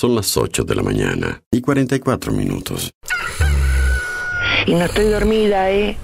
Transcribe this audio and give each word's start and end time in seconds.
Son 0.00 0.14
las 0.14 0.34
8 0.34 0.64
de 0.64 0.74
la 0.74 0.82
mañana 0.82 1.42
y 1.50 1.60
44 1.60 2.32
minutos. 2.32 2.90
Y 4.64 4.72
no 4.72 4.86
estoy 4.86 5.10
dormida, 5.10 5.70
¿eh? 5.70 5.94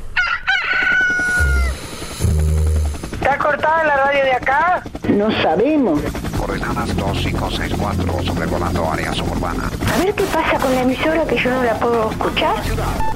¿Está 3.14 3.38
cortada 3.38 3.84
la 3.84 3.96
radio 3.96 4.22
de 4.22 4.32
acá? 4.34 4.82
No 5.08 5.30
sabemos. 5.40 5.98
Coordenadas 6.36 6.94
2564, 6.94 8.22
sobrevolando 8.22 8.86
área 8.92 9.14
suburbana. 9.14 9.70
A 9.94 10.04
ver 10.04 10.14
qué 10.14 10.24
pasa 10.24 10.58
con 10.58 10.74
la 10.74 10.82
emisora 10.82 11.24
que 11.26 11.38
yo 11.38 11.48
no 11.48 11.62
la 11.62 11.78
puedo 11.78 12.10
escuchar. 12.10 13.15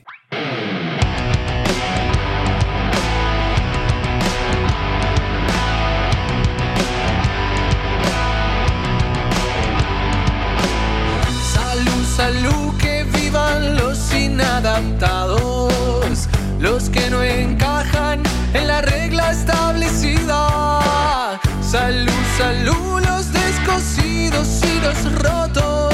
Rotos. 25.21 25.93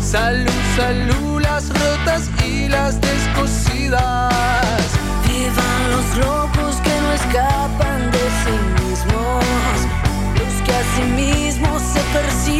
Salud, 0.00 0.60
salud, 0.76 1.40
las 1.40 1.68
rotas 1.68 2.30
y 2.46 2.68
las 2.68 3.00
descosidas. 3.00 4.84
Vivan 5.26 5.90
los 5.90 6.26
locos 6.26 6.76
que 6.84 6.94
no 7.00 7.12
escapan 7.12 8.10
de 8.10 8.24
sí 8.42 8.56
mismos, 8.82 9.44
los 10.38 10.54
que 10.64 10.72
a 10.72 10.82
sí 10.94 11.02
mismos 11.02 11.82
se 11.82 12.00
persiguen 12.12 12.59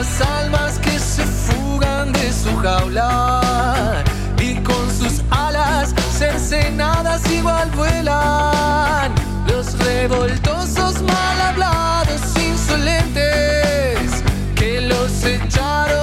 las 0.00 0.20
almas 0.22 0.78
que 0.78 0.98
se 0.98 1.22
fugan 1.22 2.10
de 2.10 2.32
su 2.32 2.56
jaula 2.56 4.02
y 4.40 4.54
con 4.62 4.90
sus 4.90 5.22
alas 5.28 5.94
cercenadas 6.16 7.30
igual 7.30 7.70
vuelan. 7.72 9.12
Los 9.46 9.78
revoltosos 9.78 11.02
mal 11.02 11.40
hablados 11.48 12.22
insolentes 12.38 14.24
que 14.56 14.80
los 14.80 15.22
echaron 15.22 15.99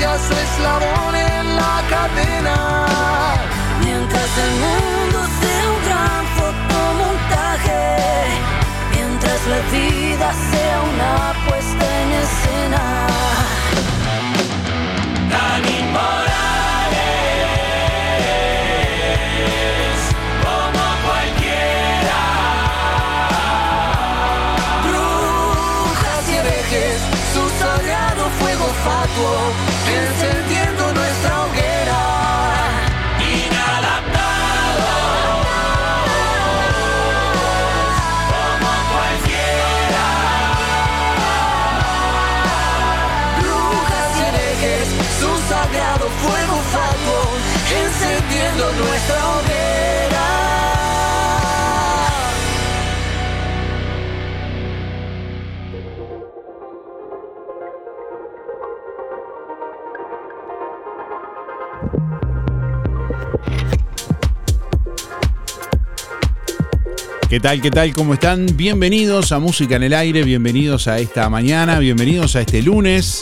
su 0.00 0.32
eslabón 0.32 1.14
en 1.16 1.56
la 1.56 1.82
cadena. 1.90 2.86
Mientras 3.84 4.30
el 4.38 4.50
mundo 4.64 5.18
sea 5.40 5.64
un 5.74 5.80
gran 5.86 6.24
fotomontaje, 6.38 7.82
mientras 8.94 9.40
la 9.48 9.58
vida 9.72 10.32
sea 10.50 10.76
una 10.92 11.14
puesta 11.48 11.84
en 12.02 12.10
escena. 12.24 12.82
Tan 15.32 15.62
inmorales 15.80 16.38
como 20.44 20.84
cualquiera. 21.06 22.20
Brujas 24.84 26.24
y 26.28 26.34
herejes, 26.36 26.98
su 27.34 27.42
sagrado 27.58 28.22
fuego 28.38 28.66
fatuo, 28.84 29.67
nuestra 48.28 49.36
hoguera. 49.36 49.78
¿Qué 67.28 67.40
tal? 67.40 67.60
¿Qué 67.60 67.70
tal? 67.70 67.92
¿Cómo 67.92 68.14
están? 68.14 68.46
Bienvenidos 68.54 69.32
a 69.32 69.38
Música 69.38 69.76
en 69.76 69.82
el 69.82 69.94
Aire, 69.94 70.22
bienvenidos 70.22 70.88
a 70.88 70.98
esta 70.98 71.28
mañana, 71.28 71.78
bienvenidos 71.78 72.36
a 72.36 72.40
este 72.40 72.62
lunes. 72.62 73.20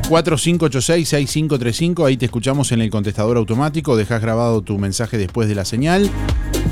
4586-6535, 0.08 2.06
ahí 2.06 2.16
te 2.16 2.26
escuchamos 2.26 2.72
en 2.72 2.80
el 2.80 2.90
contestador 2.90 3.36
automático, 3.36 3.96
dejas 3.96 4.20
grabado 4.20 4.62
tu 4.62 4.78
mensaje 4.78 5.18
después 5.18 5.48
de 5.48 5.54
la 5.54 5.64
señal. 5.64 6.10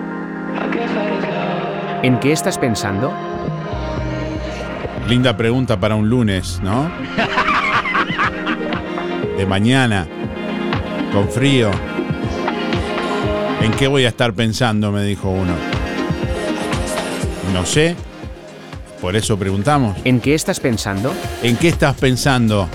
¿En 2.02 2.18
qué 2.18 2.32
estás 2.32 2.56
pensando? 2.56 3.12
Linda 5.06 5.36
pregunta 5.36 5.78
para 5.78 5.94
un 5.94 6.08
lunes, 6.08 6.58
¿no? 6.62 6.90
De 9.36 9.44
mañana, 9.44 10.06
con 11.12 11.28
frío. 11.28 11.70
¿En 13.60 13.72
qué 13.72 13.88
voy 13.88 14.06
a 14.06 14.08
estar 14.08 14.32
pensando? 14.32 14.90
Me 14.90 15.04
dijo 15.04 15.28
uno. 15.28 15.52
No 17.52 17.66
sé. 17.66 18.07
Por 19.00 19.16
eso 19.16 19.38
preguntamos. 19.38 19.96
¿En 20.04 20.20
qué 20.20 20.34
estás 20.34 20.60
pensando? 20.60 21.12
¿En 21.42 21.56
qué 21.56 21.68
estás 21.68 21.96
pensando? 21.96 22.68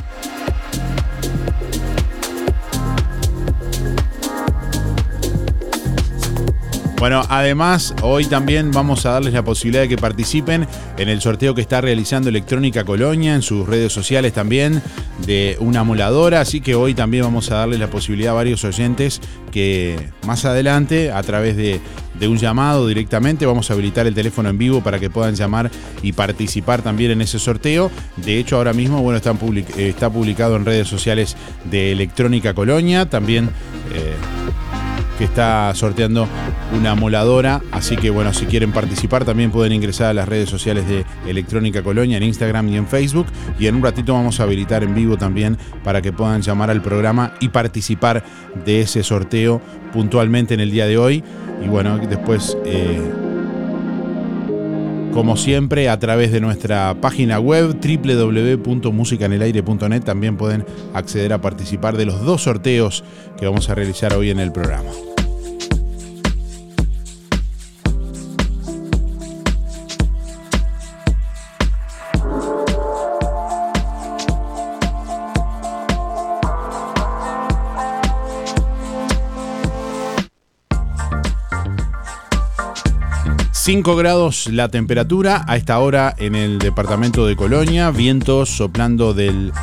Bueno, 7.03 7.21
además, 7.27 7.93
hoy 8.01 8.27
también 8.27 8.71
vamos 8.71 9.05
a 9.05 9.11
darles 9.11 9.33
la 9.33 9.43
posibilidad 9.43 9.81
de 9.81 9.89
que 9.89 9.97
participen 9.97 10.65
en 10.97 11.09
el 11.09 11.19
sorteo 11.19 11.53
que 11.53 11.59
está 11.59 11.81
realizando 11.81 12.29
Electrónica 12.29 12.85
Colonia, 12.85 13.35
en 13.35 13.41
sus 13.41 13.67
redes 13.67 13.91
sociales 13.91 14.31
también, 14.31 14.81
de 15.25 15.57
una 15.59 15.83
moladora. 15.83 16.39
Así 16.39 16.61
que 16.61 16.75
hoy 16.75 16.93
también 16.93 17.25
vamos 17.25 17.51
a 17.51 17.55
darles 17.55 17.81
la 17.81 17.89
posibilidad 17.89 18.31
a 18.31 18.35
varios 18.35 18.63
oyentes 18.63 19.19
que 19.51 20.11
más 20.25 20.45
adelante, 20.45 21.11
a 21.11 21.21
través 21.23 21.57
de, 21.57 21.81
un 22.25 22.37
llamado 22.37 22.87
directamente, 22.87 23.45
vamos 23.45 23.69
a 23.69 23.73
habilitar 23.73 24.07
el 24.07 24.13
teléfono 24.13 24.47
en 24.47 24.57
vivo 24.57 24.81
para 24.81 24.97
que 24.97 25.09
puedan 25.09 25.35
llamar 25.35 25.69
y 26.03 26.13
participar 26.13 26.83
también 26.83 27.11
en 27.11 27.21
ese 27.21 27.37
sorteo. 27.37 27.91
De 28.15 28.39
hecho, 28.39 28.55
ahora 28.55 28.71
mismo, 28.71 29.01
bueno, 29.01 29.17
está, 29.17 29.33
public 29.33 29.77
está 29.77 30.09
publicado 30.09 30.55
en 30.55 30.63
redes 30.63 30.87
sociales 30.87 31.35
de 31.65 31.91
Electrónica 31.91 32.53
Colonia. 32.53 33.09
También. 33.09 33.49
Eh, 33.93 34.15
está 35.25 35.73
sorteando 35.75 36.27
una 36.77 36.95
moladora. 36.95 37.61
Así 37.71 37.95
que 37.95 38.09
bueno, 38.09 38.33
si 38.33 38.45
quieren 38.45 38.71
participar 38.71 39.25
también 39.25 39.51
pueden 39.51 39.73
ingresar 39.73 40.07
a 40.07 40.13
las 40.13 40.27
redes 40.27 40.49
sociales 40.49 40.87
de 40.87 41.05
Electrónica 41.27 41.83
Colonia 41.83 42.17
en 42.17 42.23
Instagram 42.23 42.69
y 42.69 42.77
en 42.77 42.87
Facebook. 42.87 43.27
Y 43.59 43.67
en 43.67 43.75
un 43.75 43.83
ratito 43.83 44.13
vamos 44.13 44.39
a 44.39 44.43
habilitar 44.43 44.83
en 44.83 44.95
vivo 44.95 45.17
también 45.17 45.57
para 45.83 46.01
que 46.01 46.13
puedan 46.13 46.41
llamar 46.41 46.69
al 46.69 46.81
programa 46.81 47.33
y 47.39 47.49
participar 47.49 48.23
de 48.65 48.81
ese 48.81 49.03
sorteo 49.03 49.61
puntualmente 49.91 50.53
en 50.53 50.59
el 50.59 50.71
día 50.71 50.87
de 50.87 50.97
hoy. 50.97 51.23
Y 51.63 51.67
bueno, 51.67 51.97
después... 51.97 52.57
Eh, 52.65 52.99
como 55.13 55.37
siempre, 55.37 55.87
a 55.89 55.99
través 55.99 56.31
de 56.31 56.41
nuestra 56.41 56.95
página 56.99 57.39
web 57.39 57.77
www.musicanelaire.net 57.79 60.03
también 60.03 60.37
pueden 60.37 60.65
acceder 60.95 61.33
a 61.33 61.39
participar 61.39 61.97
de 61.97 62.05
los 62.05 62.25
dos 62.25 62.41
sorteos 62.41 63.03
que 63.37 63.45
vamos 63.45 63.69
a 63.69 63.75
realizar 63.75 64.15
hoy 64.15 64.31
en 64.31 64.39
el 64.39 64.51
programa. 64.51 64.89
...5 83.65 83.95
grados 83.95 84.47
la 84.47 84.67
temperatura 84.67 85.45
a 85.47 85.55
esta 85.55 85.79
hora 85.79 86.13
en 86.17 86.35
el 86.35 86.59
departamento 86.59 87.25
de 87.25 87.37
Colonia... 87.37 87.91
...vientos 87.91 88.49
soplando 88.49 89.13
del 89.13 89.53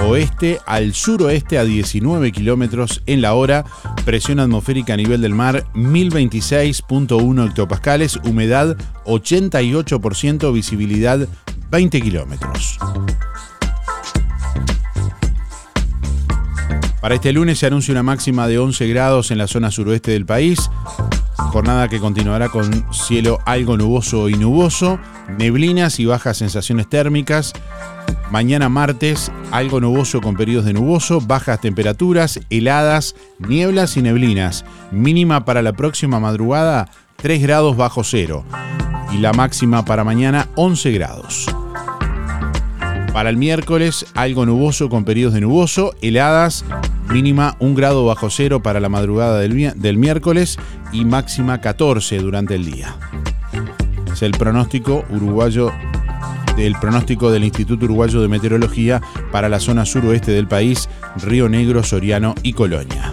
oeste 0.00 0.60
al 0.66 0.94
suroeste 0.94 1.58
a 1.58 1.64
19 1.64 2.30
kilómetros 2.30 3.02
en 3.06 3.20
la 3.20 3.34
hora... 3.34 3.64
...presión 4.04 4.38
atmosférica 4.38 4.94
a 4.94 4.96
nivel 4.96 5.20
del 5.20 5.34
mar 5.34 5.64
1026.1 5.74 7.48
hectopascales... 7.48 8.20
...humedad 8.22 8.76
88%, 9.04 10.52
visibilidad 10.52 11.26
20 11.72 12.00
kilómetros. 12.02 12.78
Para 17.00 17.14
este 17.14 17.32
lunes 17.32 17.58
se 17.58 17.66
anuncia 17.66 17.92
una 17.92 18.02
máxima 18.02 18.46
de 18.46 18.58
11 18.58 18.86
grados 18.88 19.30
en 19.30 19.38
la 19.38 19.46
zona 19.46 19.70
suroeste 19.70 20.10
del 20.10 20.26
país. 20.26 20.70
Jornada 21.36 21.88
que 21.88 21.98
continuará 21.98 22.50
con 22.50 22.84
cielo 22.92 23.38
algo 23.46 23.78
nuboso 23.78 24.28
y 24.28 24.34
nuboso, 24.34 24.98
neblinas 25.38 25.98
y 25.98 26.04
bajas 26.04 26.36
sensaciones 26.36 26.88
térmicas. 26.88 27.54
Mañana 28.30 28.68
martes, 28.68 29.32
algo 29.50 29.80
nuboso 29.80 30.20
con 30.20 30.36
periodos 30.36 30.66
de 30.66 30.74
nuboso, 30.74 31.20
bajas 31.22 31.60
temperaturas, 31.60 32.38
heladas, 32.50 33.16
nieblas 33.38 33.96
y 33.96 34.02
neblinas. 34.02 34.66
Mínima 34.92 35.46
para 35.46 35.62
la 35.62 35.72
próxima 35.72 36.20
madrugada, 36.20 36.90
3 37.16 37.42
grados 37.42 37.76
bajo 37.76 38.04
cero. 38.04 38.44
Y 39.10 39.18
la 39.18 39.32
máxima 39.32 39.84
para 39.84 40.04
mañana, 40.04 40.48
11 40.54 40.92
grados. 40.92 41.46
Para 43.12 43.28
el 43.30 43.36
miércoles, 43.36 44.06
algo 44.14 44.46
nuboso 44.46 44.88
con 44.88 45.04
periodos 45.04 45.34
de 45.34 45.40
nuboso, 45.40 45.94
heladas, 46.00 46.64
mínima 47.10 47.56
1 47.58 47.74
grado 47.74 48.04
bajo 48.04 48.30
cero 48.30 48.62
para 48.62 48.78
la 48.78 48.88
madrugada 48.88 49.40
del, 49.40 49.72
del 49.74 49.96
miércoles 49.96 50.58
y 50.92 51.04
máxima 51.04 51.60
14 51.60 52.18
durante 52.18 52.54
el 52.54 52.66
día. 52.66 52.96
Es 54.12 54.22
el 54.22 54.30
pronóstico 54.32 55.04
uruguayo 55.10 55.72
del 56.56 56.76
pronóstico 56.76 57.30
del 57.32 57.44
Instituto 57.44 57.84
Uruguayo 57.86 58.20
de 58.20 58.28
Meteorología 58.28 59.00
para 59.32 59.48
la 59.48 59.58
zona 59.58 59.84
suroeste 59.84 60.30
del 60.30 60.46
país, 60.46 60.88
Río 61.16 61.48
Negro, 61.48 61.82
Soriano 61.82 62.34
y 62.42 62.52
Colonia. 62.52 63.12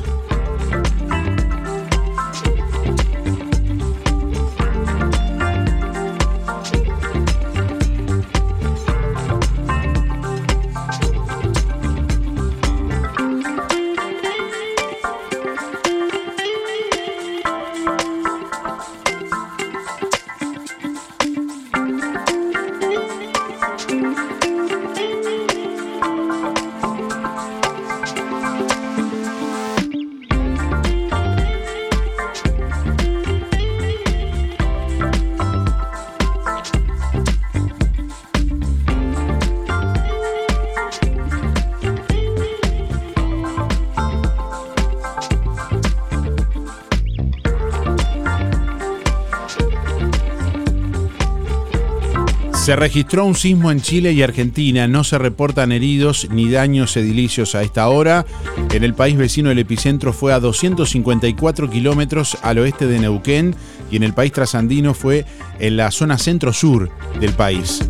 Registró 52.77 53.25
un 53.25 53.33
sismo 53.33 53.71
en 53.71 53.81
Chile 53.81 54.13
y 54.13 54.21
Argentina. 54.21 54.87
No 54.87 55.03
se 55.03 55.17
reportan 55.17 55.71
heridos 55.71 56.27
ni 56.29 56.49
daños 56.49 56.95
edilicios 56.95 57.55
a 57.55 57.63
esta 57.63 57.87
hora. 57.89 58.25
En 58.71 58.83
el 58.83 58.93
país 58.93 59.17
vecino 59.17 59.49
el 59.49 59.57
epicentro 59.57 60.13
fue 60.13 60.31
a 60.31 60.39
254 60.39 61.69
kilómetros 61.71 62.37
al 62.43 62.59
oeste 62.59 62.85
de 62.85 62.99
Neuquén 62.99 63.55
y 63.89 63.95
en 63.95 64.03
el 64.03 64.13
país 64.13 64.31
trasandino 64.31 64.93
fue 64.93 65.25
en 65.59 65.75
la 65.75 65.89
zona 65.89 66.19
centro-sur 66.19 66.91
del 67.19 67.33
país. 67.33 67.81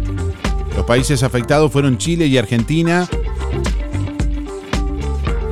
Los 0.75 0.85
países 0.85 1.21
afectados 1.21 1.71
fueron 1.71 1.97
Chile 1.97 2.27
y 2.27 2.37
Argentina. 2.37 3.09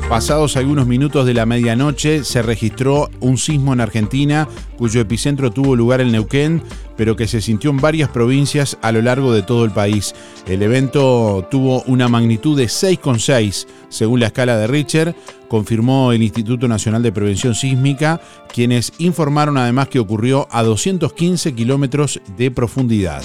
Pasados 0.10 0.56
algunos 0.56 0.86
minutos 0.86 1.26
de 1.26 1.34
la 1.34 1.48
medianoche 1.48 2.24
se 2.24 2.44
registró 2.44 3.10
un 3.22 3.40
sismo 3.40 3.74
en 3.74 3.82
Argentina 3.82 4.48
cuyo 4.78 5.02
epicentro 5.02 5.52
tuvo 5.52 5.76
lugar 5.76 6.00
en 6.00 6.12
Neuquén, 6.12 6.62
pero 6.96 7.16
que 7.16 7.28
se 7.28 7.42
sintió 7.42 7.72
en 7.72 7.78
varias 7.78 8.10
provincias 8.10 8.78
a 8.84 8.92
lo 8.92 9.02
largo 9.02 9.34
de 9.34 9.42
todo 9.42 9.66
el 9.66 9.72
país. 9.72 10.14
El 10.48 10.62
evento 10.62 11.48
tuvo 11.50 11.82
una 11.88 12.08
magnitud 12.08 12.56
de 12.56 12.66
6,6 12.66 13.66
según 13.90 14.20
la 14.20 14.28
escala 14.28 14.58
de 14.58 14.68
Richter, 14.68 15.16
confirmó 15.48 16.12
el 16.12 16.22
Instituto 16.22 16.68
Nacional 16.68 17.02
de 17.02 17.12
Prevención 17.12 17.56
Sísmica, 17.56 18.22
quienes 18.54 18.94
informaron 19.00 19.58
además 19.58 19.88
que 19.88 20.00
ocurrió 20.00 20.48
a 20.52 20.62
215 20.62 21.56
kilómetros 21.56 22.22
de 22.38 22.52
profundidad. 22.52 23.24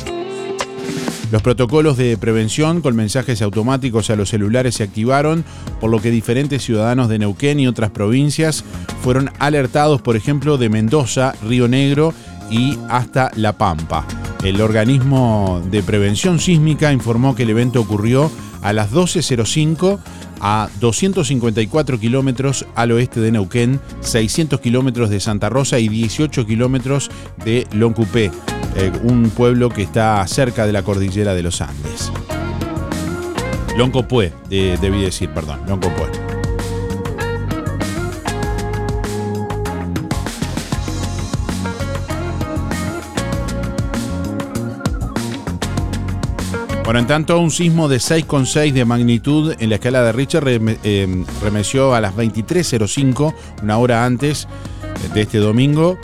Los 1.30 1.42
protocolos 1.42 1.96
de 1.96 2.16
prevención 2.16 2.80
con 2.80 2.96
mensajes 2.96 3.40
automáticos 3.40 4.10
a 4.10 4.16
los 4.16 4.30
celulares 4.30 4.74
se 4.74 4.82
activaron, 4.82 5.44
por 5.80 5.88
lo 5.88 6.00
que 6.00 6.10
diferentes 6.10 6.64
ciudadanos 6.64 7.08
de 7.08 7.20
Neuquén 7.20 7.60
y 7.60 7.68
otras 7.68 7.90
provincias 7.90 8.64
fueron 9.02 9.30
alertados, 9.38 10.02
por 10.02 10.16
ejemplo, 10.16 10.58
de 10.58 10.68
Mendoza, 10.68 11.34
Río 11.46 11.68
Negro 11.68 12.12
y 12.50 12.76
hasta 12.88 13.30
La 13.36 13.52
Pampa. 13.52 14.04
El 14.42 14.60
organismo 14.60 15.62
de 15.70 15.84
prevención 15.84 16.40
sísmica 16.40 16.92
informó 16.92 17.36
que 17.36 17.44
el 17.44 17.50
evento 17.50 17.80
ocurrió 17.80 18.28
a 18.62 18.72
las 18.72 18.90
12.05 18.90 20.00
a 20.40 20.68
254 20.80 21.98
kilómetros 21.98 22.66
al 22.74 22.92
oeste 22.92 23.20
de 23.20 23.32
Neuquén, 23.32 23.80
600 24.00 24.60
kilómetros 24.60 25.10
de 25.10 25.20
Santa 25.20 25.48
Rosa 25.48 25.78
y 25.78 25.88
18 25.88 26.46
kilómetros 26.46 27.10
de 27.44 27.66
Loncupé, 27.72 28.30
eh, 28.76 28.92
un 29.02 29.30
pueblo 29.30 29.68
que 29.68 29.82
está 29.82 30.26
cerca 30.26 30.66
de 30.66 30.72
la 30.72 30.82
cordillera 30.82 31.34
de 31.34 31.42
los 31.42 31.60
Andes. 31.60 32.12
Loncopué, 33.76 34.32
de, 34.48 34.76
debí 34.80 35.02
decir, 35.02 35.30
perdón, 35.30 35.60
Loncopué. 35.66 36.29
Bueno, 46.90 47.02
en 47.02 47.06
tanto, 47.06 47.38
un 47.38 47.52
sismo 47.52 47.88
de 47.88 47.98
6,6 47.98 48.72
de 48.72 48.84
magnitud 48.84 49.54
en 49.60 49.68
la 49.68 49.76
escala 49.76 50.02
de 50.02 50.10
Richter 50.10 50.42
eh, 50.48 51.24
remeció 51.40 51.94
a 51.94 52.00
las 52.00 52.16
23.05, 52.16 53.32
una 53.62 53.78
hora 53.78 54.04
antes 54.04 54.48
de 55.14 55.20
este 55.20 55.38
domingo, 55.38 55.96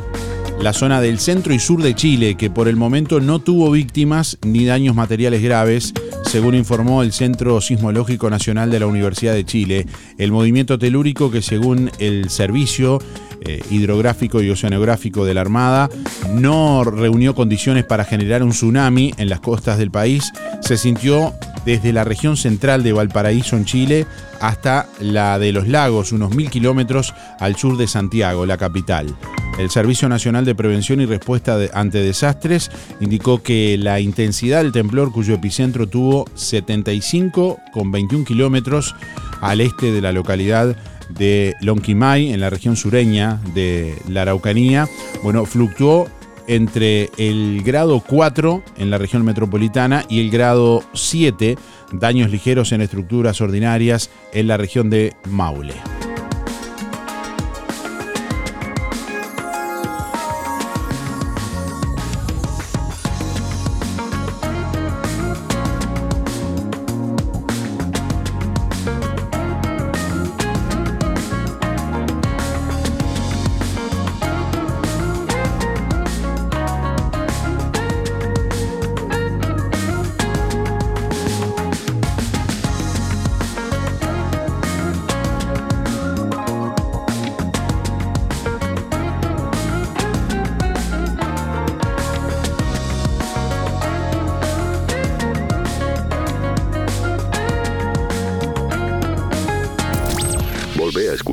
la 0.61 0.73
zona 0.73 1.01
del 1.01 1.19
centro 1.19 1.53
y 1.53 1.59
sur 1.59 1.83
de 1.83 1.97
Chile, 1.97 2.37
que 2.37 2.51
por 2.51 2.69
el 2.69 2.77
momento 2.77 3.19
no 3.19 3.41
tuvo 3.41 3.73
víctimas 3.73 4.39
ni 4.47 4.65
daños 4.65 4.95
materiales 4.95 5.43
graves, 5.43 5.93
según 6.25 6.55
informó 6.55 7.03
el 7.03 7.13
Centro 7.13 7.61
Sismológico 7.61 8.31
Nacional 8.31 8.71
de 8.71 8.79
la 8.79 8.87
Universidad 8.87 9.35
de 9.35 9.45
Chile. 9.45 9.87
El 10.19 10.31
movimiento 10.31 10.79
telúrico 10.79 11.33
que 11.33 11.43
según 11.43 11.91
el 11.99 12.31
servicio 12.31 13.01
eh, 13.43 13.63
hidrográfico 13.71 14.43
y 14.43 14.51
oceanográfico 14.51 15.25
de 15.25 15.35
la 15.35 15.41
Armada 15.43 15.89
no 16.33 16.85
reunió 16.85 17.35
condiciones 17.35 17.85
para 17.85 18.05
generar 18.05 18.43
un 18.43 18.51
tsunami 18.51 19.13
en 19.17 19.29
las 19.29 19.41
costas 19.41 19.79
del 19.79 19.91
país, 19.91 20.33
se 20.61 20.77
sintió 20.77 21.35
desde 21.65 21.93
la 21.93 22.05
región 22.05 22.37
central 22.37 22.83
de 22.83 22.93
Valparaíso 22.93 23.57
en 23.57 23.65
Chile 23.65 24.07
hasta 24.41 24.87
la 25.01 25.39
de 25.39 25.53
los 25.53 25.67
lagos, 25.69 26.13
unos 26.13 26.35
mil 26.35 26.49
kilómetros 26.49 27.13
al 27.41 27.57
sur 27.57 27.77
de 27.77 27.89
Santiago, 27.89 28.47
la 28.47 28.57
capital. 28.57 29.15
El 29.59 29.71
Servicio 29.71 30.09
Nacional 30.09 30.45
de 30.45 30.55
Prevención 30.55 31.01
y 31.01 31.07
Respuesta 31.07 31.59
ante 31.73 32.03
Desastres 32.03 32.71
indicó 33.01 33.43
que 33.43 33.79
la 33.79 34.01
intensidad 34.01 34.63
del 34.63 34.73
temblor, 34.73 35.13
cuyo 35.13 35.35
epicentro 35.35 35.89
tuvo 35.89 36.27
75,21 36.37 38.27
kilómetros 38.27 38.95
al 39.41 39.63
este 39.63 39.93
de 39.93 40.03
la 40.03 40.13
localidad 40.13 40.77
de 41.09 41.55
Lonquimay, 41.61 42.33
en 42.33 42.41
la 42.41 42.51
región 42.51 42.77
sureña 42.77 43.41
de 43.55 43.97
la 44.09 44.23
Araucanía, 44.23 44.89
bueno, 45.23 45.45
fluctuó 45.47 46.09
entre 46.47 47.11
el 47.17 47.63
grado 47.65 48.03
4 48.07 48.63
en 48.77 48.91
la 48.91 48.99
región 48.99 49.25
metropolitana 49.25 50.05
y 50.09 50.21
el 50.21 50.31
grado 50.31 50.83
7, 50.95 51.57
daños 51.93 52.31
ligeros 52.31 52.73
en 52.73 52.83
estructuras 52.83 53.41
ordinarias 53.41 54.11
en 54.33 54.47
la 54.47 54.57
región 54.57 54.91
de 54.91 55.15
Maule. 55.29 55.75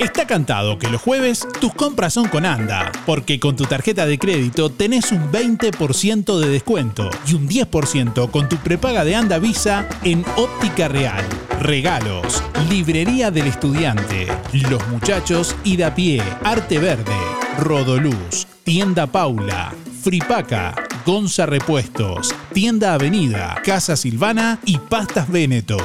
Está 0.00 0.26
cantado 0.26 0.78
que 0.78 0.88
los 0.88 1.02
jueves 1.02 1.46
tus 1.60 1.74
compras 1.74 2.14
son 2.14 2.26
con 2.28 2.46
ANDA, 2.46 2.90
porque 3.04 3.38
con 3.38 3.54
tu 3.54 3.64
tarjeta 3.64 4.06
de 4.06 4.18
crédito 4.18 4.70
tenés 4.70 5.12
un 5.12 5.30
20% 5.30 6.38
de 6.38 6.48
descuento 6.48 7.10
y 7.26 7.34
un 7.34 7.46
10% 7.46 8.30
con 8.30 8.48
tu 8.48 8.56
prepaga 8.56 9.04
de 9.04 9.14
ANDA 9.14 9.38
Visa 9.38 9.86
en 10.02 10.24
Óptica 10.36 10.88
Real. 10.88 11.22
Regalos, 11.60 12.42
Librería 12.70 13.30
del 13.30 13.48
Estudiante, 13.48 14.26
Los 14.70 14.88
Muchachos 14.88 15.54
y 15.64 15.76
da 15.76 15.94
pie, 15.94 16.22
Arte 16.44 16.78
Verde, 16.78 17.12
Rodoluz, 17.58 18.46
Tienda 18.64 19.06
Paula, 19.06 19.74
Fripaca, 20.02 20.74
Gonza 21.04 21.44
Repuestos, 21.44 22.34
Tienda 22.54 22.94
Avenida, 22.94 23.60
Casa 23.62 23.96
Silvana 23.96 24.60
y 24.64 24.78
Pastas 24.78 25.28
Veneto. 25.28 25.76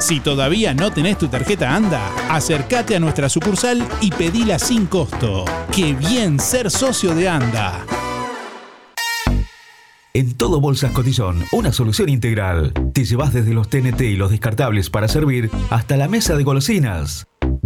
Si 0.00 0.18
todavía 0.18 0.72
no 0.72 0.90
tenés 0.90 1.18
tu 1.18 1.28
tarjeta 1.28 1.76
ANDA, 1.76 2.00
acércate 2.34 2.96
a 2.96 3.00
nuestra 3.00 3.28
sucursal 3.28 3.86
y 4.00 4.10
pedila 4.10 4.58
sin 4.58 4.86
costo. 4.86 5.44
¡Qué 5.70 5.92
bien 5.92 6.40
ser 6.40 6.70
socio 6.70 7.14
de 7.14 7.28
ANDA! 7.28 7.84
En 10.14 10.34
todo 10.36 10.60
Bolsas 10.60 10.92
Cotillón, 10.92 11.44
una 11.52 11.70
solución 11.72 12.08
integral. 12.08 12.72
Te 12.94 13.04
llevas 13.04 13.34
desde 13.34 13.52
los 13.52 13.68
TNT 13.68 14.00
y 14.00 14.16
los 14.16 14.30
descartables 14.30 14.88
para 14.88 15.06
servir 15.06 15.50
hasta 15.68 15.98
la 15.98 16.08
mesa 16.08 16.34
de 16.34 16.44
golosinas. 16.44 17.26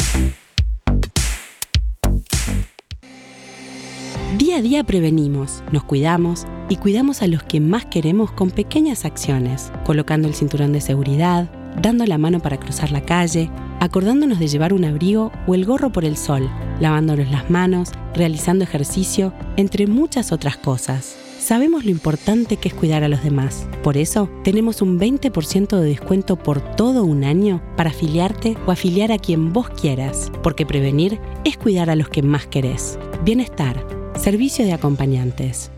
Día 4.38 4.58
a 4.58 4.62
día 4.62 4.84
prevenimos, 4.84 5.64
nos 5.72 5.86
cuidamos 5.86 6.46
y 6.68 6.76
cuidamos 6.76 7.22
a 7.22 7.28
los 7.28 7.44
que 7.44 7.62
más 7.62 7.86
queremos 7.86 8.34
con 8.34 8.52
pequeñas 8.52 9.06
acciones, 9.06 9.72
colocando 9.86 10.28
el 10.28 10.34
cinturón 10.34 10.74
de 10.74 10.82
seguridad, 10.82 11.50
dando 11.82 12.06
la 12.06 12.18
mano 12.18 12.42
para 12.42 12.60
cruzar 12.60 12.92
la 12.92 13.06
calle, 13.06 13.50
acordándonos 13.80 14.38
de 14.38 14.50
llevar 14.50 14.74
un 14.74 14.84
abrigo 14.84 15.32
o 15.48 15.56
el 15.56 15.64
gorro 15.64 15.94
por 15.94 16.04
el 16.04 16.18
sol, 16.18 16.50
lavándonos 16.82 17.32
las 17.32 17.50
manos, 17.50 17.94
realizando 18.14 18.66
ejercicio, 18.66 19.32
entre 19.56 19.88
muchas 19.88 20.34
otras 20.34 20.58
cosas. 20.58 21.16
Sabemos 21.40 21.86
lo 21.86 21.92
importante 21.92 22.58
que 22.58 22.68
es 22.68 22.74
cuidar 22.74 23.04
a 23.04 23.08
los 23.08 23.24
demás. 23.24 23.68
Por 23.84 23.96
eso, 23.96 24.30
tenemos 24.44 24.82
un 24.82 25.00
20% 25.00 25.80
de 25.80 25.88
descuento 25.88 26.36
por 26.36 26.60
todo 26.76 27.04
un 27.04 27.24
año 27.24 27.62
para 27.78 27.92
afiliarte 27.92 28.58
o 28.66 28.72
afiliar 28.72 29.12
a 29.12 29.18
quien 29.18 29.54
vos 29.54 29.70
quieras, 29.70 30.32
porque 30.44 30.66
prevenir 30.66 31.22
es 31.46 31.58
cuidar 31.58 31.90
a 31.90 31.96
los 31.96 32.10
que 32.10 32.22
más 32.22 32.48
querés. 32.48 33.00
Bienestar, 33.24 33.88
servicio 34.20 34.66
de 34.66 34.74
acompañantes. 34.74 35.72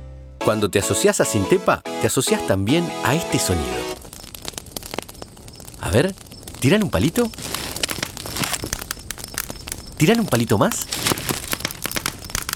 Cuando 0.43 0.71
te 0.71 0.79
asocias 0.79 1.19
a 1.21 1.25
Sintepa, 1.25 1.81
te 2.01 2.07
asocias 2.07 2.47
también 2.47 2.89
a 3.03 3.13
este 3.13 3.37
sonido. 3.37 3.67
A 5.81 5.91
ver, 5.91 6.15
¿tiran 6.59 6.83
un 6.83 6.89
palito? 6.89 7.29
¿Tiran 9.97 10.21
un 10.21 10.25
palito 10.25 10.57
más? 10.57 10.87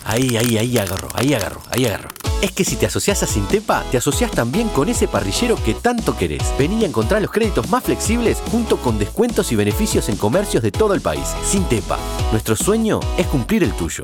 Ahí, 0.05 0.35
ahí, 0.37 0.57
ahí 0.57 0.77
agarro, 0.77 1.09
ahí 1.13 1.33
agarro, 1.33 1.61
ahí 1.69 1.85
agarro. 1.85 2.22
Es 2.43 2.51
que 2.51 2.65
si 2.65 2.75
te 2.75 2.87
asocias 2.87 3.23
a 3.23 3.25
Sintepa, 3.25 3.85
te 3.89 3.97
asocias 3.97 4.29
también 4.29 4.67
con 4.67 4.89
ese 4.89 5.07
parrillero 5.07 5.55
que 5.63 5.73
tanto 5.73 6.17
querés. 6.17 6.43
Vení 6.59 6.83
a 6.83 6.87
encontrar 6.87 7.21
los 7.21 7.31
créditos 7.31 7.69
más 7.69 7.85
flexibles 7.85 8.43
junto 8.51 8.75
con 8.75 8.99
descuentos 8.99 9.53
y 9.53 9.55
beneficios 9.55 10.09
en 10.09 10.17
comercios 10.17 10.61
de 10.61 10.69
todo 10.69 10.93
el 10.93 10.99
país. 10.99 11.23
Sintepa, 11.45 11.97
nuestro 12.33 12.57
sueño 12.57 12.99
es 13.17 13.27
cumplir 13.27 13.63
el 13.63 13.71
tuyo. 13.71 14.03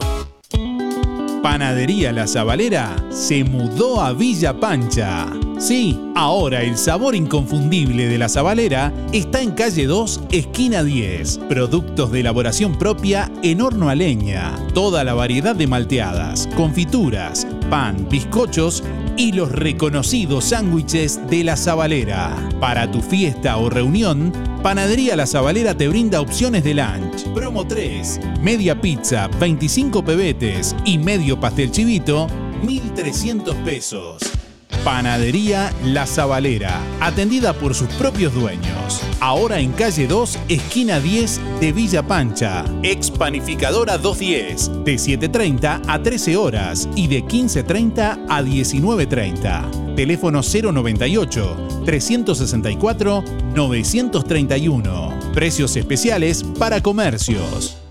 Panadería 1.41 2.11
La 2.11 2.27
Zabalera 2.27 2.95
se 3.11 3.43
mudó 3.43 4.01
a 4.01 4.13
Villa 4.13 4.59
Pancha. 4.59 5.27
Sí, 5.57 5.99
ahora 6.15 6.61
el 6.63 6.77
sabor 6.77 7.15
inconfundible 7.15 8.07
de 8.07 8.17
La 8.17 8.29
Zabalera 8.29 8.93
está 9.13 9.41
en 9.41 9.51
calle 9.51 9.85
2, 9.85 10.21
esquina 10.31 10.83
10. 10.83 11.39
Productos 11.49 12.11
de 12.11 12.21
elaboración 12.21 12.77
propia 12.77 13.31
en 13.41 13.61
horno 13.61 13.89
a 13.89 13.95
leña. 13.95 14.57
Toda 14.73 15.03
la 15.03 15.13
variedad 15.13 15.55
de 15.55 15.67
malteadas, 15.67 16.47
confituras, 16.55 17.47
pan, 17.69 18.07
bizcochos 18.09 18.83
y 19.17 19.31
los 19.31 19.51
reconocidos 19.51 20.45
sándwiches 20.45 21.19
de 21.29 21.43
La 21.43 21.55
Zabalera. 21.55 22.35
Para 22.59 22.89
tu 22.89 23.01
fiesta 23.01 23.57
o 23.57 23.69
reunión, 23.69 24.33
Panadería 24.63 25.15
La 25.15 25.27
Zabalera 25.27 25.75
te 25.75 25.87
brinda 25.87 26.21
opciones 26.21 26.63
de 26.63 26.73
lunch. 26.73 27.23
Promo 27.33 27.65
3, 27.65 28.19
media 28.41 28.79
pizza, 28.79 29.27
25 29.39 30.03
pebetes 30.03 30.75
y 30.85 30.97
medio 30.97 31.39
pastel 31.39 31.71
chivito, 31.71 32.27
1.300 32.63 33.63
pesos. 33.63 34.38
Panadería 34.83 35.73
La 35.83 36.05
Zabalera, 36.05 36.79
atendida 37.01 37.53
por 37.53 37.75
sus 37.75 37.89
propios 37.95 38.33
dueños. 38.33 39.01
Ahora 39.19 39.59
en 39.59 39.73
calle 39.73 40.07
2, 40.07 40.39
esquina 40.47 40.99
10 40.99 41.41
de 41.59 41.71
Villa 41.73 42.07
Pancha. 42.07 42.63
Expanificadora 42.83 43.97
210, 43.97 44.85
de 44.85 44.95
7.30 44.95 45.81
a 45.85 46.01
13 46.01 46.37
horas 46.37 46.87
y 46.95 47.07
de 47.07 47.23
15.30 47.23 48.25
a 48.29 48.41
19.30. 48.41 49.95
Teléfono 49.95 50.41
098 50.41 51.83
364 51.85 53.23
931. 53.53 55.19
Precios 55.33 55.75
especiales 55.75 56.43
para 56.57 56.81
comercios. 56.81 57.88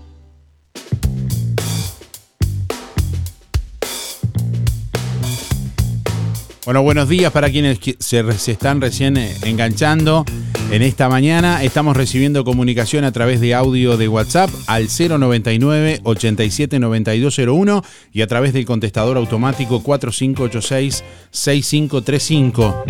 Bueno, 6.69 6.83
buenos 6.83 7.09
días 7.09 7.31
para 7.31 7.49
quienes 7.49 7.81
qui- 7.81 7.95
se, 7.97 8.51
están 8.51 8.79
recién 8.79 9.17
eh, 9.17 9.35
enganchando. 9.41 10.23
En 10.69 10.83
esta 10.83 11.09
mañana 11.09 11.63
estamos 11.63 11.97
recibiendo 11.97 12.43
comunicación 12.43 13.05
a 13.05 13.11
través 13.11 13.41
de 13.41 13.55
audio 13.55 13.97
de 13.97 14.07
WhatsApp 14.07 14.51
al 14.67 14.87
099 14.87 16.01
879201 16.03 17.83
y 18.13 18.21
a 18.21 18.27
través 18.27 18.53
del 18.53 18.65
contestador 18.65 19.17
automático 19.17 19.81
4586 19.81 21.03
6535. 21.31 22.83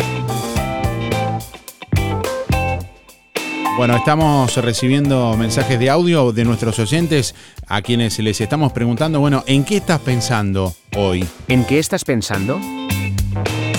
Bueno, 3.78 3.96
estamos 3.96 4.54
recibiendo 4.58 5.34
mensajes 5.38 5.78
de 5.78 5.88
audio 5.88 6.32
de 6.32 6.44
nuestros 6.44 6.78
oyentes 6.80 7.34
a 7.66 7.80
quienes 7.80 8.18
les 8.18 8.42
estamos 8.42 8.72
preguntando, 8.72 9.20
bueno, 9.20 9.42
¿en 9.46 9.64
qué 9.64 9.78
estás 9.78 10.00
pensando 10.00 10.74
hoy? 10.98 11.24
¿En 11.48 11.64
qué 11.64 11.78
estás 11.78 12.04
pensando? 12.04 12.60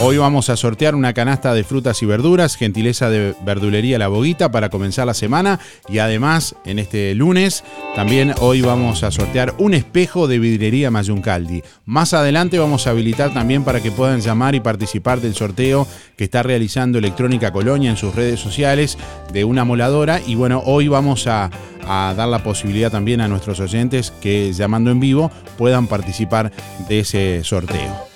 Hoy 0.03 0.17
vamos 0.17 0.49
a 0.49 0.57
sortear 0.57 0.95
una 0.95 1.13
canasta 1.13 1.53
de 1.53 1.63
frutas 1.63 2.01
y 2.01 2.07
verduras, 2.07 2.55
gentileza 2.55 3.11
de 3.11 3.35
verdulería 3.45 3.99
La 3.99 4.07
Boguita 4.07 4.49
para 4.51 4.69
comenzar 4.69 5.05
la 5.05 5.13
semana 5.13 5.59
y 5.87 5.99
además 5.99 6.55
en 6.65 6.79
este 6.79 7.13
lunes 7.13 7.63
también 7.93 8.33
hoy 8.39 8.61
vamos 8.61 9.03
a 9.03 9.11
sortear 9.11 9.53
un 9.59 9.75
espejo 9.75 10.27
de 10.27 10.39
vidrería 10.39 10.89
Mayuncaldi. 10.89 11.61
Más 11.85 12.15
adelante 12.15 12.57
vamos 12.57 12.87
a 12.87 12.89
habilitar 12.89 13.31
también 13.31 13.63
para 13.63 13.79
que 13.79 13.91
puedan 13.91 14.21
llamar 14.21 14.55
y 14.55 14.59
participar 14.59 15.21
del 15.21 15.35
sorteo 15.35 15.85
que 16.17 16.23
está 16.23 16.41
realizando 16.41 16.97
Electrónica 16.97 17.53
Colonia 17.53 17.91
en 17.91 17.97
sus 17.97 18.15
redes 18.15 18.39
sociales 18.39 18.97
de 19.31 19.43
una 19.43 19.65
moladora 19.65 20.19
y 20.25 20.33
bueno, 20.33 20.63
hoy 20.65 20.87
vamos 20.87 21.27
a, 21.27 21.51
a 21.87 22.15
dar 22.17 22.27
la 22.27 22.41
posibilidad 22.41 22.89
también 22.89 23.21
a 23.21 23.27
nuestros 23.27 23.59
oyentes 23.59 24.11
que 24.19 24.51
llamando 24.51 24.89
en 24.89 24.99
vivo 24.99 25.29
puedan 25.59 25.85
participar 25.85 26.51
de 26.89 27.01
ese 27.01 27.43
sorteo. 27.43 28.10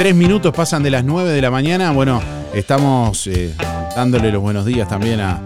Tres 0.00 0.14
minutos 0.14 0.54
pasan 0.54 0.82
de 0.82 0.88
las 0.90 1.04
9 1.04 1.28
de 1.30 1.42
la 1.42 1.50
mañana. 1.50 1.90
Bueno, 1.92 2.22
estamos 2.54 3.26
eh, 3.26 3.54
dándole 3.94 4.32
los 4.32 4.40
buenos 4.40 4.64
días 4.64 4.88
también 4.88 5.20
a 5.20 5.38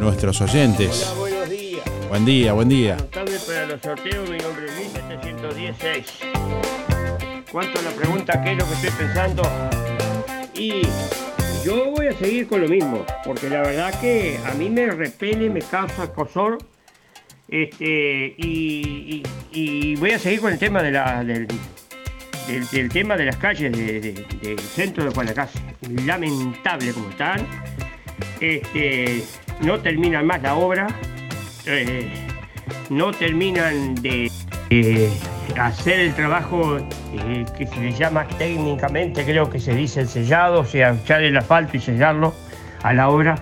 nuestros 0.00 0.40
oyentes. 0.40 1.12
Buenos 1.18 1.50
días. 1.50 1.82
Buen 2.08 2.24
día, 2.24 2.52
buen 2.54 2.70
día. 2.70 2.96
Tarde 3.10 3.38
para 3.46 3.66
los 3.66 3.82
sorteos, 3.82 4.30
mi 4.30 4.38
nombre 4.38 4.64
es 4.64 4.76
Luis 4.76 4.88
716. 4.92 6.06
¿Cuánto 7.52 7.78
a 7.78 7.82
la 7.82 7.90
pregunta 7.90 8.42
qué 8.42 8.52
es 8.52 8.56
lo 8.58 8.64
que 8.66 8.72
estoy 8.72 8.90
pensando? 8.96 9.42
Y 10.54 10.80
yo 11.62 11.90
voy 11.90 12.06
a 12.06 12.14
seguir 12.18 12.48
con 12.48 12.62
lo 12.62 12.68
mismo, 12.68 13.04
porque 13.26 13.50
la 13.50 13.60
verdad 13.60 13.92
que 14.00 14.40
a 14.50 14.54
mí 14.54 14.70
me 14.70 14.86
repele, 14.86 15.50
me 15.50 15.60
causa 15.60 16.10
cosor. 16.14 16.56
Este, 17.46 18.34
y, 18.38 19.22
y- 19.22 19.22
y 19.52 19.96
voy 19.96 20.12
a 20.12 20.18
seguir 20.18 20.40
con 20.40 20.50
el 20.52 20.58
tema 20.58 20.82
de 20.82 20.92
la, 20.92 21.22
del, 21.22 21.46
del- 22.46 22.66
del 22.68 22.88
tema 22.88 23.16
de 23.16 23.24
las 23.26 23.36
calles 23.36 23.72
de- 23.72 24.00
de- 24.00 24.12
del 24.42 24.58
centro 24.60 25.04
de 25.04 25.10
Guanacaste. 25.10 25.60
Lamentable 26.04 26.92
como 26.92 27.10
están. 27.10 27.46
Este, 28.40 29.22
no 29.62 29.78
terminan 29.80 30.26
más 30.26 30.42
la 30.42 30.54
obra. 30.54 30.86
eh, 31.68 32.08
no 32.90 33.10
terminan 33.10 33.96
de 33.96 34.30
hacer 35.58 35.98
el 35.98 36.14
trabajo 36.14 36.76
eh, 36.78 37.44
que 37.58 37.66
se 37.66 37.80
le 37.80 37.92
llama 37.92 38.24
técnicamente, 38.38 39.24
creo 39.24 39.50
que 39.50 39.58
se 39.58 39.74
dice 39.74 40.02
el 40.02 40.08
sellado, 40.08 40.60
o 40.60 40.64
sea, 40.64 40.90
echar 40.92 41.24
el 41.24 41.36
asfalto 41.36 41.76
y 41.76 41.80
sellarlo 41.80 42.32
a 42.84 42.92
la 42.92 43.08
obra. 43.08 43.34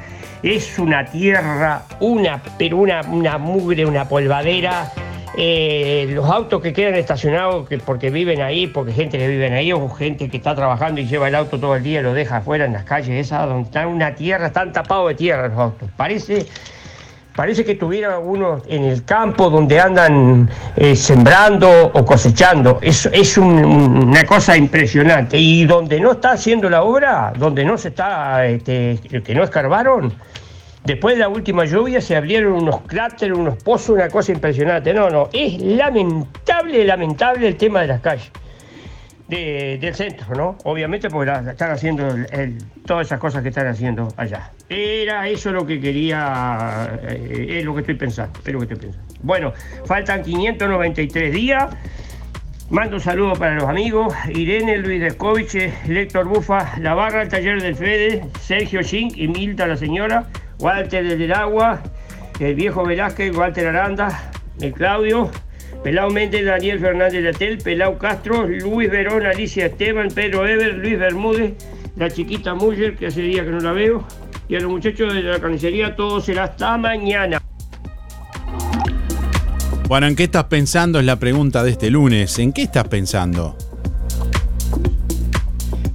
Es 0.43 0.79
una 0.79 1.05
tierra, 1.05 1.83
una, 2.01 2.43
pero 2.59 2.79
una, 2.79 3.03
una 3.03 3.37
mugre, 3.37 3.85
una 3.85 4.09
polvadera. 4.09 4.91
Eh, 5.37 6.07
los 6.11 6.29
autos 6.31 6.63
que 6.63 6.73
quedan 6.73 6.95
estacionados 6.95 7.69
que 7.69 7.79
porque 7.79 8.11
viven 8.11 8.41
ahí, 8.41 8.67
porque 8.69 8.93
gente 8.93 9.19
que 9.19 9.27
vive 9.27 9.53
ahí, 9.53 9.73
o 9.73 9.89
gente 9.89 10.29
que 10.29 10.37
está 10.37 10.55
trabajando 10.55 11.01
y 11.01 11.07
lleva 11.07 11.29
el 11.29 11.35
auto 11.35 11.59
todo 11.59 11.75
el 11.77 11.83
día 11.83 12.01
y 12.01 12.03
lo 12.03 12.15
deja 12.15 12.37
afuera 12.37 12.65
en 12.67 12.73
las 12.73 12.85
calles 12.85 13.27
esas 13.27 13.47
donde 13.49 13.65
están 13.65 13.89
una 13.89 14.15
tierra, 14.15 14.47
están 14.47 14.73
tapados 14.73 15.09
de 15.09 15.15
tierra 15.17 15.49
los 15.49 15.59
autos. 15.59 15.89
Parece 15.97 16.47
Parece 17.37 17.65
que 17.65 17.75
tuviera 17.75 18.21
uno 18.21 18.63
en 18.69 18.85
el 18.85 19.05
campo 19.05 19.51
donde 19.51 19.81
andan 19.81 20.49
eh, 20.77 20.95
sembrando 20.95 21.91
o 21.93 22.05
cosechando. 22.05 22.79
Es, 22.81 23.07
es 23.07 23.37
un- 23.37 23.65
una 24.07 24.23
cosa 24.25 24.57
impresionante. 24.57 25.37
Y 25.37 25.65
donde 25.65 25.99
no 25.99 26.13
está 26.13 26.31
haciendo 26.31 26.71
la 26.71 26.85
obra, 26.85 27.33
donde 27.37 27.65
no 27.65 27.77
se 27.77 27.89
está, 27.89 28.47
este, 28.47 29.01
que 29.25 29.35
no 29.35 29.43
escarbaron, 29.43 30.13
después 30.85 31.15
de 31.17 31.21
la 31.21 31.29
última 31.29 31.65
lluvia 31.65 32.01
se 32.01 32.17
abrieron 32.17 32.53
unos 32.55 32.81
cráteres, 32.83 33.37
unos 33.37 33.63
pozos, 33.63 33.91
una 33.91 34.09
cosa 34.09 34.33
impresionante. 34.33 34.93
No, 34.95 35.11
no, 35.11 35.29
es 35.33 35.61
lamentable, 35.61 36.85
lamentable 36.85 37.49
el 37.49 37.57
tema 37.57 37.81
de 37.83 37.87
las 37.89 38.01
calles. 38.01 38.31
de- 39.27 39.79
del 39.81 39.95
centro, 39.95 40.35
¿no? 40.37 40.59
Obviamente 40.65 41.09
porque 41.09 41.33
están 41.51 41.71
haciendo 41.71 42.07
todas 42.85 43.07
esas 43.07 43.19
cosas 43.19 43.43
que 43.43 43.49
están 43.49 43.67
haciendo 43.67 44.09
allá. 44.19 44.51
Era 44.69 45.27
eso 45.29 45.51
lo 45.51 45.65
que 45.67 45.81
quería, 45.81 47.01
eh, 47.09 47.57
es 47.59 47.65
lo 47.65 47.73
que 47.75 47.81
estoy 47.81 47.95
pensando, 47.95 48.39
es 48.39 48.45
que 48.45 48.51
estoy 48.53 48.77
pensando. 48.77 49.15
Bueno, 49.23 49.55
faltan 49.87 50.23
593 50.23 51.33
días. 51.33 51.75
Mando 52.69 52.97
un 52.97 53.01
saludo 53.03 53.33
para 53.33 53.55
los 53.55 53.65
amigos, 53.65 54.15
Irene 54.29 54.77
Luis 54.77 55.01
Descovich, 55.01 55.55
Héctor 55.55 56.29
Bufa, 56.29 56.79
La 56.81 56.93
Barra, 56.93 57.23
el 57.23 57.29
Taller 57.31 57.63
del 57.63 57.77
Fede, 57.77 58.25
Sergio 58.43 58.83
Ching 58.83 59.13
y 59.17 59.27
Milta 59.27 59.67
la 59.67 59.79
señora, 59.79 60.27
Walter 60.59 61.17
del 61.19 61.33
Agua, 61.33 61.83
el 62.41 62.55
viejo 62.55 62.85
Velázquez, 62.85 63.37
Walter 63.37 63.69
Aranda, 63.69 64.31
el 64.61 64.73
Claudio, 64.73 65.31
Pelao 65.83 66.11
Méndez, 66.11 66.45
Daniel 66.45 66.81
Fernández 66.81 67.23
Latel, 67.23 67.59
Pelao 67.59 67.99
Castro, 67.99 68.47
Luis 68.47 68.91
Verón, 68.91 69.27
Alicia 69.27 69.67
Esteban, 69.67 70.09
Pedro 70.09 70.47
Ever, 70.47 70.75
Luis 70.75 70.99
Bermúdez, 70.99 71.55
la 71.97 72.11
chiquita 72.11 72.55
Muller, 72.55 72.97
que 72.97 73.09
hace 73.09 73.23
días 73.23 73.45
que 73.45 73.53
no 73.53 73.61
la 73.61 73.73
veo, 73.73 74.07
y 74.49 74.57
a 74.57 74.61
los 74.61 74.71
muchachos 74.71 75.13
de 75.13 75.23
la 75.23 75.39
carnicería, 75.39 75.95
todo 75.95 76.21
será 76.21 76.45
hasta 76.45 76.77
mañana. 76.79 77.41
Bueno, 79.87 80.07
¿en 80.07 80.17
qué 80.17 80.25
estás 80.25 80.45
pensando? 80.45 80.99
Es 80.99 81.05
la 81.05 81.17
pregunta 81.17 81.63
de 81.63 81.73
este 81.73 81.91
lunes. 81.91 82.39
¿En 82.39 82.53
qué 82.53 82.63
estás 82.63 82.89
pensando? 82.89 83.57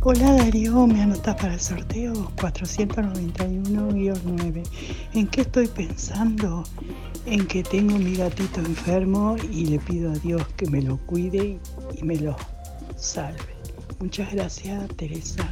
Hola 0.01 0.31
Darío, 0.31 0.88
¿me 0.88 1.03
anotás 1.03 1.35
para 1.35 1.55
el 1.55 1.59
sorteo? 1.59 2.13
491-9. 2.38 4.63
¿En 5.13 5.27
qué 5.27 5.41
estoy 5.41 5.67
pensando? 5.67 6.63
En 7.25 7.45
que 7.45 7.63
tengo 7.63 7.97
mi 7.97 8.15
gatito 8.15 8.62
enfermo 8.62 9.35
y 9.51 9.65
le 9.65 9.77
pido 9.79 10.12
a 10.12 10.13
Dios 10.13 10.41
que 10.55 10.67
me 10.67 10.81
lo 10.81 10.95
cuide 11.05 11.59
y 11.93 12.03
me 12.03 12.15
lo 12.15 12.38
salve. 12.95 13.57
Muchas 13.99 14.31
gracias, 14.31 14.88
Teresa. 14.95 15.43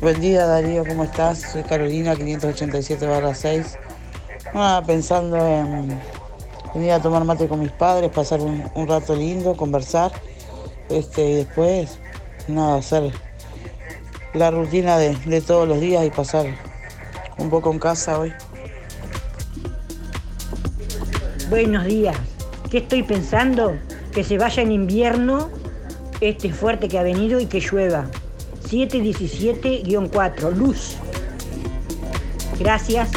Buen 0.00 0.20
día 0.20 0.44
Darío, 0.44 0.84
¿cómo 0.84 1.04
estás? 1.04 1.42
Soy 1.52 1.62
Carolina, 1.62 2.16
587-6. 2.16 3.78
Ah, 4.52 4.82
pensando 4.84 5.36
en 5.36 5.96
venir 6.74 6.90
a 6.90 7.00
tomar 7.00 7.22
mate 7.22 7.46
con 7.46 7.60
mis 7.60 7.70
padres, 7.70 8.10
pasar 8.10 8.40
un, 8.40 8.64
un 8.74 8.88
rato 8.88 9.14
lindo, 9.14 9.56
conversar. 9.56 10.10
Este, 10.88 11.30
y 11.30 11.34
después, 11.36 12.00
nada, 12.48 12.76
hacer 12.76 13.12
la 14.34 14.50
rutina 14.50 14.98
de, 14.98 15.16
de 15.16 15.40
todos 15.40 15.68
los 15.68 15.80
días 15.80 16.04
y 16.04 16.10
pasar 16.10 16.46
un 17.38 17.50
poco 17.50 17.72
en 17.72 17.78
casa 17.78 18.18
hoy. 18.18 18.32
Buenos 21.48 21.84
días. 21.84 22.16
¿Qué 22.70 22.78
estoy 22.78 23.02
pensando? 23.02 23.76
Que 24.12 24.24
se 24.24 24.38
vaya 24.38 24.62
en 24.62 24.72
invierno 24.72 25.50
este 26.20 26.52
fuerte 26.52 26.88
que 26.88 26.98
ha 26.98 27.02
venido 27.02 27.38
y 27.40 27.46
que 27.46 27.60
llueva. 27.60 28.06
717-4, 28.68 30.52
luz. 30.54 30.96
Gracias. 32.58 33.10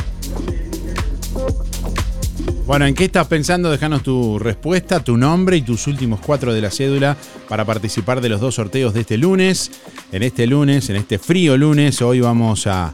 Bueno, 2.68 2.86
¿en 2.86 2.96
qué 2.96 3.06
estás 3.06 3.28
pensando? 3.28 3.72
Déjanos 3.72 4.04
tu 4.04 4.40
respuesta, 4.40 5.00
tu 5.00 5.16
nombre 5.16 5.56
y 5.56 5.62
tus 5.62 5.88
últimos 5.88 6.20
cuatro 6.20 6.54
de 6.54 6.60
la 6.60 6.70
cédula 6.70 7.16
para 7.48 7.64
participar 7.64 8.20
de 8.20 8.28
los 8.28 8.42
dos 8.42 8.56
sorteos 8.56 8.94
de 8.94 9.00
este 9.00 9.18
lunes. 9.18 9.72
En 10.12 10.22
este 10.22 10.46
lunes, 10.48 10.90
en 10.90 10.98
este 10.98 11.18
frío 11.18 11.56
lunes, 11.56 12.02
hoy 12.02 12.20
vamos 12.20 12.68
a, 12.68 12.94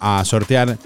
a 0.00 0.24
sortear 0.24 0.78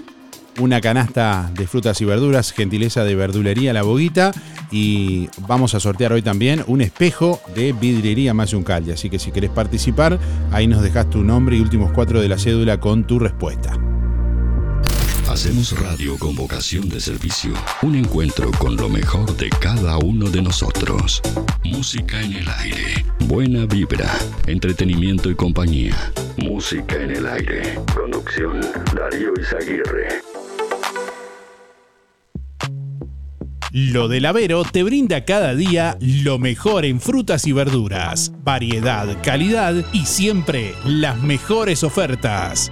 una 0.59 0.81
canasta 0.81 1.49
de 1.53 1.67
frutas 1.67 2.01
y 2.01 2.05
verduras, 2.05 2.51
gentileza 2.51 3.05
de 3.05 3.15
verdulería 3.15 3.71
La 3.71 3.83
Boguita. 3.83 4.33
Y 4.71 5.29
vamos 5.47 5.73
a 5.73 5.79
sortear 5.79 6.11
hoy 6.11 6.21
también 6.21 6.65
un 6.67 6.81
espejo 6.81 7.39
de 7.55 7.71
vidriería 7.71 8.33
Mayuncalia. 8.33 8.95
Así 8.95 9.09
que 9.09 9.19
si 9.19 9.31
querés 9.31 9.51
participar, 9.51 10.19
ahí 10.51 10.67
nos 10.67 10.81
dejas 10.81 11.09
tu 11.09 11.23
nombre 11.23 11.55
y 11.55 11.61
últimos 11.61 11.93
cuatro 11.93 12.19
de 12.19 12.27
la 12.27 12.37
cédula 12.37 12.77
con 12.81 13.07
tu 13.07 13.19
respuesta. 13.19 13.86
Hacemos 15.37 15.79
radio 15.79 16.17
con 16.17 16.35
vocación 16.35 16.89
de 16.89 16.99
servicio. 16.99 17.53
Un 17.83 17.93
encuentro 17.93 18.49
con 18.57 18.75
lo 18.75 18.89
mejor 18.89 19.37
de 19.37 19.49
cada 19.49 19.99
uno 19.99 20.31
de 20.31 20.41
nosotros. 20.41 21.21
Música 21.63 22.19
en 22.23 22.33
el 22.33 22.49
aire. 22.49 23.05
Buena 23.19 23.67
vibra. 23.67 24.11
Entretenimiento 24.47 25.29
y 25.29 25.35
compañía. 25.35 26.11
Música 26.37 26.95
en 26.95 27.11
el 27.11 27.27
aire. 27.27 27.79
Conducción 27.93 28.61
Darío 28.95 29.33
Izaguirre. 29.39 30.07
Lo 33.71 34.07
del 34.07 34.25
Avero 34.25 34.63
te 34.63 34.81
brinda 34.81 35.23
cada 35.23 35.53
día 35.53 35.99
lo 36.01 36.39
mejor 36.39 36.83
en 36.83 36.99
frutas 36.99 37.45
y 37.45 37.51
verduras, 37.51 38.31
variedad, 38.43 39.21
calidad 39.21 39.85
y 39.93 40.07
siempre 40.07 40.73
las 40.83 41.21
mejores 41.21 41.83
ofertas. 41.83 42.71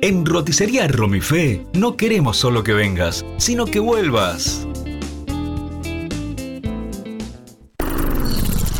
En 0.00 0.24
Roticería 0.24 0.86
Romifé 0.86 1.66
no 1.74 1.96
queremos 1.96 2.36
solo 2.36 2.62
que 2.62 2.72
vengas, 2.72 3.26
sino 3.36 3.66
que 3.66 3.80
vuelvas. 3.80 4.64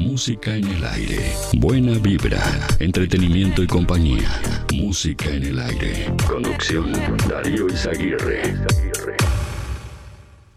Música 0.00 0.54
en 0.54 0.66
el 0.66 0.84
aire. 0.84 1.32
Buena 1.54 1.96
vibra. 1.98 2.42
Entretenimiento 2.78 3.62
y 3.62 3.66
compañía. 3.66 4.28
Música 4.74 5.30
en 5.30 5.44
el 5.44 5.58
aire. 5.60 6.12
Conducción 6.28 6.92
Darío 7.26 7.68
Izaguirre. 7.68 8.42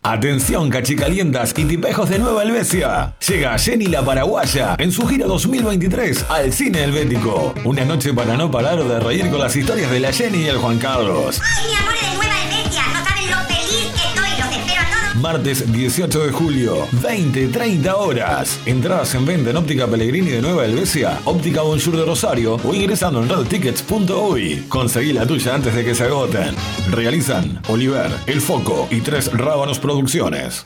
Atención 0.05 0.69
cachicalientas 0.69 1.53
y 1.55 1.63
tipejos 1.63 2.09
de 2.09 2.19
Nueva 2.19 2.43
Helvecia. 2.43 3.15
Llega 3.25 3.57
Jenny 3.57 3.85
la 3.85 4.03
Paraguaya 4.03 4.75
en 4.77 4.91
su 4.91 5.07
gira 5.07 5.27
2023 5.27 6.25
al 6.27 6.51
Cine 6.51 6.83
Helvético. 6.83 7.53
Una 7.63 7.85
noche 7.85 8.13
para 8.13 8.35
no 8.35 8.51
parar 8.51 8.83
de 8.83 8.99
reír 8.99 9.29
con 9.29 9.39
las 9.39 9.55
historias 9.55 9.89
de 9.89 10.01
la 10.01 10.11
Jenny 10.11 10.39
y 10.39 10.47
el 10.47 10.57
Juan 10.57 10.77
Carlos. 10.77 11.39
¡Ay, 11.41 12.02
martes 15.23 15.71
18 15.71 16.25
de 16.25 16.31
julio, 16.33 16.85
20-30 17.01 17.93
horas. 17.95 18.59
Entradas 18.65 19.15
en 19.15 19.25
venta 19.25 19.51
en 19.51 19.55
Óptica 19.55 19.87
Pellegrini 19.87 20.31
de 20.31 20.41
Nueva 20.41 20.65
Helvecia, 20.65 21.17
Óptica 21.23 21.61
Bonjour 21.61 21.95
de 21.95 22.03
Rosario 22.03 22.59
o 22.61 22.73
ingresando 22.73 23.23
en 23.23 23.29
redtickets.uy. 23.29 24.65
Conseguí 24.67 25.13
la 25.13 25.25
tuya 25.25 25.55
antes 25.55 25.73
de 25.73 25.85
que 25.85 25.95
se 25.95 26.03
agoten. 26.03 26.53
Realizan 26.91 27.61
Oliver, 27.69 28.11
El 28.27 28.41
Foco 28.41 28.89
y 28.91 28.99
Tres 28.99 29.31
Rábanos 29.31 29.79
Producciones. 29.79 30.65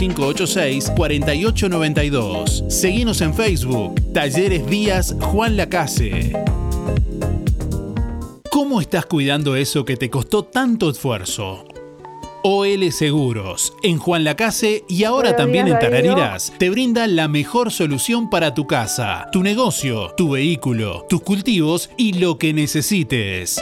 4586-4892. 0.09 2.69
Seguimos 2.69 3.21
en 3.21 3.33
Facebook, 3.33 3.95
Talleres 4.13 4.67
Díaz 4.67 5.15
Juan 5.19 5.57
Lacase. 5.57 6.33
¿Cómo 8.49 8.79
estás 8.81 9.05
cuidando 9.05 9.55
eso 9.55 9.85
que 9.85 9.95
te 9.97 10.09
costó 10.09 10.43
tanto 10.43 10.89
esfuerzo? 10.89 11.65
OL 12.43 12.91
Seguros, 12.91 13.75
en 13.83 13.99
Juan 13.99 14.23
Lacase 14.23 14.83
y 14.89 15.03
ahora 15.03 15.33
Buenos 15.33 15.37
también 15.37 15.67
en 15.67 15.73
Darío. 15.73 16.15
Tarariras, 16.15 16.51
te 16.57 16.71
brinda 16.71 17.05
la 17.05 17.27
mejor 17.27 17.69
solución 17.71 18.31
para 18.31 18.55
tu 18.55 18.65
casa, 18.65 19.27
tu 19.31 19.43
negocio, 19.43 20.15
tu 20.17 20.31
vehículo, 20.31 21.05
tus 21.07 21.21
cultivos 21.21 21.91
y 21.97 22.13
lo 22.13 22.39
que 22.39 22.51
necesites. 22.53 23.61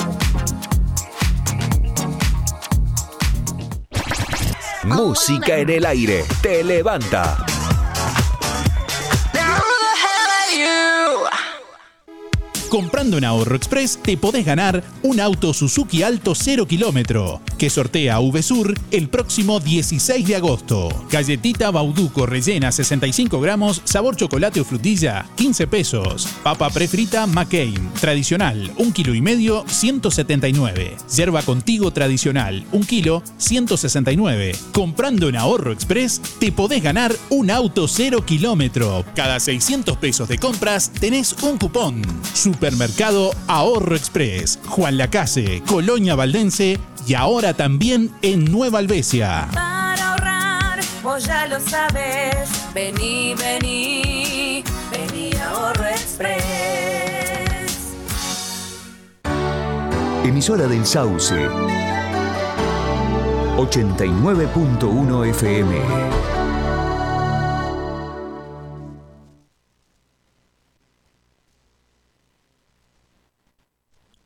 Música 4.83 5.57
en 5.57 5.69
el 5.69 5.85
aire. 5.85 6.25
Te 6.41 6.63
levanta. 6.63 7.45
Comprando 12.73 13.19
en 13.19 13.23
Ahorro 13.23 13.55
Express 13.55 13.99
te 14.01 14.17
podés 14.17 14.47
ganar 14.47 14.83
un 15.03 15.19
auto 15.19 15.53
Suzuki 15.53 16.01
Alto 16.01 16.33
0 16.33 16.65
kilómetro 16.65 17.39
que 17.59 17.69
sortea 17.69 18.19
VSUR 18.19 18.73
el 18.91 19.09
próximo 19.09 19.59
16 19.59 20.27
de 20.27 20.35
agosto. 20.35 20.89
Galletita 21.09 21.71
Bauduco 21.71 22.25
rellena 22.25 22.71
65 22.71 23.39
gramos, 23.39 23.81
sabor 23.85 24.15
chocolate 24.15 24.59
o 24.59 24.65
frutilla, 24.65 25.25
15 25.35 25.67
pesos. 25.67 26.27
Papa 26.43 26.69
prefrita 26.71 27.27
McCain, 27.27 27.91
tradicional, 28.01 28.73
1 28.77 28.93
kilo 28.93 29.13
y 29.13 29.21
medio, 29.21 29.63
179. 29.67 30.97
Yerba 31.15 31.41
contigo 31.43 31.91
tradicional, 31.91 32.65
1 32.71 32.85
kilo, 32.85 33.23
169. 33.37 34.53
Comprando 34.73 35.29
en 35.29 35.37
Ahorro 35.37 35.71
Express 35.71 36.21
te 36.39 36.51
podés 36.51 36.81
ganar 36.83 37.15
un 37.29 37.49
auto 37.49 37.87
0 37.87 38.25
kilómetro. 38.25 39.05
Cada 39.15 39.39
600 39.39 39.95
pesos 39.97 40.27
de 40.27 40.39
compras 40.39 40.91
tenés 40.99 41.33
un 41.43 41.57
cupón. 41.57 42.01
Supermercado 42.63 43.35
Ahorro 43.47 43.93
Express, 43.93 44.57
Juan 44.67 44.97
Lacase, 44.97 45.61
Colonia 45.67 46.15
Valdense 46.15 46.79
y 47.05 47.13
ahora 47.13 47.53
también 47.53 48.09
en 48.21 48.49
Nueva 48.49 48.79
Albesia. 48.79 49.49
Para 49.53 50.11
ahorrar, 50.11 50.79
vos 51.03 51.25
ya 51.25 51.45
lo 51.47 51.59
sabes. 51.59 52.47
Vení, 52.73 53.35
vení, 53.35 54.63
vení 54.89 55.31
a 55.41 55.49
Ahorro 55.49 55.87
Express. 55.87 56.39
Emisora 60.23 60.65
del 60.65 60.85
Sauce. 60.85 61.35
89.1 63.57 65.29
FM. 65.31 66.32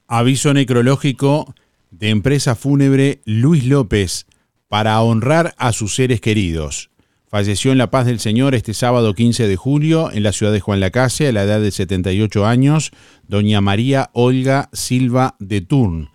Aviso 0.09 0.53
necrológico 0.53 1.53
de 1.91 2.11
empresa 2.11 2.55
fúnebre 2.55 3.19
Luis 3.25 3.65
López 3.65 4.25
para 4.69 5.01
honrar 5.01 5.53
a 5.57 5.73
sus 5.73 5.95
seres 5.95 6.21
queridos. 6.21 6.89
Falleció 7.27 7.73
en 7.73 7.77
la 7.77 7.91
paz 7.91 8.05
del 8.05 8.21
Señor 8.21 8.55
este 8.55 8.73
sábado 8.73 9.13
15 9.13 9.49
de 9.49 9.57
julio 9.57 10.09
en 10.09 10.23
la 10.23 10.31
ciudad 10.31 10.53
de 10.53 10.61
Juan 10.61 10.79
Lacase 10.79 11.27
a 11.27 11.33
la 11.33 11.43
edad 11.43 11.59
de 11.59 11.71
78 11.71 12.45
años, 12.45 12.91
doña 13.27 13.59
María 13.59 14.09
Olga 14.13 14.69
Silva 14.71 15.35
de 15.39 15.59
Turn. 15.59 16.09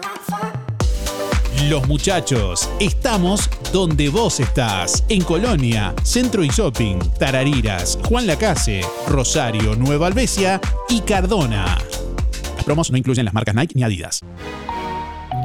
Los 1.63 1.87
muchachos, 1.87 2.69
estamos 2.79 3.49
donde 3.71 4.09
vos 4.09 4.39
estás. 4.39 5.03
En 5.09 5.23
Colonia, 5.23 5.95
Centro 6.03 6.43
y 6.43 6.49
Shopping, 6.49 6.99
Tarariras, 7.17 7.97
Juan 8.07 8.27
Lacase, 8.27 8.81
Rosario, 9.07 9.75
Nueva 9.75 10.07
Albesia 10.07 10.59
y 10.89 10.99
Cardona. 10.99 11.77
Las 12.55 12.63
promos 12.65 12.91
no 12.91 12.97
incluyen 12.97 13.25
las 13.25 13.33
marcas 13.33 13.55
Nike 13.55 13.73
ni 13.73 13.83
Adidas. 13.83 14.19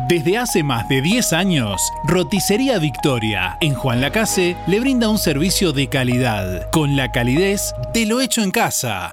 Desde 0.08 0.36
hace 0.36 0.62
más 0.64 0.88
de 0.88 1.00
10 1.00 1.32
años, 1.32 1.80
Roticería 2.06 2.78
Victoria 2.78 3.56
en 3.60 3.74
Juan 3.74 4.00
Lacase 4.00 4.56
le 4.66 4.80
brinda 4.80 5.08
un 5.08 5.18
servicio 5.18 5.72
de 5.72 5.88
calidad, 5.88 6.68
con 6.70 6.96
la 6.96 7.12
calidez 7.12 7.72
de 7.94 8.04
lo 8.06 8.20
hecho 8.20 8.42
en 8.42 8.50
casa. 8.50 9.12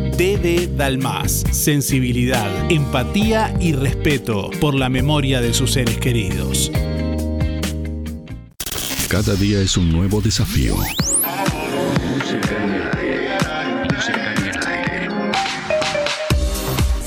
DD 0.21 0.77
Dalmas. 0.77 1.43
Sensibilidad, 1.51 2.47
empatía 2.71 3.55
y 3.59 3.73
respeto 3.73 4.51
por 4.59 4.75
la 4.75 4.87
memoria 4.87 5.41
de 5.41 5.51
sus 5.51 5.71
seres 5.71 5.97
queridos. 5.97 6.71
Cada 9.09 9.33
día 9.33 9.59
es 9.61 9.77
un 9.77 9.91
nuevo 9.91 10.21
desafío. 10.21 10.75
Música 10.75 12.55
en 12.63 12.69
el 12.69 12.83
aire. 12.99 13.29
Música 13.91 14.35
en 14.37 14.45
el 14.45 14.67
aire. 14.67 15.09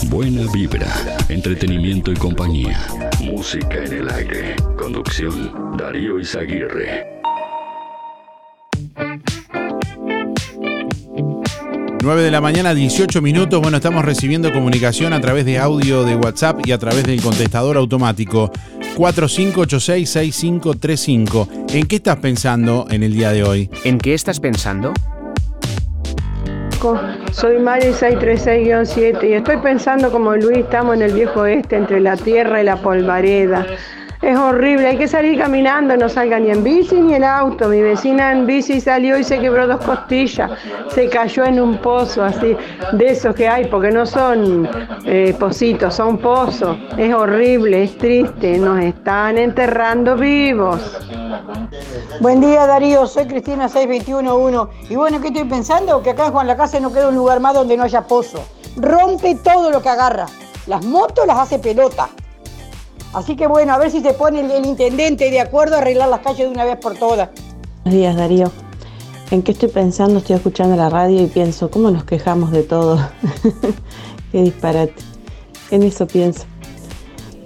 Buena 0.09 0.51
vibra, 0.53 0.93
entretenimiento 1.29 2.11
y 2.11 2.17
compañía. 2.17 2.85
Música 3.21 3.77
en 3.85 3.93
el 3.93 4.11
aire. 4.11 4.57
Conducción, 4.77 5.77
Darío 5.79 6.19
Izaguirre. 6.19 7.14
9 12.05 12.23
de 12.23 12.31
la 12.31 12.41
mañana, 12.43 12.75
18 12.75 13.23
minutos. 13.23 13.63
Bueno, 13.63 13.79
estamos 13.79 14.05
recibiendo 14.05 14.53
comunicación 14.53 15.15
a 15.15 15.23
través 15.23 15.47
de 15.47 15.59
audio 15.59 16.05
de 16.05 16.15
WhatsApp 16.15 16.61
y 16.67 16.73
a 16.73 16.79
través 16.79 17.05
del 17.05 17.23
contestador 17.23 17.79
automático 17.79 18.53
4586-6535. 18.97 21.49
¿En 21.73 21.87
qué 21.87 21.97
estás 21.97 22.19
pensando 22.19 22.85
en 22.91 23.05
el 23.05 23.15
día 23.15 23.33
de 23.33 23.43
hoy? 23.43 23.71
¿En 23.85 23.97
qué 23.97 24.13
estás 24.13 24.39
pensando? 24.39 24.93
Soy 27.33 27.59
Mari 27.59 27.87
636-7 27.87 29.31
y 29.31 29.33
estoy 29.33 29.57
pensando 29.57 30.13
como 30.13 30.37
Luis, 30.37 30.59
estamos 30.59 30.97
en 30.97 31.03
el 31.03 31.15
viejo 31.15 31.47
este, 31.47 31.77
entre 31.77 32.01
la 32.01 32.19
tierra 32.19 32.61
y 32.61 32.67
la 32.67 32.77
polvareda. 32.77 33.67
Es 34.25 34.39
horrible, 34.39 34.87
hay 34.87 34.97
que 34.97 35.07
salir 35.07 35.39
caminando, 35.39 35.95
no 35.99 36.09
salga 36.09 36.39
ni 36.39 36.49
en 36.49 36.65
bici 36.65 36.95
ni 36.95 37.13
en 37.13 37.25
auto. 37.25 37.69
Mi 37.69 37.83
vecina 37.83 38.33
en 38.33 38.47
bici 38.47 38.81
salió 38.81 39.19
y 39.19 39.25
se 39.25 39.39
quebró 39.39 39.67
dos 39.67 39.85
costillas, 39.85 40.51
se 40.89 41.11
cayó 41.11 41.45
en 41.45 41.61
un 41.61 41.77
pozo 41.77 42.25
así, 42.25 42.57
de 42.93 43.07
esos 43.07 43.35
que 43.35 43.47
hay, 43.47 43.67
porque 43.67 43.91
no 43.91 44.07
son 44.07 44.67
eh, 45.05 45.37
pocitos, 45.39 45.95
son 45.97 46.17
pozos. 46.17 46.75
Es 46.97 47.13
horrible, 47.13 47.83
es 47.83 47.99
triste, 47.99 48.57
nos 48.57 48.83
están 48.83 49.37
enterrando 49.37 50.17
vivos. 50.17 50.81
Buen 52.21 52.41
día 52.41 52.67
Darío, 52.67 53.07
soy 53.07 53.27
Cristina 53.27 53.69
6211 53.69 54.89
y 54.89 54.97
bueno, 54.97 55.21
¿qué 55.21 55.29
estoy 55.29 55.45
pensando? 55.45 56.03
Que 56.03 56.11
acá 56.11 56.25
en 56.25 56.33
Juan 56.33 56.47
la 56.47 56.57
Casa 56.57 56.81
no 56.81 56.91
queda 56.91 57.11
un 57.11 57.15
lugar 57.15 57.41
más 57.41 57.53
donde 57.53 57.77
no 57.77 57.83
haya 57.83 58.01
pozo. 58.01 58.43
Rompe 58.77 59.35
todo 59.35 59.71
lo 59.71 59.83
que 59.83 59.91
agarra. 59.91 60.25
Las 60.67 60.83
motos 60.83 61.27
las 61.27 61.37
hace 61.37 61.59
pelota. 61.59 62.09
Así 63.15 63.37
que 63.37 63.47
bueno, 63.47 63.73
a 63.73 63.79
ver 63.79 63.91
si 63.91 64.01
se 64.01 64.13
pone 64.13 64.41
el, 64.41 64.51
el 64.51 64.67
intendente 64.67 65.31
de 65.31 65.41
acuerdo 65.41 65.77
a 65.77 65.79
arreglar 65.79 66.09
las 66.09 66.21
calles 66.21 66.47
de 66.47 66.49
una 66.49 66.65
vez 66.65 66.77
por 66.77 66.97
todas. 66.97 67.31
Buenos 67.85 68.01
días, 68.01 68.17
Darío. 68.17 68.51
¿En 69.31 69.43
qué 69.43 69.53
estoy 69.53 69.69
pensando? 69.69 70.19
Estoy 70.19 70.37
escuchando 70.37 70.77
la 70.77 70.91
radio 70.91 71.23
y 71.23 71.27
pienso, 71.27 71.71
¿cómo 71.71 71.91
nos 71.91 72.05
quejamos 72.05 72.51
de 72.51 72.63
todo? 72.63 72.99
qué 74.33 74.43
disparate. 74.43 74.95
En 75.71 75.83
eso 75.83 76.07
pienso. 76.07 76.45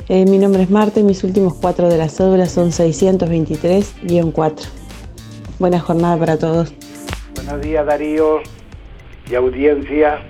Eh, 0.09 0.25
mi 0.25 0.39
nombre 0.39 0.63
es 0.63 0.71
Marta 0.71 1.01
y 1.01 1.03
mis 1.03 1.23
últimos 1.23 1.55
cuatro 1.55 1.89
de 1.89 1.99
las 1.99 2.19
obras 2.21 2.51
son 2.51 2.71
623-4. 2.71 4.69
Buena 5.59 5.81
jornada 5.81 6.17
para 6.17 6.39
todos. 6.39 6.73
Buenos 7.35 7.61
días 7.61 7.85
Darío 7.85 8.41
y 9.31 9.35
audiencia, 9.35 10.21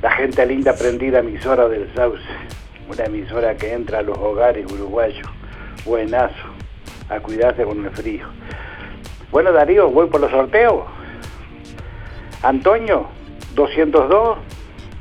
la 0.00 0.10
gente 0.12 0.46
linda 0.46 0.74
prendida 0.74 1.18
emisora 1.18 1.68
del 1.68 1.92
Sauce, 1.94 2.22
una 2.88 3.04
emisora 3.04 3.56
que 3.56 3.72
entra 3.72 3.98
a 3.98 4.02
los 4.02 4.16
hogares 4.18 4.70
uruguayos, 4.70 5.26
buenazo, 5.84 6.34
a 7.08 7.20
cuidarse 7.20 7.64
con 7.64 7.84
el 7.84 7.90
frío. 7.90 8.26
Bueno 9.30 9.52
Darío, 9.52 9.90
voy 9.90 10.08
por 10.08 10.20
los 10.20 10.30
sorteos. 10.30 10.84
Antonio, 12.42 13.08
202 13.54 14.38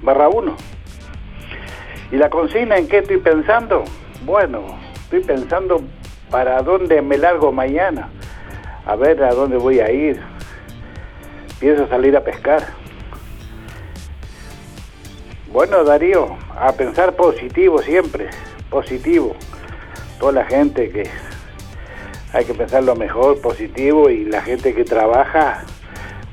barra 0.01 0.29
1. 0.29 0.55
¿Y 2.11 2.15
la 2.17 2.29
consigna 2.29 2.77
en 2.77 2.87
qué 2.87 2.99
estoy 2.99 3.17
pensando? 3.17 3.83
Bueno, 4.25 4.63
estoy 4.95 5.21
pensando 5.21 5.81
¿para 6.29 6.61
dónde 6.61 7.01
me 7.01 7.17
largo 7.17 7.51
mañana? 7.51 8.09
A 8.85 8.95
ver 8.95 9.23
a 9.23 9.33
dónde 9.33 9.57
voy 9.57 9.79
a 9.79 9.91
ir. 9.91 10.19
Pienso 11.59 11.87
salir 11.87 12.15
a 12.17 12.23
pescar. 12.23 12.63
Bueno, 15.55 15.85
Darío, 15.85 16.35
a 16.53 16.73
pensar 16.73 17.13
positivo 17.13 17.81
siempre, 17.81 18.27
positivo. 18.69 19.37
Toda 20.19 20.33
la 20.33 20.43
gente 20.43 20.89
que 20.89 21.09
hay 22.33 22.43
que 22.43 22.53
pensar 22.53 22.83
lo 22.83 22.93
mejor, 22.97 23.39
positivo, 23.39 24.09
y 24.09 24.25
la 24.25 24.41
gente 24.41 24.75
que 24.75 24.83
trabaja, 24.83 25.63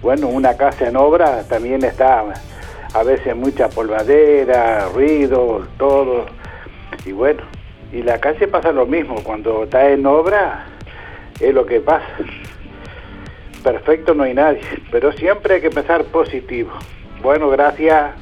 bueno, 0.02 0.26
una 0.26 0.56
casa 0.56 0.88
en 0.88 0.96
obra 0.96 1.44
también 1.44 1.84
está 1.84 2.24
a 2.92 3.02
veces 3.04 3.36
mucha 3.36 3.68
polvadera, 3.68 4.88
ruido, 4.88 5.68
todo. 5.78 6.26
Y 7.06 7.12
bueno, 7.12 7.44
y 7.92 8.02
la 8.02 8.18
calle 8.18 8.48
pasa 8.48 8.72
lo 8.72 8.86
mismo, 8.86 9.22
cuando 9.22 9.62
está 9.62 9.88
en 9.88 10.04
obra 10.04 10.66
es 11.38 11.54
lo 11.54 11.64
que 11.64 11.78
pasa. 11.78 12.08
Perfecto 13.62 14.14
no 14.14 14.24
hay 14.24 14.34
nadie, 14.34 14.62
pero 14.90 15.12
siempre 15.12 15.54
hay 15.54 15.60
que 15.60 15.70
pensar 15.70 16.06
positivo. 16.06 16.72
Bueno, 17.22 17.48
gracias. 17.50 18.21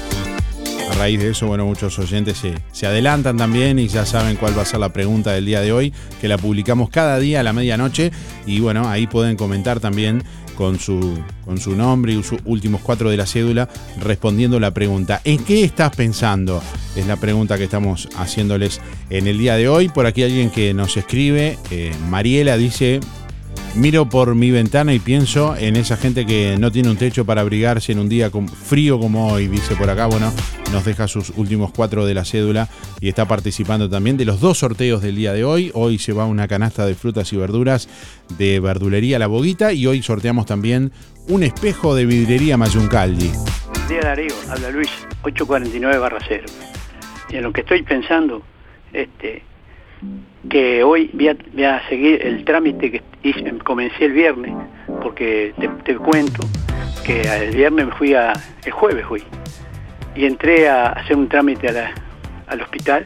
Raíz 0.98 1.20
de 1.20 1.32
eso, 1.32 1.48
bueno, 1.48 1.66
muchos 1.66 2.00
oyentes 2.00 2.38
se, 2.38 2.56
se, 2.72 2.88
adelantan 2.88 3.38
también 3.38 3.80
y 3.80 3.88
ya 3.88 4.06
saben 4.06 4.38
cuál 4.38 4.58
va 4.58 4.62
a 4.62 4.66
ser 4.66 4.80
la 4.80 4.94
pregunta 4.94 5.34
del 5.34 5.46
día 5.46 5.62
de 5.62 5.74
hoy, 5.74 5.94
que 6.22 6.28
la 6.28 6.38
publicamos 6.38 6.90
cada 6.90 7.20
día 7.20 7.42
a 7.42 7.44
la 7.44 7.54
medianoche. 7.54 8.12
Y 8.46 8.60
bueno, 8.62 8.88
ahí 8.88 9.06
pueden 9.06 9.36
comentar 9.36 9.80
también 9.80 10.24
con 10.56 10.80
su, 10.80 11.18
con 11.44 11.60
su 11.60 11.76
nombre 11.76 12.14
y 12.14 12.24
sus 12.24 12.40
últimos 12.46 12.82
cuatro 12.82 13.10
de 13.10 13.18
la 13.18 13.26
cédula 13.26 13.70
respondiendo 14.02 14.60
la 14.60 14.72
pregunta. 14.72 15.22
¿En 15.24 15.44
qué 15.44 15.64
estás 15.64 15.96
pensando? 15.96 16.62
Es 16.96 17.06
la 17.06 17.18
pregunta 17.18 17.58
que 17.58 17.66
estamos 17.66 18.10
haciéndoles 18.16 18.82
en 19.10 19.28
el 19.28 19.38
día 19.38 19.56
de 19.56 19.68
hoy. 19.68 19.90
Por 19.90 20.06
aquí 20.06 20.24
alguien 20.24 20.50
que 20.50 20.74
nos 20.74 20.98
escribe, 20.98 21.60
eh, 21.72 21.94
Mariela 22.10 22.58
dice, 22.58 23.02
Miro 23.76 24.08
por 24.08 24.36
mi 24.36 24.52
ventana 24.52 24.94
y 24.94 25.00
pienso 25.00 25.54
en 25.58 25.76
esa 25.76 25.98
gente 25.98 26.26
que 26.26 26.56
no 26.58 26.72
tiene 26.72 26.90
un 26.90 26.96
techo 26.96 27.26
para 27.26 27.42
abrigarse 27.42 27.92
en 27.92 28.00
un 28.00 28.08
día 28.08 28.32
frío 28.32 28.98
como 28.98 29.34
hoy, 29.34 29.48
dice 29.48 29.76
por 29.76 29.90
acá. 29.90 30.06
Bueno, 30.06 30.32
nos 30.72 30.86
deja 30.86 31.10
sus 31.10 31.32
últimos 31.32 31.74
cuatro 31.74 32.06
de 32.06 32.14
la 32.14 32.24
cédula 32.24 32.70
y 33.02 33.10
está 33.10 33.28
participando 33.28 33.90
también 33.90 34.16
de 34.16 34.24
los 34.24 34.40
dos 34.40 34.60
sorteos 34.60 35.02
del 35.02 35.18
día 35.18 35.34
de 35.34 35.44
hoy. 35.44 35.72
Hoy 35.74 36.00
se 36.00 36.14
va 36.14 36.26
una 36.26 36.48
canasta 36.48 36.86
de 36.86 36.96
frutas 36.96 37.34
y 37.34 37.38
verduras 37.38 37.90
de 38.38 38.62
verdulería 38.62 39.20
La 39.20 39.28
Boguita 39.28 39.74
y 39.74 39.86
hoy 39.88 40.02
sorteamos 40.02 40.46
también 40.46 40.94
un 41.28 41.44
espejo 41.44 41.96
de 41.96 42.06
vidrería 42.06 42.56
Mayuncaldi. 42.56 43.32
Día 43.90 44.02
Darío, 44.02 44.34
habla 44.50 44.70
Luis, 44.70 44.90
849 45.24 45.98
barra 45.98 46.20
0. 46.26 46.46
Y 47.30 47.36
en 47.36 47.44
lo 47.44 47.52
que 47.52 47.60
estoy 47.60 47.84
pensando, 47.84 48.42
este, 48.94 49.44
que 50.50 50.84
hoy 50.84 51.10
voy 51.14 51.30
a, 51.64 51.88
seguir 51.90 52.26
el 52.26 52.46
trámite 52.46 52.92
que 52.92 53.02
hice, 53.24 53.58
comencé 53.64 54.06
el 54.06 54.14
viernes, 54.14 54.54
porque 55.02 55.54
te, 55.84 55.96
cuento 55.96 56.46
que 57.06 57.22
el 57.22 57.56
viernes 57.56 57.88
me 57.88 57.92
fui 57.94 58.14
a, 58.14 58.34
el 58.64 58.72
jueves 58.72 59.06
fui, 59.06 59.24
y 60.16 60.26
entré 60.26 60.70
a 60.70 60.88
hacer 60.88 61.16
un 61.16 61.28
trámite 61.28 61.70
a 61.70 61.94
al 62.48 62.62
hospital, 62.62 63.06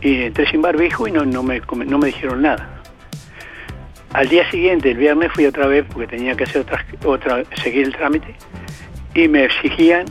y 0.00 0.24
entré 0.24 0.46
sin 0.50 0.60
barbijo 0.60 1.06
y 1.06 1.12
no, 1.12 1.24
no, 1.24 1.42
me, 1.42 1.60
no 1.86 1.98
me 1.98 2.08
dijeron 2.08 2.42
nada. 2.42 2.82
Al 4.12 4.28
día 4.28 4.48
siguiente, 4.50 4.90
el 4.90 4.98
viernes, 4.98 5.32
fui 5.32 5.46
otra 5.46 5.66
vez 5.66 5.84
porque 5.92 6.06
tenía 6.06 6.36
que 6.36 6.44
hacer 6.44 6.62
otra, 6.62 6.84
otra 7.04 7.42
seguir 7.62 7.86
el 7.86 7.96
trámite, 7.96 8.34
y 9.14 9.28
me 9.28 9.44
exigían 9.44 10.06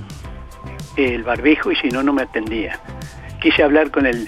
el 0.98 1.24
barbijo 1.24 1.72
y 1.72 1.76
si 1.76 1.90
no, 1.90 2.04
no 2.04 2.14
me 2.14 2.24
atendía. 2.24 2.80
Quise 3.42 3.64
hablar 3.64 3.92
con 3.92 4.06
el, 4.06 4.28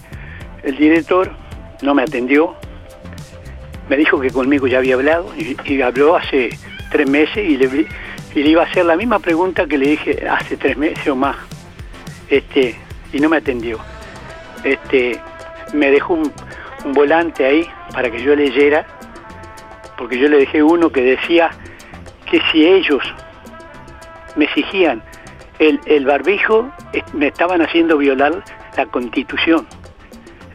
el 0.64 0.78
director, 0.78 1.32
no 1.82 1.94
me 1.94 2.04
atendió, 2.04 2.56
me 3.90 3.98
dijo 3.98 4.20
que 4.20 4.32
conmigo 4.32 4.68
ya 4.68 4.80
había 4.80 4.96
hablado 4.96 5.32
y, 5.38 5.82
habló 5.82 6.16
hace 6.16 6.50
tres 6.92 7.10
meses 7.10 7.38
y 7.38 7.58
le, 7.58 7.88
y 8.34 8.40
iba 8.40 8.64
a 8.64 8.66
hacer 8.66 8.86
la 8.86 8.96
misma 8.96 9.20
pregunta 9.20 9.66
que 9.68 9.78
le 9.78 9.90
dije 9.90 10.28
hace 10.28 10.58
tres 10.58 10.78
meses 10.78 11.08
o 11.08 11.16
más, 11.16 11.36
este, 12.30 12.76
y 13.14 13.20
no 13.20 13.30
me 13.30 13.38
atendió. 13.38 13.80
Este, 14.64 15.20
me 15.74 15.92
dejó 15.92 16.16
un, 16.16 16.32
un 16.84 16.94
volante 16.94 17.46
ahí 17.46 17.68
para 17.94 18.10
que 18.10 18.22
yo 18.24 18.36
leyera, 18.36 18.86
porque 19.98 20.18
yo 20.18 20.28
le 20.28 20.38
dejé 20.38 20.64
uno 20.64 20.92
que 20.92 21.02
decía 21.02 21.52
que 22.30 22.42
si 22.52 22.66
ellos 22.66 23.04
me 24.36 24.46
exigían 24.46 25.04
el, 25.60 25.80
el 25.86 26.06
barbijo, 26.06 26.72
me 27.14 27.28
estaban 27.28 27.62
haciendo 27.62 27.98
violar 27.98 28.44
la 28.76 28.86
constitución 28.88 29.68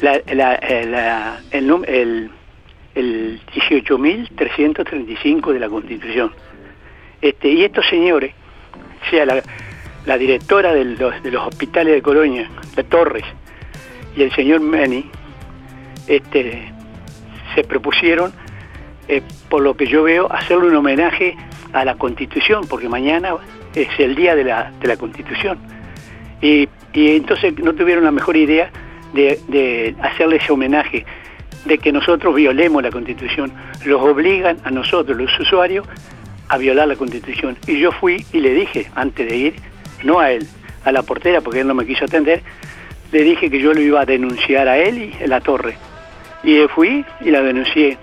la, 0.01 0.20
la, 0.32 0.59
la, 0.86 1.40
el, 1.51 1.70
el, 1.86 2.30
el 2.94 3.40
18.335 3.55 5.53
de 5.53 5.61
la 5.61 5.68
Constitución. 5.68 6.32
Este, 7.20 7.51
y 7.51 7.64
estos 7.64 7.86
señores, 7.88 8.32
sea 9.11 9.26
la, 9.26 9.42
la 10.07 10.18
directora 10.18 10.72
de 10.72 10.84
los, 10.84 11.22
de 11.22 11.30
los, 11.30 11.46
hospitales 11.46 11.94
de 11.94 12.03
Colonia, 12.03 12.51
de 12.74 12.84
Torres, 12.84 13.24
y 14.16 14.22
el 14.22 14.32
señor 14.32 14.61
Meni, 14.61 15.11
este, 16.07 16.72
se 17.55 17.64
propusieron, 17.64 18.32
eh, 19.09 19.22
por 19.48 19.62
lo 19.62 19.76
que 19.76 19.86
yo 19.86 20.03
veo, 20.03 20.32
hacerle 20.32 20.68
un 20.68 20.76
homenaje 20.76 21.36
a 21.72 21.84
la 21.84 21.96
Constitución, 21.96 22.66
porque 22.68 22.88
mañana 22.88 23.34
es 23.74 23.88
el 23.98 24.14
día 24.14 24.34
de 24.34 24.44
la, 24.44 24.72
de 24.80 24.88
la 24.88 24.96
Constitución. 24.96 25.59
Y, 26.40 26.68
y 26.92 27.16
entonces 27.16 27.57
no 27.59 27.74
tuvieron 27.74 28.05
la 28.05 28.11
mejor 28.11 28.36
idea 28.36 28.70
de, 29.13 29.41
de 29.49 29.95
hacerle 30.03 30.37
ese 30.37 30.53
homenaje, 30.53 31.05
de 31.65 31.79
que 31.79 31.93
nosotros 31.93 32.35
violemos 32.35 32.83
la 32.83 32.91
Constitución. 32.91 33.53
Los 33.85 34.01
obligan 34.03 34.59
a 34.65 34.71
nosotros, 34.71 35.17
los 35.17 35.39
usuarios, 35.39 35.87
a 36.49 36.59
violar 36.59 36.89
la 36.89 36.97
Constitución. 36.97 37.57
Y 37.67 37.79
yo 37.79 37.93
fui 37.93 38.25
y 38.33 38.41
le 38.41 38.53
dije, 38.53 38.91
antes 38.95 39.29
de 39.29 39.37
ir, 39.37 39.55
no 40.03 40.19
a 40.19 40.33
él, 40.33 40.47
a 40.85 40.93
la 40.93 41.03
portera, 41.03 41.41
porque 41.41 41.61
él 41.61 41.67
no 41.67 41.75
me 41.75 41.87
quiso 41.87 42.05
atender, 42.05 42.43
le 43.13 43.23
dije 43.23 43.51
que 43.51 43.61
yo 43.61 43.73
lo 43.73 43.81
iba 43.81 44.01
a 44.01 44.07
denunciar 44.07 44.69
a 44.69 44.79
él 44.79 45.13
y 45.21 45.23
a 45.23 45.27
la 45.27 45.41
torre. 45.41 45.77
Y 46.43 46.59
fui 46.69 47.05
y 47.21 47.31
la 47.31 47.43
denuncié. 47.43 47.99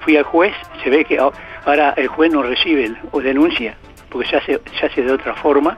Fui 0.00 0.16
al 0.16 0.24
juez, 0.24 0.54
se 0.82 0.90
ve 0.90 1.04
que 1.04 1.18
ahora 1.18 1.94
el 1.96 2.08
juez 2.08 2.32
no 2.32 2.42
recibe 2.42 2.94
o 3.10 3.20
denuncia, 3.20 3.76
porque 4.08 4.28
se 4.28 4.36
hace, 4.36 4.60
se 4.78 4.86
hace 4.86 5.02
de 5.02 5.12
otra 5.12 5.34
forma. 5.34 5.76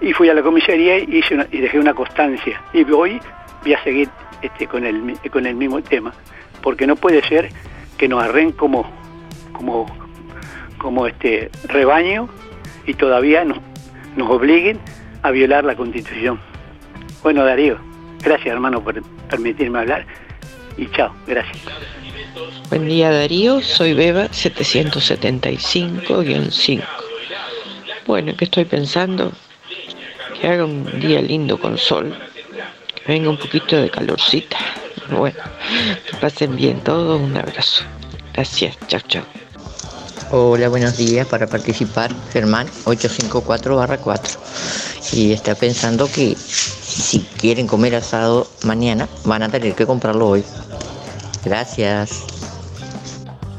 Y 0.00 0.12
fui 0.12 0.28
a 0.28 0.34
la 0.34 0.42
comisaría 0.42 0.98
y, 0.98 1.18
hice 1.18 1.34
una, 1.34 1.46
y 1.50 1.60
dejé 1.60 1.78
una 1.78 1.94
constancia. 1.94 2.60
Y 2.72 2.90
hoy 2.90 3.20
voy 3.66 3.74
a 3.74 3.82
seguir 3.82 4.08
este, 4.42 4.68
con, 4.68 4.86
el, 4.86 5.18
con 5.32 5.44
el 5.44 5.56
mismo 5.56 5.82
tema, 5.82 6.14
porque 6.62 6.86
no 6.86 6.94
puede 6.94 7.20
ser 7.26 7.50
que 7.98 8.06
nos 8.06 8.22
arren 8.22 8.52
como, 8.52 8.88
como, 9.52 9.86
como 10.78 11.08
este 11.08 11.50
rebaño 11.64 12.28
y 12.86 12.94
todavía 12.94 13.44
nos, 13.44 13.58
nos 14.16 14.30
obliguen 14.30 14.78
a 15.22 15.32
violar 15.32 15.64
la 15.64 15.74
constitución. 15.74 16.38
Bueno, 17.24 17.44
Darío, 17.44 17.76
gracias 18.22 18.54
hermano 18.54 18.84
por 18.84 19.02
permitirme 19.28 19.80
hablar 19.80 20.06
y 20.76 20.86
chao, 20.90 21.12
gracias. 21.26 21.58
Buen 22.68 22.86
día 22.86 23.10
Darío, 23.10 23.62
soy 23.62 23.94
Beba 23.94 24.28
775-5. 24.28 26.84
Bueno, 28.06 28.32
¿qué 28.38 28.44
estoy 28.44 28.64
pensando? 28.64 29.32
Que 30.40 30.46
haga 30.46 30.64
un 30.64 31.00
día 31.00 31.20
lindo 31.20 31.58
con 31.58 31.76
sol, 31.78 32.16
venga 33.06 33.30
un 33.30 33.38
poquito 33.38 33.76
de 33.76 33.90
calorcita. 33.90 34.58
Bueno, 35.10 35.38
que 36.10 36.16
pasen 36.16 36.56
bien 36.56 36.80
todos, 36.82 37.20
un 37.20 37.36
abrazo. 37.36 37.84
Gracias, 38.32 38.76
chao, 38.88 39.00
chao. 39.08 39.24
Hola, 40.32 40.68
buenos 40.68 40.96
días. 40.96 41.26
Para 41.26 41.46
participar, 41.46 42.10
Germán 42.32 42.66
854-4. 42.84 44.38
Y 45.12 45.32
está 45.32 45.54
pensando 45.54 46.10
que 46.10 46.34
si 46.36 47.20
quieren 47.38 47.66
comer 47.66 47.94
asado 47.94 48.48
mañana, 48.64 49.08
van 49.24 49.44
a 49.44 49.48
tener 49.48 49.74
que 49.74 49.86
comprarlo 49.86 50.28
hoy. 50.28 50.44
Gracias. 51.44 52.35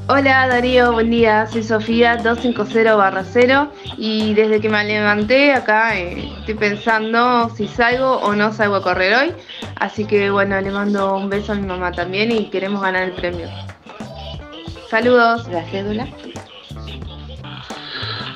Hola 0.10 0.48
Darío, 0.48 0.94
buen 0.94 1.10
día. 1.10 1.48
Soy 1.48 1.64
Sofía 1.64 2.18
250-0 2.20 3.70
y 3.98 4.34
desde 4.36 4.62
que 4.62 4.70
me 4.70 4.82
levanté 4.86 5.52
acá 5.52 6.00
eh, 6.00 6.32
estoy 6.40 6.54
pensando 6.54 7.50
si 7.50 7.68
salgo 7.68 8.16
o 8.20 8.34
no 8.34 8.54
salgo 8.54 8.76
a 8.76 8.82
correr 8.82 9.14
hoy. 9.14 9.34
Así 9.76 10.06
que 10.06 10.30
bueno, 10.30 10.62
le 10.62 10.72
mando 10.72 11.14
un 11.18 11.30
beso 11.30 11.52
a 11.52 11.56
mi 11.56 11.68
mamá 11.68 11.92
también 11.92 12.32
y 12.32 12.50
queremos 12.50 12.82
ganar 12.82 13.04
el 13.04 13.12
premio. 13.12 13.50
Saludos, 14.90 15.46
la 15.50 15.66
cédula. 15.66 16.08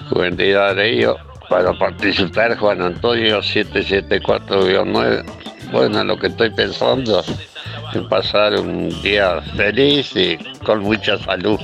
Buen 0.10 0.36
día, 0.36 0.74
Darío. 0.74 1.16
Para 1.48 1.72
participar, 1.72 2.58
Juan 2.58 2.82
Antonio 2.82 3.40
774-9. 3.40 5.24
Bueno, 5.72 6.04
lo 6.04 6.20
que 6.20 6.28
estoy 6.28 6.50
pensando 6.50 7.22
es 7.22 7.51
pasar 8.00 8.54
un 8.60 8.90
día 9.02 9.42
feliz 9.56 10.16
y 10.16 10.38
con 10.64 10.82
mucha 10.82 11.18
salud 11.18 11.60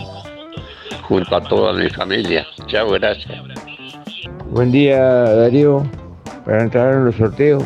junto 1.03 1.35
a 1.35 1.41
toda 1.41 1.73
mi 1.73 1.89
familia. 1.89 2.45
Chao, 2.67 2.89
gracias. 2.91 3.39
Buen 4.51 4.71
día, 4.71 4.99
Darío. 4.99 5.83
Para 6.45 6.63
entrar 6.63 6.93
en 6.93 7.05
los 7.05 7.15
sorteos, 7.15 7.63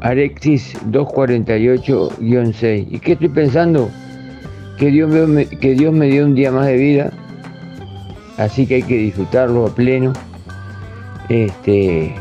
Alexis 0.00 0.74
248-6. 0.90 2.86
¿Y 2.90 2.98
qué 2.98 3.12
estoy 3.12 3.28
pensando? 3.28 3.88
Que 4.78 4.90
Dios, 4.90 5.10
me, 5.10 5.46
que 5.46 5.72
Dios 5.74 5.92
me 5.92 6.06
dio 6.06 6.24
un 6.24 6.34
día 6.34 6.52
más 6.52 6.66
de 6.66 6.76
vida, 6.76 7.10
así 8.36 8.66
que 8.66 8.76
hay 8.76 8.82
que 8.82 8.96
disfrutarlo 8.96 9.66
a 9.66 9.74
pleno. 9.74 10.12
Este, 11.28 12.14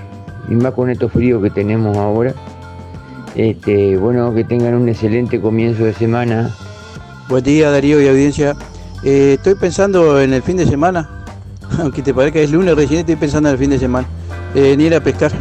y 0.49 0.55
más 0.55 0.73
con 0.73 0.89
estos 0.89 1.11
fríos 1.11 1.43
que 1.43 1.49
tenemos 1.49 1.95
ahora. 1.97 2.33
Este, 3.38 3.95
bueno, 3.97 4.33
que 4.33 4.43
tengan 4.43 4.73
un 4.73 4.89
excelente 4.89 5.39
comienzo 5.39 5.83
de 5.83 5.93
semana. 5.93 6.49
Buen 7.29 7.43
día 7.43 7.69
Darío 7.69 8.01
y 8.01 8.07
audiencia. 8.07 8.55
Eh, 9.03 9.33
estoy 9.38 9.53
pensando 9.53 10.19
en 10.19 10.33
el 10.33 10.41
fin 10.41 10.57
de 10.57 10.65
semana, 10.65 11.23
aunque 11.79 12.01
te 12.01 12.15
parezca 12.15 12.39
es 12.39 12.51
lunes, 12.51 12.75
recién 12.75 13.01
estoy 13.01 13.15
pensando 13.15 13.49
en 13.49 13.53
el 13.53 13.59
fin 13.59 13.69
de 13.69 13.77
semana, 13.77 14.07
en 14.55 14.81
ir 14.81 14.95
a 14.95 15.01
pescar, 15.01 15.31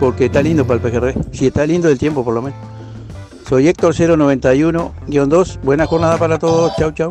porque 0.00 0.24
está 0.24 0.40
lindo 0.40 0.66
para 0.66 0.76
el 0.76 0.80
pejerrey, 0.80 1.14
si 1.32 1.48
está 1.48 1.66
lindo 1.66 1.90
el 1.90 1.98
tiempo 1.98 2.24
por 2.24 2.32
lo 2.32 2.40
menos. 2.40 2.58
Soy 3.46 3.68
Héctor 3.68 3.94
091-2, 3.94 5.60
buena 5.62 5.84
jornada 5.84 6.16
para 6.16 6.38
todos, 6.38 6.74
chau 6.76 6.92
chau. 6.92 7.10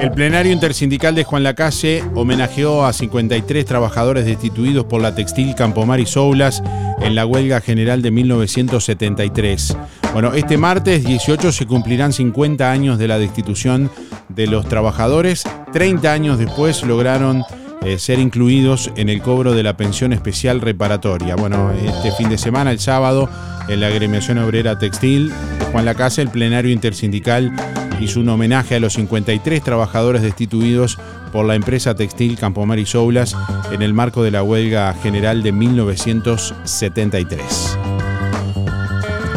El 0.00 0.12
plenario 0.12 0.50
intersindical 0.50 1.14
de 1.14 1.24
Juan 1.24 1.42
Lacase 1.42 2.02
homenajeó 2.14 2.86
a 2.86 2.92
53 2.94 3.66
trabajadores 3.66 4.24
destituidos 4.24 4.86
por 4.86 5.02
la 5.02 5.14
textil 5.14 5.54
Campomar 5.54 6.00
y 6.00 6.06
Soulas 6.06 6.62
en 7.02 7.14
la 7.14 7.26
huelga 7.26 7.60
general 7.60 8.00
de 8.00 8.10
1973. 8.10 9.76
Bueno, 10.14 10.32
este 10.32 10.56
martes 10.56 11.04
18 11.04 11.52
se 11.52 11.66
cumplirán 11.66 12.14
50 12.14 12.72
años 12.72 12.98
de 12.98 13.08
la 13.08 13.18
destitución 13.18 13.90
de 14.30 14.46
los 14.46 14.66
trabajadores. 14.66 15.44
30 15.74 16.10
años 16.10 16.38
después 16.38 16.82
lograron 16.82 17.44
eh, 17.82 17.98
ser 17.98 18.20
incluidos 18.20 18.90
en 18.96 19.10
el 19.10 19.20
cobro 19.20 19.52
de 19.52 19.62
la 19.62 19.76
pensión 19.76 20.14
especial 20.14 20.62
reparatoria. 20.62 21.36
Bueno, 21.36 21.72
este 21.72 22.10
fin 22.12 22.30
de 22.30 22.38
semana, 22.38 22.70
el 22.70 22.80
sábado, 22.80 23.28
en 23.68 23.80
la 23.80 23.88
agremiación 23.88 24.38
obrera 24.38 24.78
textil 24.78 25.30
Juan 25.72 25.84
Lacase, 25.84 26.22
el 26.22 26.30
plenario 26.30 26.72
intersindical 26.72 27.52
hizo 28.00 28.20
un 28.20 28.28
homenaje 28.28 28.76
a 28.76 28.80
los 28.80 28.92
53 28.94 29.62
trabajadores 29.62 30.22
destituidos 30.22 30.98
por 31.32 31.46
la 31.46 31.54
empresa 31.54 31.94
textil 31.94 32.38
Campomar 32.38 32.78
y 32.78 32.86
Soulas 32.86 33.36
en 33.70 33.82
el 33.82 33.92
marco 33.94 34.22
de 34.22 34.30
la 34.30 34.42
huelga 34.42 34.94
general 34.94 35.42
de 35.42 35.52
1973. 35.52 37.78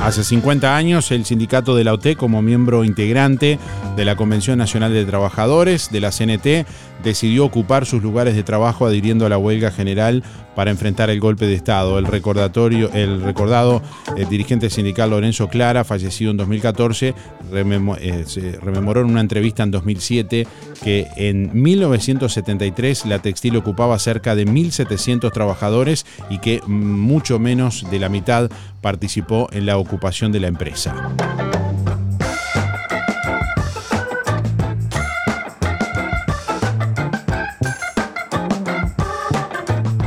Hace 0.01 0.24
50 0.26 0.76
años, 0.76 1.11
el 1.11 1.24
sindicato 1.24 1.76
de 1.76 1.86
la 1.86 1.93
OT, 1.93 2.18
como 2.18 2.41
miembro 2.41 2.84
integrante 2.84 3.57
de 3.95 4.05
la 4.05 4.18
Convención 4.18 4.57
Nacional 4.57 4.91
de 4.91 5.05
Trabajadores 5.05 5.91
de 5.91 6.01
la 6.01 6.11
CNT, 6.11 6.68
decidió 7.03 7.45
ocupar 7.45 7.85
sus 7.85 8.01
lugares 8.03 8.35
de 8.35 8.43
trabajo 8.43 8.85
adhiriendo 8.85 9.25
a 9.25 9.29
la 9.29 9.37
huelga 9.37 9.71
general 9.71 10.23
para 10.55 10.69
enfrentar 10.71 11.09
el 11.09 11.19
golpe 11.19 11.47
de 11.47 11.55
Estado. 11.55 11.97
El 11.97 12.05
recordatorio, 12.05 12.91
el 12.93 13.21
recordado 13.21 13.81
eh, 14.15 14.25
dirigente 14.29 14.69
sindical 14.69 15.09
Lorenzo 15.09 15.47
Clara, 15.49 15.83
fallecido 15.83 16.31
en 16.31 16.37
2014, 16.37 17.15
rememo- 17.51 17.97
eh, 17.99 18.23
se 18.27 18.51
rememoró 18.61 19.01
en 19.01 19.07
una 19.07 19.21
entrevista 19.21 19.63
en 19.63 19.71
2007 19.71 20.47
que 20.83 21.07
en 21.17 21.49
1973 21.53 23.05
la 23.07 23.19
textil 23.19 23.57
ocupaba 23.57 23.97
cerca 23.99 24.35
de 24.35 24.45
1.700 24.45 25.31
trabajadores 25.31 26.05
y 26.29 26.37
que 26.37 26.61
mucho 26.67 27.39
menos 27.39 27.85
de 27.89 27.99
la 27.99 28.09
mitad 28.09 28.49
participó 28.81 29.49
en 29.51 29.65
la 29.65 29.77
ocupación 29.77 30.31
de 30.31 30.39
la 30.39 30.47
empresa. 30.47 30.93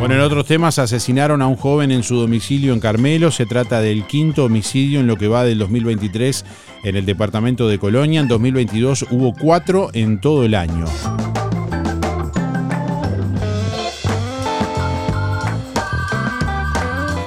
Bueno, 0.07 0.23
en 0.23 0.27
otros 0.29 0.47
temas, 0.47 0.79
asesinaron 0.79 1.43
a 1.43 1.49
un 1.49 1.57
joven 1.57 1.91
en 1.91 2.05
su 2.05 2.15
domicilio 2.15 2.73
en 2.73 2.79
Carmelo. 2.79 3.33
Se 3.33 3.45
trata 3.45 3.81
del 3.81 4.07
quinto 4.07 4.45
homicidio 4.45 5.01
en 5.01 5.09
lo 5.09 5.17
que 5.17 5.27
va 5.27 5.43
del 5.43 5.59
2023 5.59 6.45
en 6.85 6.95
el 6.95 7.05
departamento 7.05 7.67
de 7.67 7.81
Colonia. 7.81 8.21
En 8.21 8.29
2022 8.29 9.07
hubo 9.11 9.35
cuatro 9.35 9.91
en 9.95 10.21
todo 10.21 10.45
el 10.45 10.55
año. 10.55 10.85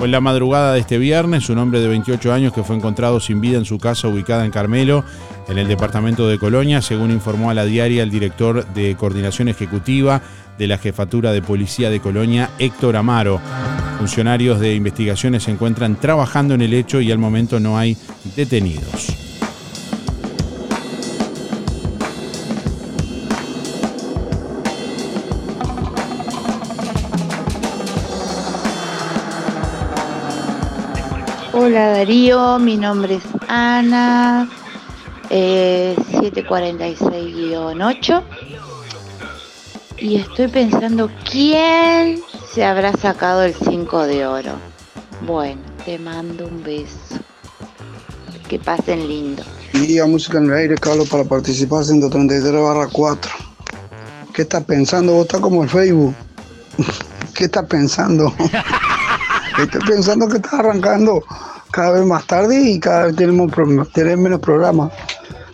En 0.01 0.11
la 0.11 0.21
madrugada 0.21 0.73
de 0.73 0.79
este 0.79 0.97
viernes 0.97 1.49
un 1.49 1.57
hombre 1.57 1.81
de 1.81 1.89
28 1.89 2.33
años 2.33 2.53
que 2.53 2.63
fue 2.63 2.77
encontrado 2.77 3.19
sin 3.19 3.41
vida 3.41 3.57
en 3.57 3.65
su 3.65 3.77
casa 3.77 4.07
ubicada 4.07 4.45
en 4.45 4.51
Carmelo, 4.51 5.03
en 5.49 5.57
el 5.57 5.67
departamento 5.67 6.29
de 6.29 6.39
Colonia, 6.39 6.81
según 6.81 7.11
informó 7.11 7.49
a 7.49 7.53
la 7.53 7.65
diaria 7.65 8.03
el 8.03 8.09
director 8.09 8.65
de 8.73 8.95
Coordinación 8.95 9.49
Ejecutiva 9.49 10.21
de 10.59 10.67
la 10.67 10.77
Jefatura 10.77 11.31
de 11.31 11.41
Policía 11.41 11.89
de 11.89 11.99
Colonia, 12.01 12.49
Héctor 12.59 12.97
Amaro. 12.97 13.39
Funcionarios 13.97 14.59
de 14.59 14.75
investigaciones 14.75 15.43
se 15.43 15.51
encuentran 15.51 15.95
trabajando 15.95 16.53
en 16.53 16.61
el 16.61 16.73
hecho 16.73 16.99
y 17.01 17.09
al 17.11 17.17
momento 17.17 17.61
no 17.61 17.77
hay 17.77 17.95
detenidos. 18.35 19.15
Hola 31.53 31.87
Darío, 31.89 32.57
mi 32.59 32.77
nombre 32.77 33.15
es 33.15 33.23
Ana, 33.47 34.49
eh, 35.29 35.95
746-8 36.11 38.23
y 40.01 40.17
estoy 40.17 40.47
pensando 40.47 41.09
quién 41.29 42.21
se 42.53 42.63
habrá 42.63 42.93
sacado 42.93 43.43
el 43.43 43.53
5 43.53 44.03
de 44.03 44.25
oro. 44.25 44.53
Bueno, 45.25 45.61
te 45.85 45.99
mando 45.99 46.47
un 46.47 46.63
beso. 46.63 47.19
Que 48.47 48.57
pasen 48.57 49.07
lindo. 49.07 49.43
Día 49.73 50.05
Música 50.05 50.39
en 50.39 50.45
el 50.45 50.53
Aire, 50.53 50.75
Carlos, 50.75 51.07
para 51.09 51.23
participar 51.23 51.83
133 51.83 52.51
barra 52.53 52.87
4. 52.91 53.31
¿Qué 54.33 54.41
estás 54.43 54.63
pensando? 54.63 55.13
Vos 55.13 55.25
estás 55.25 55.41
como 55.41 55.63
el 55.63 55.69
Facebook. 55.69 56.15
¿Qué 57.35 57.45
estás 57.45 57.65
pensando? 57.65 58.33
Estoy 59.61 59.81
pensando 59.81 60.27
que 60.27 60.37
estás 60.37 60.53
arrancando 60.53 61.23
cada 61.71 61.91
vez 61.91 62.05
más 62.05 62.25
tarde 62.25 62.59
y 62.59 62.79
cada 62.79 63.07
vez 63.07 63.15
tenemos, 63.15 63.51
tenés 63.93 64.17
menos 64.17 64.39
programas. 64.39 64.91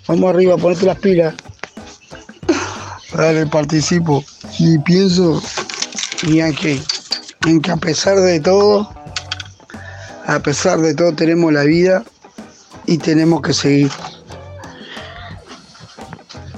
Vamos 0.07 0.29
arriba, 0.29 0.55
ponete 0.55 0.85
las 0.85 0.99
pilas. 0.99 1.33
Dale, 3.17 3.45
participo. 3.45 4.25
Y 4.59 4.77
pienso 4.79 5.41
en 6.23 6.53
que, 6.53 6.81
en 7.45 7.61
que 7.61 7.71
a 7.71 7.77
pesar 7.77 8.19
de 8.19 8.41
todo, 8.41 8.89
a 10.25 10.39
pesar 10.39 10.79
de 10.79 10.93
todo 10.93 11.13
tenemos 11.13 11.53
la 11.53 11.63
vida 11.63 12.03
y 12.85 12.97
tenemos 12.97 13.41
que 13.41 13.53
seguir 13.53 13.89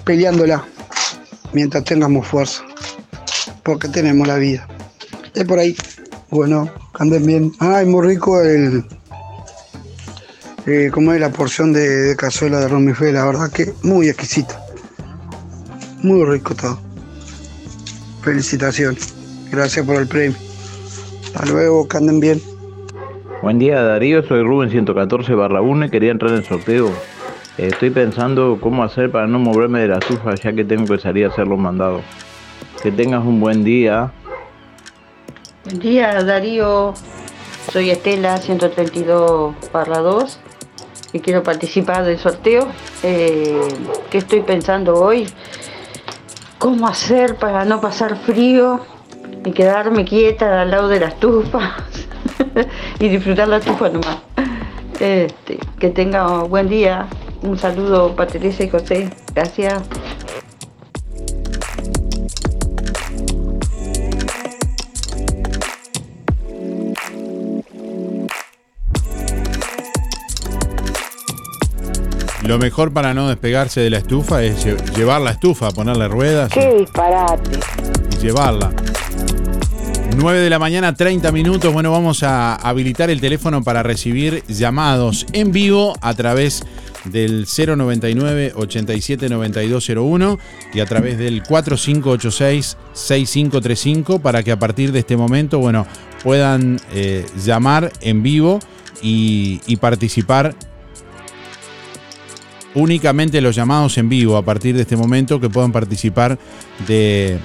peleándola 0.03 0.65
mientras 1.53 1.83
tengamos 1.83 2.25
fuerza, 2.25 2.63
porque 3.63 3.87
tenemos 3.87 4.27
la 4.27 4.37
vida. 4.37 4.67
Es 5.35 5.45
por 5.45 5.59
ahí. 5.59 5.75
Bueno, 6.31 6.71
anden 6.95 7.25
bien. 7.25 7.51
Ay, 7.59 7.85
muy 7.85 8.07
rico 8.07 8.41
el. 8.41 8.83
Eh, 10.65 10.89
como 10.91 11.13
es 11.13 11.21
la 11.21 11.29
porción 11.29 11.71
de, 11.71 11.87
de 11.87 12.15
cazuela 12.15 12.59
de 12.59 12.67
romifé, 12.67 13.11
la 13.11 13.25
verdad 13.25 13.51
que 13.51 13.73
muy 13.83 14.09
exquisita. 14.09 14.66
Muy 16.07 16.23
rico 16.23 16.55
todo. 16.55 16.79
Felicitaciones. 18.21 19.13
Gracias 19.51 19.85
por 19.85 19.97
el 19.97 20.07
premio. 20.07 20.37
Hasta 21.25 21.45
luego, 21.47 21.85
que 21.85 21.97
anden 21.97 22.21
bien. 22.21 22.41
Buen 23.41 23.59
día 23.59 23.81
Darío, 23.81 24.25
soy 24.25 24.41
Rubén 24.41 24.69
114 24.69 25.35
barra 25.35 25.61
1 25.61 25.87
y 25.87 25.89
quería 25.89 26.11
entrar 26.11 26.31
en 26.31 26.37
el 26.37 26.45
sorteo. 26.45 26.89
Estoy 27.57 27.89
pensando 27.89 28.57
cómo 28.61 28.85
hacer 28.85 29.11
para 29.11 29.27
no 29.27 29.37
moverme 29.37 29.81
de 29.81 29.89
la 29.89 29.97
estufa 29.97 30.33
ya 30.35 30.53
que 30.53 30.63
tengo 30.63 30.85
que 30.85 30.97
salir 30.97 31.25
a 31.25 31.27
hacer 31.27 31.45
los 31.45 31.59
mandados. 31.59 32.03
Que 32.81 32.89
tengas 32.89 33.25
un 33.25 33.41
buen 33.41 33.65
día. 33.65 34.13
Buen 35.65 35.79
día, 35.79 36.23
Darío. 36.23 36.93
Soy 37.73 37.89
Estela, 37.89 38.37
132 38.37 39.55
barra 39.73 39.97
2 39.97 40.39
y 41.11 41.19
quiero 41.19 41.43
participar 41.43 42.05
del 42.05 42.17
sorteo. 42.17 42.69
Eh, 43.03 43.59
¿Qué 44.09 44.19
estoy 44.19 44.39
pensando 44.39 44.95
hoy? 44.95 45.27
¿Cómo 46.57 46.87
hacer 46.87 47.35
para 47.35 47.65
no 47.65 47.79
pasar 47.79 48.17
frío 48.17 48.79
y 49.45 49.51
quedarme 49.51 50.05
quieta 50.05 50.61
al 50.61 50.71
lado 50.71 50.87
de 50.87 50.99
la 50.99 51.07
estufa 51.07 51.77
y 52.99 53.09
disfrutar 53.09 53.47
la 53.47 53.57
estufa 53.57 53.89
nomás? 53.89 54.17
Este, 54.99 55.59
que 55.79 55.89
tenga 55.89 56.43
buen 56.43 56.67
día. 56.67 57.05
Un 57.43 57.59
saludo 57.59 58.15
Teresa 58.15 58.63
y 58.63 58.69
José. 58.69 59.09
Gracias. 59.35 59.83
Lo 72.47 72.57
mejor 72.57 72.93
para 72.93 73.13
no 73.13 73.27
despegarse 73.27 73.81
de 73.81 73.89
la 73.89 73.97
estufa 73.97 74.41
es 74.41 74.65
lle- 74.65 74.95
llevar 74.95 75.19
la 75.21 75.31
estufa, 75.31 75.69
ponerle 75.71 76.07
ruedas 76.07 76.49
¡Qué 76.51 76.75
disparate! 76.79 77.59
y 78.15 78.23
llevarla. 78.23 78.71
9 80.15 80.39
de 80.39 80.49
la 80.49 80.57
mañana, 80.57 80.95
30 80.95 81.31
minutos. 81.33 81.71
Bueno, 81.73 81.91
vamos 81.91 82.23
a 82.23 82.55
habilitar 82.55 83.09
el 83.09 83.19
teléfono 83.19 83.63
para 83.63 83.83
recibir 83.83 84.43
llamados 84.47 85.25
en 85.33 85.51
vivo 85.51 85.95
a 86.01 86.13
través 86.13 86.63
del 87.03 87.45
099 87.45 88.53
87 88.55 89.29
9201 89.29 90.39
y 90.73 90.79
a 90.79 90.85
través 90.85 91.17
del 91.17 91.43
4586 91.43 92.77
6535 92.93 94.19
para 94.19 94.41
que 94.41 94.51
a 94.53 94.57
partir 94.57 94.91
de 94.93 94.99
este 94.99 95.17
momento, 95.17 95.59
bueno, 95.59 95.85
puedan 96.23 96.79
eh, 96.93 97.25
llamar 97.45 97.91
en 98.01 98.23
vivo 98.23 98.59
y, 99.03 99.61
y 99.67 99.75
participar 99.75 100.55
únicamente 102.75 103.41
los 103.41 103.55
llamados 103.55 103.97
en 103.97 104.09
vivo 104.09 104.37
a 104.37 104.43
partir 104.43 104.75
de 104.75 104.81
este 104.81 104.95
momento 104.95 105.39
que 105.39 105.49
puedan 105.49 105.71
participar 105.71 106.37
de 106.87 107.39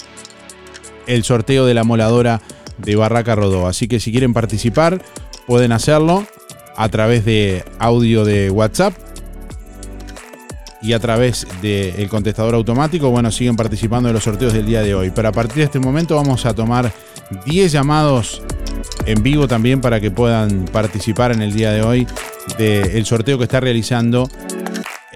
el 1.07 1.25
sorteo 1.25 1.67
de 1.67 1.75
la 1.75 1.85
moladora 1.85 2.41
de 2.79 2.97
Barraca 2.97 3.35
Rodó. 3.35 3.67
Así 3.67 3.89
que 3.89 4.01
si 4.01 4.11
quieren 4.11 4.33
participar, 4.33 5.03
pueden 5.47 5.73
hacerlo 5.73 6.25
a 6.77 6.89
través 6.89 7.25
de 7.25 7.65
audio 7.79 8.25
de 8.25 8.51
WhatsApp 8.51 8.95
y 10.81 10.95
a 10.95 10.99
través 10.99 11.47
del 11.61 12.09
contestador 12.09 12.55
automático. 12.55 13.11
Bueno, 13.11 13.31
siguen 13.31 13.57
participando 13.57 14.09
de 14.09 14.15
los 14.15 14.25
sorteos 14.25 14.53
del 14.53 14.67
día 14.67 14.83
de 14.83 14.95
hoy. 14.95 15.13
Pero 15.15 15.29
a 15.29 15.33
partir 15.33 15.57
de 15.59 15.65
este 15.65 15.79
momento 15.79 16.17
vamos 16.17 16.45
a 16.45 16.55
tomar 16.55 16.93
10 17.47 17.71
llamados 17.73 18.43
en 19.07 19.23
vivo 19.23 19.47
también 19.47 19.81
para 19.81 20.01
que 20.01 20.11
puedan 20.11 20.65
participar 20.67 21.33
en 21.33 21.43
el 21.43 21.53
día 21.53 21.71
de 21.71 21.83
hoy 21.83 22.07
del 22.59 23.05
sorteo 23.07 23.39
que 23.39 23.45
está 23.45 23.61
realizando 23.61 24.29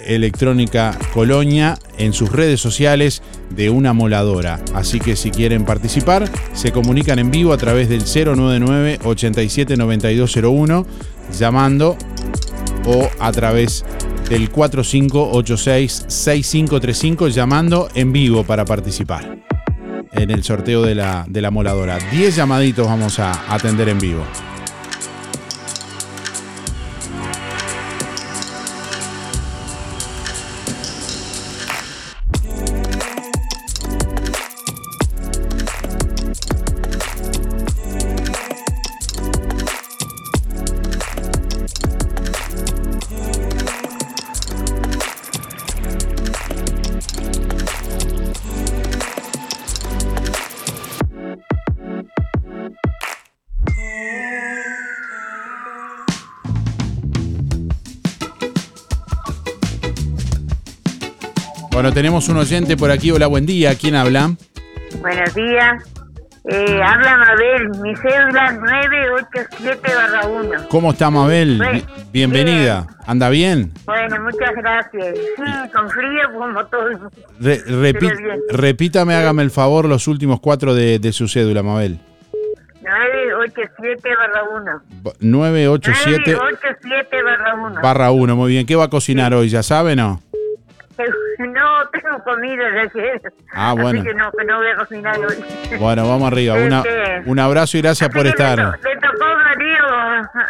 Electrónica 0.07 0.97
Colonia 1.13 1.79
en 1.99 2.13
sus 2.13 2.31
redes 2.31 2.61
sociales 2.61 3.23
de 3.51 3.71
una 3.71 3.93
moladora. 3.93 4.61
Así 4.75 5.01
que 5.01 5.17
si 5.17 5.31
quieren 5.31 5.65
participar, 5.65 6.31
se 6.53 6.73
comunican 6.73 7.19
en 7.19 7.31
vivo 7.31 7.53
a 7.53 7.57
través 7.57 7.89
del 7.89 8.03
099 8.03 9.01
87 9.05 9.77
9201 9.77 10.87
llamando 11.39 11.97
o 12.87 13.09
a 13.19 13.33
través 13.33 13.85
del 14.29 14.51
4586 14.51 16.05
6535 16.09 17.29
llamando 17.29 17.89
en 17.95 18.13
vivo 18.13 18.45
para 18.45 18.65
participar 18.65 19.39
en 20.13 20.31
el 20.31 20.43
sorteo 20.43 20.83
de 20.83 20.95
la, 20.95 21.25
de 21.29 21.43
la 21.43 21.51
moladora. 21.51 21.99
10 22.11 22.37
llamaditos 22.37 22.87
vamos 22.87 23.19
a 23.19 23.53
atender 23.53 23.89
en 23.89 23.99
vivo. 23.99 24.25
Tenemos 61.97 62.29
un 62.29 62.37
oyente 62.37 62.77
por 62.77 62.91
aquí. 62.91 63.11
Hola, 63.11 63.27
buen 63.27 63.47
día. 63.47 63.75
¿Quién 63.75 63.95
habla? 63.95 64.33
Buenos 65.01 65.35
días. 65.35 65.83
Eh, 66.45 66.79
habla 66.85 67.17
Mabel, 67.17 67.71
mi 67.83 67.97
cédula 67.97 68.53
987-1. 69.33 70.69
¿Cómo 70.69 70.91
está 70.91 71.11
Mabel? 71.11 71.59
Bi- 71.59 71.83
Bienvenida. 72.13 72.87
¿Anda 73.07 73.31
bien? 73.31 73.73
Bueno, 73.87 74.23
muchas 74.25 74.55
gracias. 74.57 75.17
Sí, 75.37 75.43
con 75.75 75.89
frío 75.89 76.31
como 76.35 76.67
todo. 76.67 77.11
Re- 77.41 77.63
repítame, 78.51 79.15
hágame 79.15 79.43
el 79.43 79.51
favor, 79.51 79.87
los 79.87 80.07
últimos 80.07 80.39
cuatro 80.41 80.75
de, 80.75 80.99
de 80.99 81.13
su 81.15 81.29
cédula, 81.29 81.63
Mabel. 81.63 81.99
987-1. 82.83 84.83
987 85.21 86.37
987-1. 86.37 87.81
barra 87.83 88.11
1. 88.11 88.37
Muy 88.37 88.51
bien. 88.53 88.67
¿Qué 88.67 88.77
va 88.77 88.85
a 88.85 88.91
cocinar 88.91 89.33
hoy? 89.33 89.49
¿Ya 89.49 89.63
sabe, 89.63 89.97
no? 89.97 90.21
No 91.39 91.89
tengo 91.93 92.23
comida 92.25 92.71
de 92.71 92.81
ayer. 92.81 93.21
Ah, 93.53 93.73
bueno. 93.75 94.01
Así 94.01 94.09
que 94.09 94.15
no, 94.15 94.31
que 94.33 94.45
no 94.45 94.57
voy 94.59 94.69
a 94.69 94.77
cocinar 94.77 95.19
hoy. 95.19 95.37
Bueno, 95.79 96.09
vamos 96.09 96.31
arriba. 96.33 96.55
Una- 96.55 96.79
Este, 96.79 97.23
un 97.31 97.39
abrazo 97.39 97.77
y 97.79 97.83
gracias 97.83 98.09
por 98.11 98.27
estar. 98.27 98.59
¿Le 98.59 98.97
tocó 98.97 99.27
Darío 99.27 99.85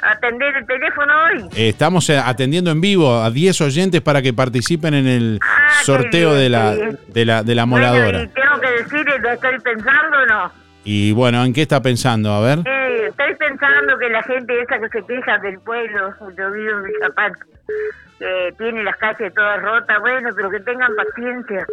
atender 0.03 0.57
el 0.57 0.67
teléfono 0.67 1.13
hoy? 1.25 1.49
Estamos 1.57 2.09
eh, 2.11 2.19
atendiendo 2.25 2.71
en 2.71 2.81
vivo 2.81 3.21
a 3.23 3.31
10 3.31 3.61
oyentes 3.63 4.01
para 4.01 4.23
que 4.23 4.33
participen 4.33 4.95
en 4.95 5.07
el 5.07 5.41
sorteo 5.83 6.35
de 6.35 6.49
la, 6.49 6.75
de 6.75 7.25
la, 7.25 7.43
de 7.43 7.55
la 7.55 7.63
Ah, 7.63 7.67
Bueno, 7.67 7.87
moladora. 7.89 8.23
y 8.23 8.29
tengo 8.29 8.61
que 8.61 8.71
decirle, 8.83 9.19
¿lo 9.19 9.31
estoy 9.33 9.59
pensando 9.61 10.19
o 10.23 10.27
no? 10.27 10.53
Y 10.85 11.11
bueno, 11.13 11.45
¿en 11.45 11.53
qué 11.53 11.63
está 11.63 11.83
pensando? 11.83 12.33
A 12.33 12.41
ver. 12.41 12.61
Eh, 12.65 13.07
estoy 13.09 13.35
pensando 13.35 13.99
que 13.99 14.09
la 14.09 14.23
gente 14.23 14.61
esa 14.63 14.79
que 14.79 14.89
se 15.01 15.07
queja 15.07 15.39
del 15.39 15.59
pueblo, 15.61 16.15
yo 16.39 16.53
vivo 16.53 16.71
en 16.79 16.83
Villapán, 16.85 17.33
que 18.19 18.55
tiene 18.59 18.83
las 18.85 18.97
calles 18.97 19.35
todas 19.35 19.63
rotas, 19.63 20.01
bueno, 20.01 20.31
pero 20.35 20.51
que 20.51 20.61
tengan 20.61 20.95
paciencia, 20.97 21.67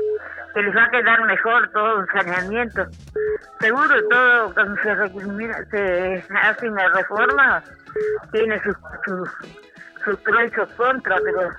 que 0.53 0.61
les 0.61 0.75
va 0.75 0.83
a 0.83 0.89
quedar 0.89 1.25
mejor 1.25 1.69
todo 1.71 2.01
el 2.01 2.07
saneamiento. 2.07 2.85
Seguro 3.59 4.07
todo, 4.09 4.53
cuando 4.53 4.75
se, 4.81 6.21
se 6.21 6.33
hace 6.33 6.69
una 6.69 6.89
reforma, 6.89 7.63
tiene 8.31 8.61
sus, 8.63 8.75
sus, 9.05 9.29
sus 10.03 10.17
pros 10.19 10.43
y 10.45 10.55
sus 10.55 10.73
contras, 10.73 11.21
pero, 11.23 11.49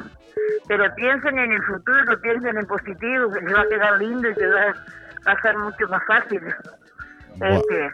pero 0.68 0.95
piensen 0.95 1.39
en 1.39 1.53
el 1.53 1.62
futuro, 1.62 2.20
piensen 2.20 2.59
en 2.59 2.66
positivo, 2.66 3.32
que 3.32 3.41
les 3.41 3.55
va 3.55 3.61
a 3.61 3.68
quedar 3.68 3.99
lindo 3.99 4.28
y 4.28 4.35
que 4.35 4.47
va, 4.47 4.74
va 5.26 5.32
a 5.32 5.43
ser 5.43 5.57
mucho 5.57 5.89
más 5.89 6.05
fácil. 6.07 6.43
Este, 7.41 7.93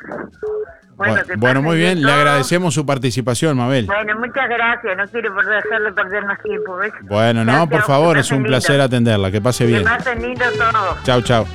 bueno, 1.08 1.22
Bu- 1.22 1.26
que 1.26 1.36
Bueno, 1.36 1.62
muy 1.62 1.76
bien. 1.78 2.02
Le 2.02 2.12
agradecemos 2.12 2.74
su 2.74 2.84
participación, 2.86 3.56
Mabel. 3.56 3.86
Bueno, 3.86 4.18
muchas 4.18 4.48
gracias. 4.48 4.96
No 4.96 5.04
quiero 5.08 5.34
hacerle 5.38 5.92
perder 5.92 6.24
más 6.26 6.42
tiempo. 6.42 6.76
¿ves? 6.76 6.92
Bueno, 7.02 7.44
no, 7.44 7.52
Chao, 7.52 7.68
por 7.68 7.78
chao, 7.80 7.86
favor, 7.86 8.14
que 8.14 8.20
es 8.20 8.30
un 8.30 8.42
placer 8.44 8.80
atenderla. 8.80 9.30
Que 9.30 9.40
pase 9.40 9.64
Que 9.64 9.72
bien. 9.72 9.84
pasen 9.84 10.22
lindo 10.22 10.44
todo. 10.58 10.96
Chau, 11.04 11.22
chau. 11.22 11.46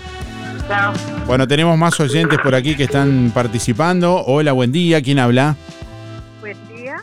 Chao. 0.68 0.94
Bueno, 1.28 1.48
tenemos 1.48 1.78
más 1.78 2.00
oyentes 2.00 2.40
por 2.40 2.56
aquí 2.56 2.76
que 2.76 2.84
están 2.86 3.32
participando. 3.34 4.24
Hola, 4.26 4.52
buen 4.52 4.72
día. 4.72 5.02
¿Quién 5.02 5.20
habla? 5.20 5.56
Buen 6.42 6.58
día, 6.76 6.96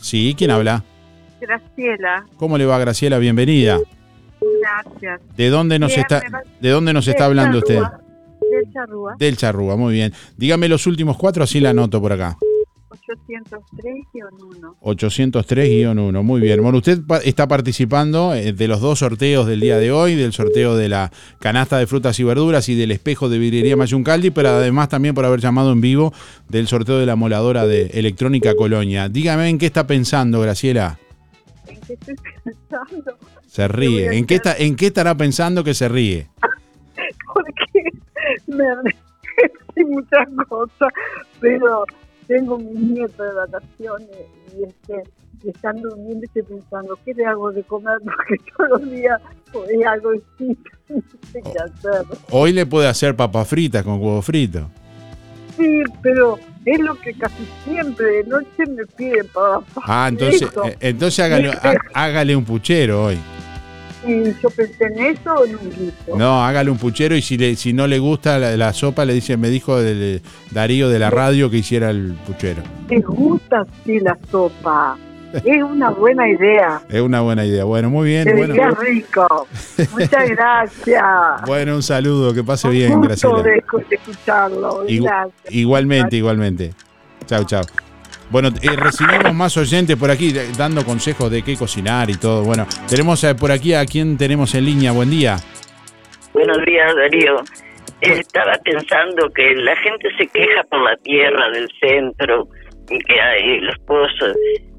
Sí, 0.00 0.34
¿quién 0.36 0.50
habla? 0.50 0.82
Graciela. 1.40 2.24
¿Cómo 2.36 2.58
le 2.58 2.66
va, 2.66 2.78
Graciela? 2.78 3.18
Bienvenida. 3.18 3.78
Gracias. 4.60 5.20
¿De 5.36 5.48
dónde 5.50 5.78
nos 5.78 5.88
Bien, 5.88 6.00
está, 6.00 6.20
va- 6.32 6.42
de 6.60 6.68
dónde 6.70 6.92
nos 6.92 7.08
está 7.08 7.24
hablando 7.24 7.58
usted? 7.58 7.80
Charrúa. 8.78 9.16
Del 9.18 9.36
Charrúa, 9.36 9.76
muy 9.76 9.94
bien. 9.94 10.12
Dígame 10.36 10.68
los 10.68 10.86
últimos 10.86 11.16
cuatro, 11.16 11.42
así 11.42 11.58
la 11.60 11.70
anoto 11.70 12.00
por 12.00 12.12
acá. 12.12 12.38
803-1. 12.90 14.76
803-1, 14.80 16.22
muy 16.22 16.40
bien. 16.40 16.62
Bueno, 16.62 16.78
usted 16.78 17.00
está 17.24 17.48
participando 17.48 18.34
eh, 18.34 18.52
de 18.52 18.68
los 18.68 18.80
dos 18.80 19.00
sorteos 19.00 19.46
del 19.46 19.60
día 19.60 19.78
de 19.78 19.92
hoy, 19.92 20.14
del 20.14 20.32
sorteo 20.32 20.76
de 20.76 20.88
la 20.88 21.10
canasta 21.38 21.78
de 21.78 21.86
frutas 21.86 22.18
y 22.20 22.24
verduras 22.24 22.68
y 22.68 22.74
del 22.74 22.90
espejo 22.90 23.28
de 23.28 23.38
vidriería 23.38 23.76
Mayuncaldi, 23.76 24.30
pero 24.30 24.50
además 24.50 24.88
también 24.88 25.14
por 25.14 25.24
haber 25.24 25.40
llamado 25.40 25.72
en 25.72 25.80
vivo 25.80 26.12
del 26.48 26.66
sorteo 26.66 26.98
de 26.98 27.06
la 27.06 27.16
moladora 27.16 27.66
de 27.66 27.86
Electrónica 27.94 28.54
Colonia. 28.54 29.08
Dígame 29.08 29.48
en 29.48 29.58
qué 29.58 29.66
está 29.66 29.86
pensando, 29.86 30.40
Graciela. 30.40 30.98
¿En 31.66 31.80
qué 31.80 31.92
estoy 31.94 32.16
pensando? 32.44 33.18
Se 33.46 33.68
ríe. 33.68 34.16
¿En 34.16 34.26
qué, 34.26 34.36
está, 34.36 34.56
¿En 34.56 34.76
qué 34.76 34.86
estará 34.88 35.14
pensando 35.16 35.64
que 35.64 35.74
se 35.74 35.88
ríe? 35.88 36.28
Porque 37.34 37.52
me 38.48 39.84
muchas 39.84 40.28
cosas, 40.48 40.92
pero 41.40 41.84
tengo 42.26 42.58
mis 42.58 42.80
nietos 42.80 43.16
de 43.16 43.32
vacaciones 43.32 44.08
y 44.56 44.64
este 44.64 45.10
y 45.44 45.50
están 45.50 45.80
durmiendo 45.80 46.20
y 46.22 46.24
estoy 46.24 46.42
pensando, 46.42 46.98
¿qué 47.04 47.14
le 47.14 47.24
hago 47.24 47.52
de 47.52 47.62
comer? 47.62 47.98
Porque 48.04 48.36
todos 48.56 48.70
los 48.70 48.90
días 48.90 49.20
es 49.70 49.86
algo 49.86 50.12
distinto, 50.12 50.70
no 50.88 51.02
sé 51.32 51.42
qué 51.42 51.58
hacer. 51.58 52.18
Hoy 52.30 52.52
le 52.52 52.66
puede 52.66 52.88
hacer 52.88 53.14
papas 53.14 53.48
fritas 53.48 53.84
con 53.84 53.94
huevo 54.00 54.20
frito. 54.22 54.68
Sí, 55.56 55.82
pero 56.02 56.38
es 56.64 56.80
lo 56.80 56.94
que 56.96 57.12
casi 57.14 57.44
siempre 57.64 58.06
de 58.06 58.24
noche 58.24 58.66
me 58.68 58.86
piden 58.86 59.26
para 59.28 59.60
Ah, 59.82 60.06
entonces, 60.08 60.48
eh, 60.64 60.76
entonces 60.80 61.24
hágale, 61.24 61.52
hágale 61.94 62.36
un 62.36 62.44
puchero 62.44 63.06
hoy. 63.06 63.18
Y 64.08 64.34
yo 64.42 64.50
pensé 64.50 64.84
en 64.86 64.98
eso 64.98 65.44
en 65.44 65.56
un 65.56 65.70
guiso. 65.70 66.16
No, 66.16 66.44
hágale 66.44 66.70
un 66.70 66.78
puchero 66.78 67.14
y 67.14 67.22
si, 67.22 67.36
le, 67.36 67.54
si 67.56 67.72
no 67.72 67.86
le 67.86 67.98
gusta 67.98 68.38
la, 68.38 68.56
la 68.56 68.72
sopa, 68.72 69.04
le 69.04 69.12
dice, 69.14 69.36
me 69.36 69.48
dijo 69.50 69.78
el- 69.78 70.22
Darío 70.50 70.88
de 70.88 70.98
la 70.98 71.10
radio 71.10 71.50
que 71.50 71.58
hiciera 71.58 71.90
el 71.90 72.16
puchero. 72.26 72.62
¿Te 72.88 72.98
gusta 73.00 73.60
así 73.82 74.00
la 74.00 74.16
sopa? 74.30 74.96
Es 75.44 75.62
una 75.62 75.90
buena 75.90 76.26
idea. 76.26 76.80
Es 76.88 77.02
una 77.02 77.20
buena 77.20 77.44
idea. 77.44 77.64
Bueno, 77.64 77.90
muy 77.90 78.08
bien. 78.08 78.24
Qué 78.24 78.32
Bueno, 78.34 78.54
rico. 78.80 79.46
Muchas 79.92 80.28
gracias. 80.30 81.04
bueno 81.46 81.74
un 81.76 81.82
saludo, 81.82 82.32
que 82.32 82.42
pase 82.42 82.68
bien, 82.70 82.94
Gusto 82.94 83.08
Graciela. 83.08 83.42
de 83.42 83.62
escu- 83.62 83.88
de 83.88 83.96
escucharlo. 83.96 84.86
Igu- 84.88 85.02
Gracias. 85.04 85.52
igualmente, 85.54 86.16
igualmente. 86.16 86.72
Chao, 87.26 87.44
chao. 87.44 87.62
Bueno, 88.30 88.48
eh, 88.60 88.76
recibimos 88.76 89.34
más 89.34 89.56
oyentes 89.56 89.96
por 89.96 90.10
aquí 90.10 90.32
dando 90.56 90.84
consejos 90.84 91.30
de 91.30 91.42
qué 91.42 91.56
cocinar 91.56 92.10
y 92.10 92.16
todo. 92.18 92.44
Bueno, 92.44 92.66
tenemos 92.88 93.24
eh, 93.24 93.34
por 93.34 93.50
aquí 93.50 93.72
a 93.72 93.86
quien 93.86 94.18
tenemos 94.18 94.54
en 94.54 94.66
línea. 94.66 94.92
Buen 94.92 95.10
día. 95.10 95.36
Buenos 96.34 96.58
días, 96.66 96.94
Darío. 96.94 97.36
Estaba 98.00 98.52
pensando 98.64 99.30
que 99.30 99.54
la 99.56 99.74
gente 99.76 100.08
se 100.18 100.26
queja 100.26 100.62
por 100.70 100.82
la 100.82 100.96
tierra 100.98 101.50
del 101.50 101.68
centro 101.80 102.46
y 102.90 102.98
que 102.98 103.20
hay 103.20 103.60
los 103.60 103.78
pozos, 103.86 104.36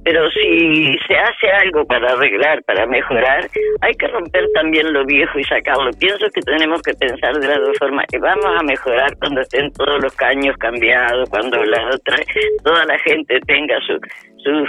pero 0.09 0.27
si 0.31 0.97
se 1.07 1.15
hace 1.15 1.51
algo 1.61 1.85
para 1.85 2.13
arreglar, 2.13 2.63
para 2.63 2.87
mejorar, 2.87 3.47
hay 3.81 3.93
que 3.93 4.07
romper 4.07 4.43
también 4.55 4.91
lo 4.91 5.05
viejo 5.05 5.37
y 5.37 5.43
sacarlo. 5.43 5.91
Pienso 5.99 6.25
que 6.33 6.41
tenemos 6.41 6.81
que 6.81 6.95
pensar 6.95 7.35
de 7.35 7.47
las 7.47 7.59
dos 7.59 7.77
formas. 7.77 8.05
Vamos 8.19 8.59
a 8.59 8.63
mejorar 8.63 9.15
cuando 9.19 9.41
estén 9.41 9.71
todos 9.73 10.01
los 10.01 10.15
caños 10.15 10.57
cambiados, 10.57 11.29
cuando 11.29 11.63
la 11.63 11.89
otra, 11.93 12.17
toda 12.63 12.85
la 12.85 12.97
gente 12.99 13.39
tenga 13.41 13.77
su, 13.85 13.99
sus 14.43 14.67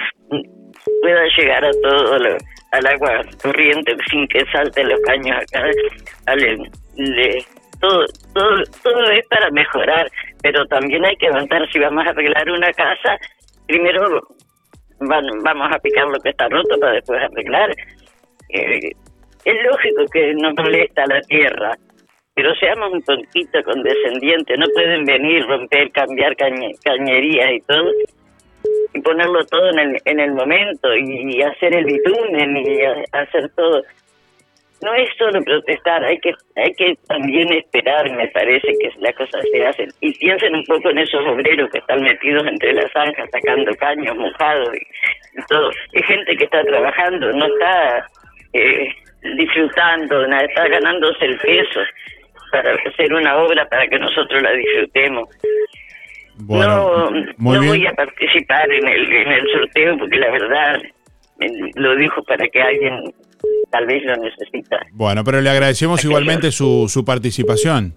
pueda 1.01 1.23
llegar 1.39 1.65
a 1.65 1.71
todo 1.83 2.19
lo- 2.19 2.37
al 2.73 2.87
agua 2.87 3.23
corriente 3.43 3.97
sin 4.11 4.29
que 4.29 4.45
salten 4.53 4.91
los 4.91 5.01
caños 5.01 5.39
acá 5.39 5.65
al- 6.27 6.71
le- 6.97 7.45
todo, 7.81 8.05
todo 8.35 8.63
todo 8.83 9.11
es 9.11 9.27
para 9.29 9.51
mejorar 9.51 10.07
pero 10.43 10.65
también 10.67 11.05
hay 11.05 11.17
que 11.17 11.29
avanzar 11.29 11.67
si 11.73 11.79
vamos 11.79 12.07
a 12.07 12.11
arreglar 12.11 12.49
una 12.51 12.71
casa 12.73 13.17
primero 13.67 14.21
van- 15.01 15.43
vamos 15.43 15.69
a 15.73 15.79
picar 15.79 16.07
lo 16.09 16.19
que 16.21 16.31
está 16.31 16.49
roto 16.49 16.79
para 16.79 16.93
después 16.93 17.21
arreglar 17.23 17.71
Eh, 18.51 18.91
es 19.45 19.55
lógico 19.65 20.05
que 20.13 20.35
nos 20.35 20.55
molesta 20.57 21.05
la 21.07 21.21
tierra 21.23 21.73
pero 22.35 22.55
seamos 22.57 22.93
un 22.93 23.03
poquito 23.03 23.63
condescendientes 23.65 24.59
no 24.59 24.67
pueden 24.75 25.05
venir 25.05 25.47
romper 25.47 25.91
cambiar 25.93 26.35
cañe- 26.37 26.75
cañerías 26.85 27.51
y 27.53 27.61
todo 27.61 27.91
y 28.95 29.01
ponerlo 29.03 29.45
todo 29.47 29.71
en 29.71 29.79
el, 29.79 29.97
en 30.05 30.21
el 30.21 30.33
momento 30.33 30.95
y, 30.97 31.41
hacer 31.43 31.75
el 31.75 31.85
bitumen 31.87 32.57
y 32.57 32.83
hacer 33.13 33.49
todo. 33.57 33.83
No 34.83 34.95
es 34.95 35.09
solo 35.19 35.43
protestar, 35.43 36.05
hay 36.05 36.19
que 36.19 36.33
hay 36.57 36.73
que 36.75 36.95
también 37.07 37.53
esperar, 37.53 38.11
me 38.13 38.29
parece 38.29 38.69
que 38.81 38.91
las 39.01 39.15
cosas 39.15 39.45
se 39.53 39.67
hacen. 39.67 39.89
Y 40.01 40.13
piensen 40.19 40.55
un 40.55 40.65
poco 40.65 40.91
en 40.91 40.99
esos 40.99 41.21
obreros 41.27 41.71
que 41.71 41.79
están 41.79 42.03
metidos 42.03 42.47
entre 42.47 42.73
las 42.73 42.91
zanjas 42.93 43.29
sacando 43.31 43.75
caños 43.77 44.17
mojados 44.17 44.71
y, 44.75 45.39
y 45.39 45.43
todo. 45.49 45.71
Es 45.93 46.07
gente 46.07 46.37
que 46.37 46.45
está 46.45 46.63
trabajando, 46.65 47.33
no 47.33 47.47
está 47.47 48.07
eh, 48.55 48.89
disfrutando, 49.37 50.27
nada, 50.27 50.45
está 50.45 50.69
ganándose 50.69 51.25
el 51.27 51.39
peso 51.39 51.81
para 52.51 52.75
hacer 52.75 53.13
una 53.13 53.37
obra 53.37 53.65
para 53.69 53.87
que 53.87 53.99
nosotros 53.99 54.43
la 54.43 54.53
disfrutemos 54.53 55.29
no, 56.49 57.11
muy 57.37 57.59
no 57.59 57.67
voy 57.67 57.87
a 57.87 57.93
participar 57.93 58.71
en 58.73 58.89
el, 58.89 59.13
en 59.13 59.33
el 59.33 59.53
sorteo 59.53 59.99
porque 59.99 60.19
la 60.19 60.31
verdad 60.31 60.81
lo 61.77 61.97
dijo 61.97 62.23
para 62.25 62.47
que 62.49 62.61
alguien 62.61 63.03
tal 63.71 63.87
vez 63.87 64.03
lo 64.05 64.17
necesita. 64.17 64.79
Bueno, 64.93 65.23
pero 65.25 65.41
le 65.41 65.51
agradecemos 65.51 66.05
igualmente 66.05 66.51
su, 66.51 66.87
su 66.89 67.05
participación. 67.05 67.95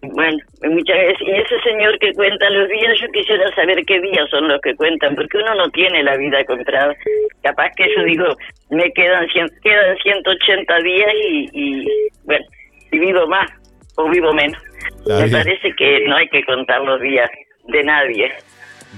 Bueno, 0.00 0.38
muchas 0.62 0.96
veces, 0.96 1.18
y 1.26 1.30
ese 1.32 1.58
señor 1.64 1.98
que 1.98 2.12
cuenta 2.12 2.48
los 2.50 2.68
días, 2.68 2.94
yo 3.00 3.08
quisiera 3.12 3.52
saber 3.56 3.84
qué 3.84 4.00
días 4.00 4.30
son 4.30 4.46
los 4.46 4.60
que 4.60 4.72
cuentan, 4.76 5.16
porque 5.16 5.38
uno 5.38 5.54
no 5.56 5.68
tiene 5.70 6.04
la 6.04 6.16
vida 6.16 6.44
comprada. 6.44 6.94
Capaz 7.42 7.70
que 7.76 7.84
yo 7.96 8.04
digo, 8.04 8.26
me 8.70 8.92
quedan, 8.92 9.26
cien- 9.28 9.50
quedan 9.60 9.96
180 9.96 10.76
días 10.82 11.10
y, 11.30 11.48
y, 11.52 11.86
bueno, 12.24 12.44
y 12.92 12.98
vivo 13.00 13.26
más 13.26 13.50
o 13.96 14.08
vivo 14.08 14.32
menos. 14.32 14.62
Está 15.00 15.16
Me 15.18 15.24
bien. 15.24 15.32
parece 15.32 15.72
que 15.76 16.04
no 16.06 16.16
hay 16.16 16.28
que 16.28 16.44
contar 16.44 16.80
los 16.82 17.00
días 17.00 17.28
de 17.66 17.82
nadie. 17.82 18.32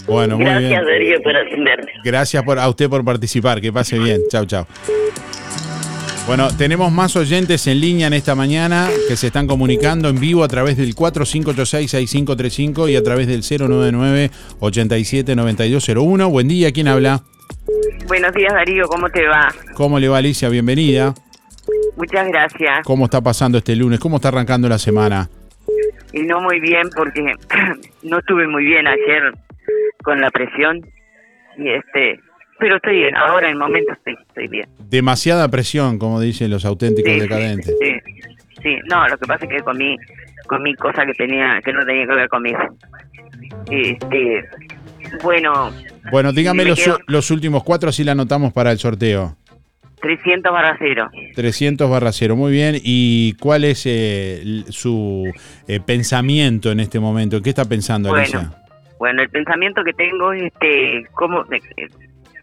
Bueno, 0.06 0.36
muy 0.36 0.46
Gracias, 0.46 0.70
bien. 0.70 0.84
Darío, 0.84 1.20
por 1.22 1.36
atenderme. 1.36 1.92
Gracias 2.04 2.42
por, 2.42 2.58
a 2.58 2.68
usted 2.68 2.88
por 2.88 3.04
participar. 3.04 3.60
Que 3.60 3.72
pase 3.72 3.96
bien. 3.98 4.20
Chao, 4.30 4.46
chao. 4.46 4.66
Bueno, 6.26 6.48
tenemos 6.56 6.90
más 6.92 7.16
oyentes 7.16 7.66
en 7.66 7.80
línea 7.80 8.06
en 8.06 8.12
esta 8.12 8.36
mañana 8.36 8.88
que 9.08 9.16
se 9.16 9.28
están 9.28 9.46
comunicando 9.48 10.08
en 10.08 10.20
vivo 10.20 10.44
a 10.44 10.48
través 10.48 10.76
del 10.76 10.94
4586-6535 10.94 12.90
y 12.90 12.96
a 12.96 13.02
través 13.02 13.26
del 13.26 13.40
099-879201. 13.42 16.30
Buen 16.30 16.46
día, 16.46 16.70
¿quién 16.72 16.86
habla? 16.88 17.22
Buenos 18.06 18.32
días 18.32 18.52
Darío, 18.52 18.86
¿cómo 18.86 19.08
te 19.08 19.26
va? 19.26 19.52
¿Cómo 19.74 19.98
le 19.98 20.08
va 20.08 20.18
Alicia? 20.18 20.48
Bienvenida. 20.48 21.14
Muchas 21.96 22.28
gracias. 22.28 22.84
¿Cómo 22.84 23.06
está 23.06 23.20
pasando 23.20 23.58
este 23.58 23.74
lunes? 23.74 23.98
¿Cómo 23.98 24.14
está 24.16 24.28
arrancando 24.28 24.68
la 24.68 24.78
semana? 24.78 25.28
Y 26.12 26.22
no 26.22 26.40
muy 26.40 26.60
bien 26.60 26.88
porque 26.94 27.22
no 28.02 28.18
estuve 28.18 28.46
muy 28.46 28.64
bien 28.64 28.86
ayer 28.86 29.32
con 30.02 30.20
la 30.20 30.30
presión 30.30 30.80
y 31.56 31.68
este, 31.70 32.20
pero 32.58 32.76
estoy 32.76 32.96
bien, 32.98 33.16
ahora 33.16 33.46
en 33.48 33.52
el 33.54 33.58
momento 33.58 33.92
estoy, 33.92 34.14
estoy 34.28 34.48
bien. 34.48 34.68
Demasiada 34.88 35.48
presión, 35.48 35.98
como 35.98 36.20
dicen 36.20 36.50
los 36.50 36.64
auténticos 36.64 37.12
Sí, 37.12 37.20
decadentes. 37.20 37.74
Sí, 37.80 37.92
sí, 38.62 38.76
no, 38.88 39.06
lo 39.08 39.16
que 39.18 39.26
pasa 39.26 39.44
es 39.46 39.50
que 39.50 39.60
comí, 39.60 39.96
comí 40.46 40.74
cosas 40.74 41.06
que 41.06 41.14
tenía, 41.14 41.60
que 41.64 41.72
no 41.72 41.84
tenía 41.84 42.06
que 42.06 42.12
haber 42.12 42.28
comido. 42.28 42.58
Este, 43.70 44.44
bueno, 45.22 45.70
Bueno, 46.10 46.32
dígame 46.32 46.64
Me 46.64 46.70
los, 46.70 46.78
quedo- 46.78 46.98
los 47.06 47.30
últimos 47.30 47.62
cuatro, 47.64 47.88
así 47.90 48.04
la 48.04 48.12
anotamos 48.12 48.52
para 48.52 48.70
el 48.72 48.78
sorteo. 48.78 49.36
300 50.02 50.50
barra 50.50 50.76
cero. 50.78 51.10
300 51.34 51.90
barra 51.90 52.10
cero, 52.12 52.34
muy 52.34 52.52
bien. 52.52 52.76
¿Y 52.82 53.34
cuál 53.34 53.64
es 53.64 53.82
eh, 53.84 54.64
su 54.70 55.30
eh, 55.68 55.78
pensamiento 55.84 56.70
en 56.72 56.80
este 56.80 56.98
momento? 57.00 57.42
¿Qué 57.42 57.50
está 57.50 57.66
pensando, 57.66 58.08
Bueno, 58.08 58.22
Alicia? 58.22 58.50
Bueno, 59.00 59.22
el 59.22 59.30
pensamiento 59.30 59.82
que 59.82 59.92
tengo 59.94 60.32
es 60.34 60.44
este, 60.44 61.04
cómo 61.14 61.42
me, 61.48 61.58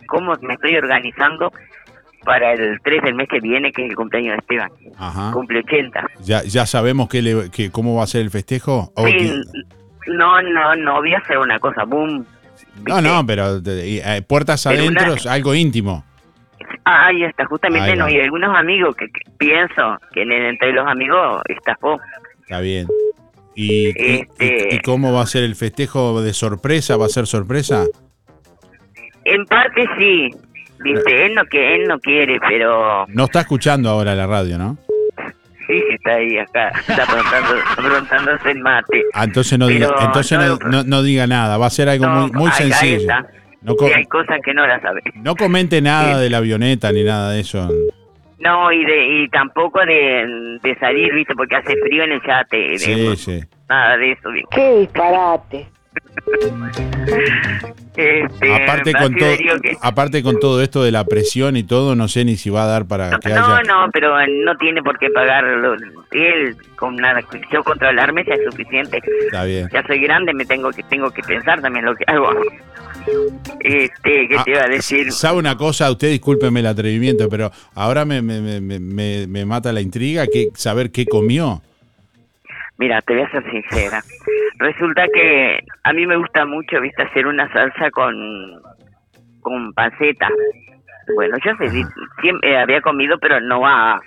cómo 0.07 0.33
me 0.41 0.55
estoy 0.55 0.75
organizando 0.75 1.51
para 2.25 2.51
el 2.53 2.79
3 2.83 3.03
del 3.03 3.13
mes 3.15 3.29
que 3.29 3.39
viene, 3.39 3.71
que 3.71 3.83
es 3.85 3.91
el 3.91 3.95
cumpleaños 3.95 4.33
de 4.33 4.39
Esteban. 4.39 4.71
Ajá. 4.97 5.31
Cumple 5.31 5.59
80. 5.59 6.05
¿Ya, 6.23 6.41
ya 6.43 6.65
sabemos 6.65 7.07
qué 7.09 7.21
le- 7.21 7.51
qué- 7.51 7.69
cómo 7.71 7.95
va 7.95 8.03
a 8.03 8.07
ser 8.07 8.21
el 8.21 8.31
festejo? 8.31 8.91
¿O 8.95 9.07
Sí, 9.07 9.31
no, 10.07 10.41
no, 10.41 10.75
no 10.75 10.95
voy 10.95 11.13
a 11.13 11.19
hacer 11.19 11.37
una 11.37 11.59
cosa, 11.59 11.83
boom. 11.85 12.25
No, 12.87 13.01
no, 13.01 13.23
pero 13.25 13.61
eh, 13.65 14.21
puertas 14.27 14.65
Pero 14.67 14.83
una- 14.87 14.99
adentro, 15.01 15.31
algo 15.31 15.53
íntimo. 15.53 16.03
Ah, 16.85 17.05
ahí 17.07 17.23
está, 17.23 17.45
justamente 17.45 17.91
Ahí 17.91 17.97
no, 17.97 18.09
y 18.09 18.19
algunos 18.19 18.53
amigos 18.57 18.95
que, 18.95 19.05
que 19.07 19.21
pienso 19.37 19.97
que 20.11 20.23
en- 20.23 20.31
entre 20.31 20.73
los 20.73 20.87
amigos 20.87 21.41
estafó. 21.49 21.99
Está 22.41 22.61
bien. 22.61 22.87
¿Y, 23.59 23.87
Este- 23.89 24.27
y- 24.71 24.75
y 24.75 24.79
cómo 24.81 25.11
va 25.11 25.23
a 25.23 25.25
ser 25.25 25.43
el 25.43 25.55
festejo 25.55 26.21
de 26.21 26.31
sorpresa? 26.33 26.95
¿Va 26.95 27.07
a 27.07 27.09
ser 27.09 27.25
sorpresa? 27.25 27.85
En 29.25 29.43
parte 29.45 29.83
sí, 29.97 30.29
viste, 30.83 31.25
él 31.25 31.33
no, 31.33 31.43
que, 31.45 31.75
él 31.75 31.87
no 31.87 31.99
quiere, 31.99 32.39
pero 32.47 33.05
No 33.07 33.23
está 33.25 33.39
escuchando 33.41 33.89
ahora 33.89 34.13
la 34.13 34.27
radio, 34.27 34.59
¿no? 34.59 34.77
sí, 35.65 35.83
está 35.91 36.11
ahí 36.13 36.37
acá, 36.37 36.69
está 36.87 37.03
aprontando, 37.03 37.49
aprontándose 37.77 38.51
el 38.51 38.59
mate. 38.59 39.03
Ah, 39.13 39.23
entonces 39.25 39.57
no 39.59 39.67
diga, 39.67 39.89
entonces 40.01 40.37
no- 40.39 40.57
no, 40.69 40.83
no- 40.83 41.01
diga 41.03 41.25
nada, 41.27 41.57
va 41.57 41.65
a 41.65 41.69
ser 41.71 41.89
algo 41.89 42.05
No, 42.05 42.27
muy, 42.27 42.31
muy 42.31 42.51
ahí- 42.51 42.63
ahí 42.65 42.71
sencillo. 42.71 42.97
está. 43.01 43.27
No, 43.63 43.73
Sí, 43.77 43.85
hay 43.93 44.05
cosas 44.05 44.37
que 44.45 44.53
no 44.53 44.65
las 44.67 44.81
sabe. 44.83 45.01
no 45.15 45.35
comente 45.35 45.81
nada 45.81 46.19
de 46.19 46.29
la 46.29 46.37
avioneta 46.37 46.91
ni 46.93 47.03
nada 47.03 47.31
de 47.31 47.39
eso. 47.41 47.67
No, 48.39 48.71
y 48.71 48.85
de 48.85 49.07
y 49.23 49.29
tampoco 49.29 49.79
de, 49.85 50.59
de 50.61 50.75
salir, 50.79 51.13
viste, 51.13 51.33
porque 51.35 51.55
hace 51.55 51.75
frío 51.77 52.03
en 52.03 52.11
el 52.13 52.21
yate. 52.21 52.57
de- 52.57 52.77
Sí, 52.79 53.15
sí. 53.17 53.39
Nada 53.69 53.97
de 53.97 54.11
eso, 54.11 54.29
viste. 54.31 54.55
Qué 54.55 54.79
disparate. 54.79 55.67
Este, 57.97 58.53
Aparte 58.63 58.93
con, 58.93 59.15
todo, 59.15 59.35
que- 59.61 59.77
aparte 59.81 60.21
con 60.21 60.39
todo 60.39 60.61
esto 60.61 60.83
de 60.83 60.91
la 60.91 61.03
presión 61.05 61.57
y 61.57 61.63
todo, 61.63 61.95
no 61.95 62.07
sé 62.07 62.25
ni 62.25 62.35
si 62.35 62.51
va 62.51 62.61
a 62.63 62.67
dar 62.67 62.87
para 62.87 63.09
que 63.19 63.29
No, 63.29 63.55
haya... 63.55 63.63
no, 63.63 63.89
pero 63.91 64.15
no 64.43 64.55
tiene 64.57 64.83
por 64.83 64.99
qué 64.99 65.09
pagarlo. 65.09 65.73
Él, 66.11 66.55
con 66.75 66.95
nada, 66.97 67.21
yo 67.51 67.63
controlarme 67.63 68.23
ya 68.23 68.35
es 68.35 68.43
suficiente. 68.51 69.01
Está 69.25 69.45
bien. 69.45 69.67
Ya 69.73 69.81
soy 69.87 69.99
grande, 69.99 70.31
me 70.35 70.45
tengo 70.45 70.69
que 70.69 70.83
tengo 70.83 71.09
que 71.09 71.23
pensar 71.23 71.59
también 71.59 71.85
lo 71.85 71.95
que 71.95 72.03
hago. 72.05 72.29
Este, 73.59 74.27
¿qué 74.27 74.35
Ah, 74.37 74.43
te 74.43 74.51
iba 74.51 74.61
a 74.63 74.67
decir? 74.67 75.11
¿Sabe 75.11 75.37
una 75.39 75.57
cosa? 75.57 75.89
Usted 75.91 76.09
discúlpeme 76.09 76.59
el 76.61 76.67
atrevimiento, 76.67 77.27
pero 77.29 77.51
ahora 77.75 78.05
me, 78.05 78.21
me, 78.21 78.39
me, 78.61 78.79
me- 78.79 79.27
me 79.27 79.45
mata 79.45 79.71
la 79.73 79.81
intriga 79.81 80.25
que 80.27 80.49
saber 80.55 80.91
qué 80.91 81.05
comió. 81.05 81.61
Mira, 82.77 83.01
te 83.01 83.13
voy 83.13 83.23
a 83.23 83.31
ser 83.31 83.43
sincera. 83.51 84.03
Resulta 84.59 85.05
que 85.13 85.59
a 85.83 85.93
mí 85.93 86.05
me 86.05 86.15
gusta 86.17 86.45
mucho, 86.45 86.79
viste, 86.79 87.01
hacer 87.03 87.25
una 87.27 87.51
salsa 87.51 87.89
con 87.91 88.15
con 89.41 89.73
panceta. 89.73 90.27
Bueno, 91.15 91.37
yo 91.43 91.51
sé, 91.57 91.69
siempre 92.21 92.51
eh, 92.51 92.57
había 92.57 92.81
comido, 92.81 93.17
pero 93.17 93.39
no 93.39 93.65
a, 93.65 93.93
a, 93.93 93.99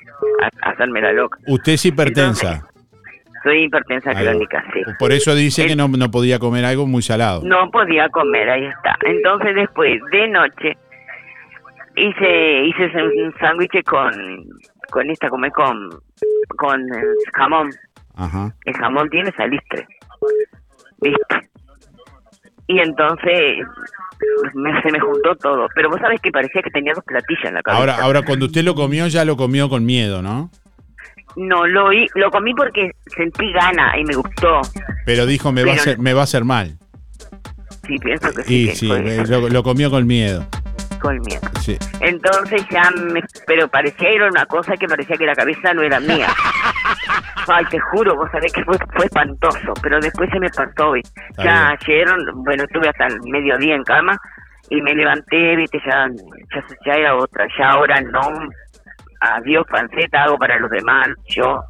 hacerme 0.63 1.01
la 1.01 1.13
loca. 1.13 1.39
Usted 1.47 1.73
es 1.73 1.87
hipertensa. 1.87 2.67
Soy 3.43 3.65
hipertensa 3.65 4.15
crónica, 4.15 4.65
sí. 4.73 4.81
Por 4.99 5.13
eso 5.13 5.35
dice 5.35 5.67
que 5.67 5.77
no, 5.77 5.89
no 5.89 6.11
podía 6.11 6.39
comer 6.39 6.65
algo 6.65 6.87
muy 6.87 7.03
salado. 7.03 7.43
No 7.45 7.71
podía 7.71 8.09
comer, 8.09 8.51
ahí 8.51 8.65
está. 8.67 8.97
Entonces 9.07 9.55
después, 9.55 10.01
de 10.13 10.29
noche, 10.29 10.77
hice 11.97 12.65
hice 12.67 13.03
un 13.03 13.35
sándwich 13.39 13.83
con, 13.85 14.13
con 14.91 15.11
esta, 15.11 15.29
come 15.29 15.51
con, 15.51 15.91
con 16.57 16.87
jamón. 17.35 17.71
Ajá. 18.15 18.55
El 18.65 18.75
jamón 18.77 19.09
tiene 19.09 19.33
salistre. 19.33 19.87
¿Viste? 21.01 21.51
Y 22.67 22.79
entonces 22.79 23.67
me, 24.55 24.83
se 24.83 24.93
me 24.93 25.01
juntó 25.01 25.35
todo. 25.37 25.67
Pero 25.75 25.89
vos 25.89 25.99
sabés 26.01 26.21
que 26.21 26.31
parecía 26.31 26.63
que 26.63 26.71
tenía 26.71 26.93
dos 26.95 27.05
platillas 27.05 27.47
en 27.47 27.55
la 27.55 27.63
cabeza. 27.63 27.81
Ahora, 27.81 27.97
ahora 28.05 28.23
cuando 28.23 28.47
usted 28.47 28.63
lo 28.63 28.75
comió, 28.75 29.07
ya 29.09 29.25
lo 29.25 29.37
comió 29.37 29.69
con 29.69 29.85
miedo, 29.85 30.23
¿no? 30.23 30.51
No, 31.37 31.67
lo, 31.67 31.91
lo 32.15 32.31
comí 32.31 32.55
porque 32.55 32.91
sentí 33.07 33.53
gana 33.53 33.99
y 33.99 34.05
me 34.05 34.15
gustó. 34.15 34.61
Pero 35.07 35.27
dijo, 35.27 35.53
me, 35.53 35.65
va, 35.65 35.73
a 35.73 35.75
hacer, 35.75 35.99
me 35.99 36.13
va 36.13 36.23
a 36.23 36.25
hacer 36.25 36.45
mal. 36.45 36.77
Sí, 37.87 37.97
pienso 37.99 38.33
que 38.33 38.43
sí. 38.45 38.55
Y 38.55 38.75
sí, 38.75 38.89
lo, 38.89 39.49
lo, 39.49 39.63
comió 39.63 39.91
con 39.91 40.07
miedo. 40.07 40.47
Con 41.01 41.19
miedo. 41.21 41.41
Sí. 41.61 41.79
Entonces 42.01 42.65
ya 42.71 42.91
me... 43.13 43.23
Pero 43.47 43.69
parecía 43.69 44.11
era 44.11 44.29
una 44.29 44.45
cosa 44.47 44.77
que 44.77 44.87
parecía 44.87 45.17
que 45.17 45.27
la 45.27 45.35
cabeza 45.35 45.73
no 45.73 45.83
era 45.83 45.99
mía. 46.01 46.29
Ay, 47.49 47.65
te 47.71 47.79
juro, 47.81 48.15
vos 48.15 48.29
sabés 48.31 48.53
que 48.53 48.63
fue, 48.65 48.77
fue 48.95 49.07
espantoso, 49.07 49.73
pero 49.83 49.99
después 49.99 50.31
se 50.31 50.39
me 50.39 50.49
pasó. 50.51 50.97
Y 50.97 51.03
ya 51.39 51.71
ayer, 51.71 52.07
bueno, 52.35 52.65
estuve 52.65 52.89
hasta 52.89 53.07
el 53.07 53.21
mediodía 53.23 53.75
en 53.75 53.83
cama 53.85 54.17
y 54.69 54.81
me 54.83 54.95
levanté, 54.95 55.57
viste, 55.57 55.81
ya, 55.85 56.07
ya, 56.55 56.65
ya 56.87 56.93
era 56.93 57.17
otra. 57.17 57.47
Ya 57.59 57.71
ahora 57.71 58.01
no, 58.03 58.21
adiós 59.21 59.65
panceta, 59.71 60.25
hago 60.25 60.37
para 60.39 60.59
los 60.59 60.71
demás, 60.71 61.09
yo 61.29 61.63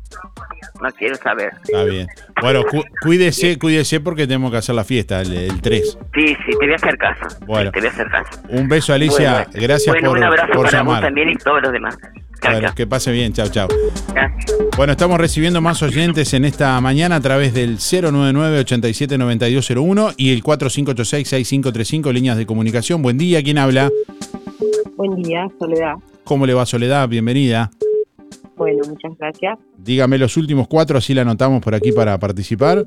no 0.80 0.90
quiero 0.92 1.16
saber. 1.16 1.52
Está 1.62 1.84
bien. 1.84 2.06
Bueno, 2.40 2.62
cuídese, 3.02 3.58
cuídese 3.58 4.00
porque 4.00 4.26
tenemos 4.26 4.50
que 4.50 4.56
hacer 4.58 4.74
la 4.74 4.84
fiesta 4.84 5.20
el, 5.20 5.60
3. 5.60 5.98
Sí, 6.14 6.26
sí, 6.26 6.36
te 6.46 6.56
voy 6.56 6.72
a 6.72 6.76
hacer 6.76 6.96
caso. 6.96 7.26
Bueno. 7.46 7.70
te 7.72 7.80
voy 7.80 7.88
a 7.88 7.90
hacer 7.90 8.08
caso. 8.08 8.40
Un 8.48 8.66
beso, 8.68 8.94
Alicia. 8.94 9.46
Gracias 9.52 9.94
bueno, 9.94 10.10
por, 10.10 10.18
un 10.18 10.24
abrazo 10.24 10.52
por 10.52 10.66
para 10.66 10.78
llamar. 10.78 10.96
vos 10.96 11.04
también 11.06 11.30
y 11.30 11.34
todos 11.36 11.62
los 11.62 11.72
demás. 11.72 11.96
Chao, 12.40 12.52
bueno, 12.52 12.72
que 12.74 12.86
pase 12.86 13.10
bien, 13.12 13.34
chao, 13.34 13.48
chao. 13.48 13.68
Gracias. 14.14 14.56
Bueno, 14.76 14.92
estamos 14.92 15.18
recibiendo 15.18 15.60
más 15.60 15.82
oyentes 15.82 16.32
en 16.32 16.46
esta 16.46 16.80
mañana 16.80 17.16
a 17.16 17.20
través 17.20 17.52
del 17.52 17.76
099-879201 17.78 20.14
y 20.16 20.32
el 20.32 20.42
4586-6535, 20.42 22.10
líneas 22.12 22.38
de 22.38 22.46
comunicación. 22.46 23.02
Buen 23.02 23.18
día, 23.18 23.42
¿quién 23.42 23.58
habla? 23.58 23.90
Buen 24.96 25.16
día, 25.16 25.46
Soledad. 25.58 25.96
¿Cómo 26.30 26.46
le 26.46 26.54
va 26.54 26.64
Soledad? 26.64 27.08
Bienvenida. 27.08 27.72
Bueno, 28.56 28.82
muchas 28.88 29.18
gracias. 29.18 29.58
Dígame 29.78 30.16
los 30.16 30.36
últimos 30.36 30.68
cuatro, 30.68 30.96
así 30.96 31.12
la 31.12 31.22
anotamos 31.22 31.60
por 31.60 31.74
aquí 31.74 31.90
para 31.90 32.16
participar. 32.20 32.86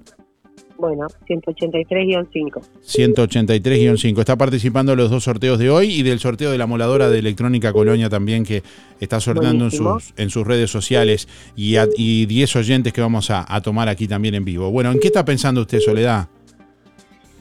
Bueno, 0.77 1.07
183-5. 1.27 2.61
183-5. 2.85 4.19
Está 4.19 4.37
participando 4.37 4.95
los 4.95 5.11
dos 5.11 5.25
sorteos 5.25 5.59
de 5.59 5.69
hoy 5.69 5.87
y 5.91 6.03
del 6.03 6.19
sorteo 6.19 6.51
de 6.51 6.57
la 6.57 6.67
moladora 6.67 7.09
de 7.09 7.19
Electrónica 7.19 7.73
Colonia 7.73 8.09
también 8.09 8.45
que 8.45 8.63
está 9.01 9.19
sorteando 9.19 9.65
en 9.65 9.71
sus, 9.71 10.13
en 10.15 10.29
sus 10.29 10.47
redes 10.47 10.71
sociales 10.71 11.27
y, 11.57 11.75
a- 11.75 11.89
y 11.97 12.25
10 12.27 12.55
oyentes 12.55 12.93
que 12.93 13.01
vamos 13.01 13.29
a, 13.29 13.45
a 13.53 13.59
tomar 13.59 13.89
aquí 13.89 14.07
también 14.07 14.35
en 14.35 14.45
vivo. 14.45 14.71
Bueno, 14.71 14.89
¿en 14.89 15.01
qué 15.01 15.07
está 15.07 15.25
pensando 15.25 15.59
usted, 15.59 15.81
Soledad? 15.81 16.29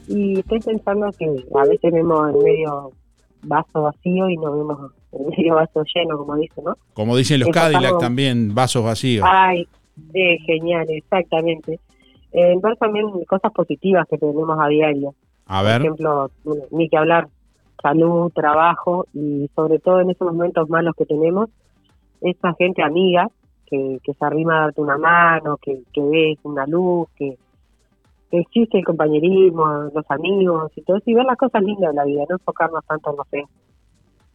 Y 0.09 0.37
estoy 0.37 0.59
pensando 0.59 1.09
que 1.17 1.27
a 1.57 1.63
veces 1.63 1.93
vemos 1.93 2.29
en 2.35 2.43
medio 2.43 2.91
vaso 3.43 3.83
vacío 3.83 4.29
y 4.29 4.35
no 4.35 4.51
vemos 4.57 4.91
medio 5.19 5.55
vaso 5.55 5.83
lleno, 5.93 6.17
como 6.17 6.35
dice, 6.35 6.61
¿no? 6.63 6.75
Como 6.93 7.15
dicen 7.15 7.39
los 7.39 7.49
Cadillac 7.49 7.99
también, 7.99 8.53
vasos 8.53 8.83
vacíos. 8.83 9.25
Ay, 9.29 9.67
de 9.95 10.37
genial, 10.45 10.85
exactamente. 10.89 11.79
Eh, 12.31 12.55
ver 12.61 12.77
también 12.77 13.07
cosas 13.25 13.51
positivas 13.51 14.07
que 14.09 14.17
tenemos 14.17 14.57
a 14.59 14.67
diario. 14.67 15.13
A 15.45 15.59
Por 15.59 15.67
ver, 15.67 15.81
ejemplo, 15.81 16.31
bueno, 16.43 16.63
ni 16.71 16.89
que 16.89 16.97
hablar, 16.97 17.27
salud, 17.81 18.31
trabajo 18.33 19.05
y 19.13 19.49
sobre 19.55 19.79
todo 19.79 19.99
en 19.99 20.09
esos 20.09 20.31
momentos 20.31 20.69
malos 20.69 20.95
que 20.97 21.05
tenemos, 21.05 21.49
esa 22.21 22.53
gente 22.53 22.81
amiga 22.81 23.29
que, 23.67 23.99
que 24.03 24.13
se 24.13 24.25
arrima 24.25 24.57
a 24.57 24.61
darte 24.61 24.81
una 24.81 24.97
mano, 24.97 25.57
que, 25.57 25.81
que 25.93 26.01
ves 26.01 26.39
una 26.43 26.65
luz, 26.65 27.07
que, 27.17 27.37
que 28.31 28.39
existe 28.39 28.79
el 28.79 28.85
compañerismo, 28.85 29.91
los 29.93 30.09
amigos 30.09 30.71
y 30.75 30.81
todo 30.81 30.97
eso, 30.97 31.09
y 31.09 31.13
ver 31.13 31.25
las 31.25 31.37
cosas 31.37 31.61
lindas 31.61 31.91
de 31.91 31.95
la 31.95 32.05
vida, 32.05 32.23
no 32.27 32.35
enfocarnos 32.35 32.83
tanto 32.85 33.11
en 33.11 33.17
lo 33.17 33.23
feo. 33.25 33.49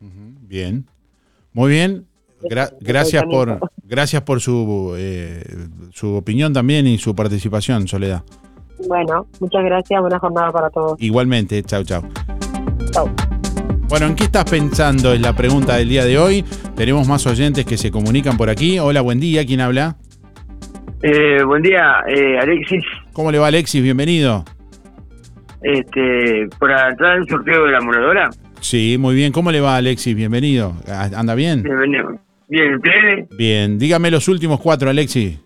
Bien. 0.01 0.87
Muy 1.53 1.71
bien. 1.71 2.07
Gra- 2.43 2.73
gracias 2.81 3.25
por 3.25 3.59
gracias 3.83 4.23
por 4.23 4.41
su 4.41 4.95
eh, 4.97 5.43
su 5.93 6.15
opinión 6.15 6.53
también 6.53 6.87
y 6.87 6.97
su 6.99 7.15
participación, 7.15 7.89
Soledad. 7.89 8.23
Bueno, 8.87 9.27
muchas 9.41 9.65
gracias, 9.65 10.01
buena 10.01 10.19
jornada 10.21 10.53
para 10.53 10.71
todos. 10.71 10.95
Igualmente, 11.03 11.61
chau, 11.65 11.83
chau. 11.83 12.03
Chau. 12.93 13.11
Bueno, 13.89 14.07
¿en 14.07 14.15
qué 14.15 14.25
estás 14.25 14.45
pensando? 14.45 15.13
Es 15.13 15.21
la 15.21 15.35
pregunta 15.35 15.77
del 15.77 15.89
día 15.89 16.05
de 16.05 16.17
hoy. 16.17 16.45
Tenemos 16.77 17.09
más 17.09 17.27
oyentes 17.27 17.65
que 17.65 17.77
se 17.77 17.91
comunican 17.91 18.37
por 18.37 18.51
aquí. 18.51 18.79
Hola, 18.79 19.01
buen 19.01 19.19
día. 19.19 19.45
¿Quién 19.45 19.61
habla? 19.61 19.97
Eh, 21.03 21.43
buen 21.45 21.63
día, 21.63 22.03
eh, 22.07 22.39
Alexis. 22.39 22.85
¿Cómo 23.13 23.33
le 23.33 23.39
va, 23.39 23.49
Alexis? 23.49 23.83
Bienvenido. 23.83 24.45
Este, 25.63 26.49
para 26.61 26.91
entrar 26.91 27.17
en 27.17 27.23
el 27.23 27.29
sorteo 27.29 27.65
de 27.65 27.73
la 27.73 27.81
moradora, 27.81 28.31
Sí, 28.61 28.97
muy 28.99 29.15
bien. 29.15 29.33
¿Cómo 29.33 29.51
le 29.53 29.61
va, 29.61 29.77
Alexis? 29.77 30.15
Bienvenido. 30.15 30.75
Ah, 30.89 31.09
¿Anda 31.17 31.35
bien? 31.35 31.63
bienvenido. 31.63 32.19
Bien, 32.49 32.75
¿ustedes? 32.75 33.29
Bien. 33.37 33.79
Dígame 33.79 34.11
los 34.11 34.29
últimos 34.29 34.61
cuatro, 34.61 34.91
Alexis. 34.91 35.39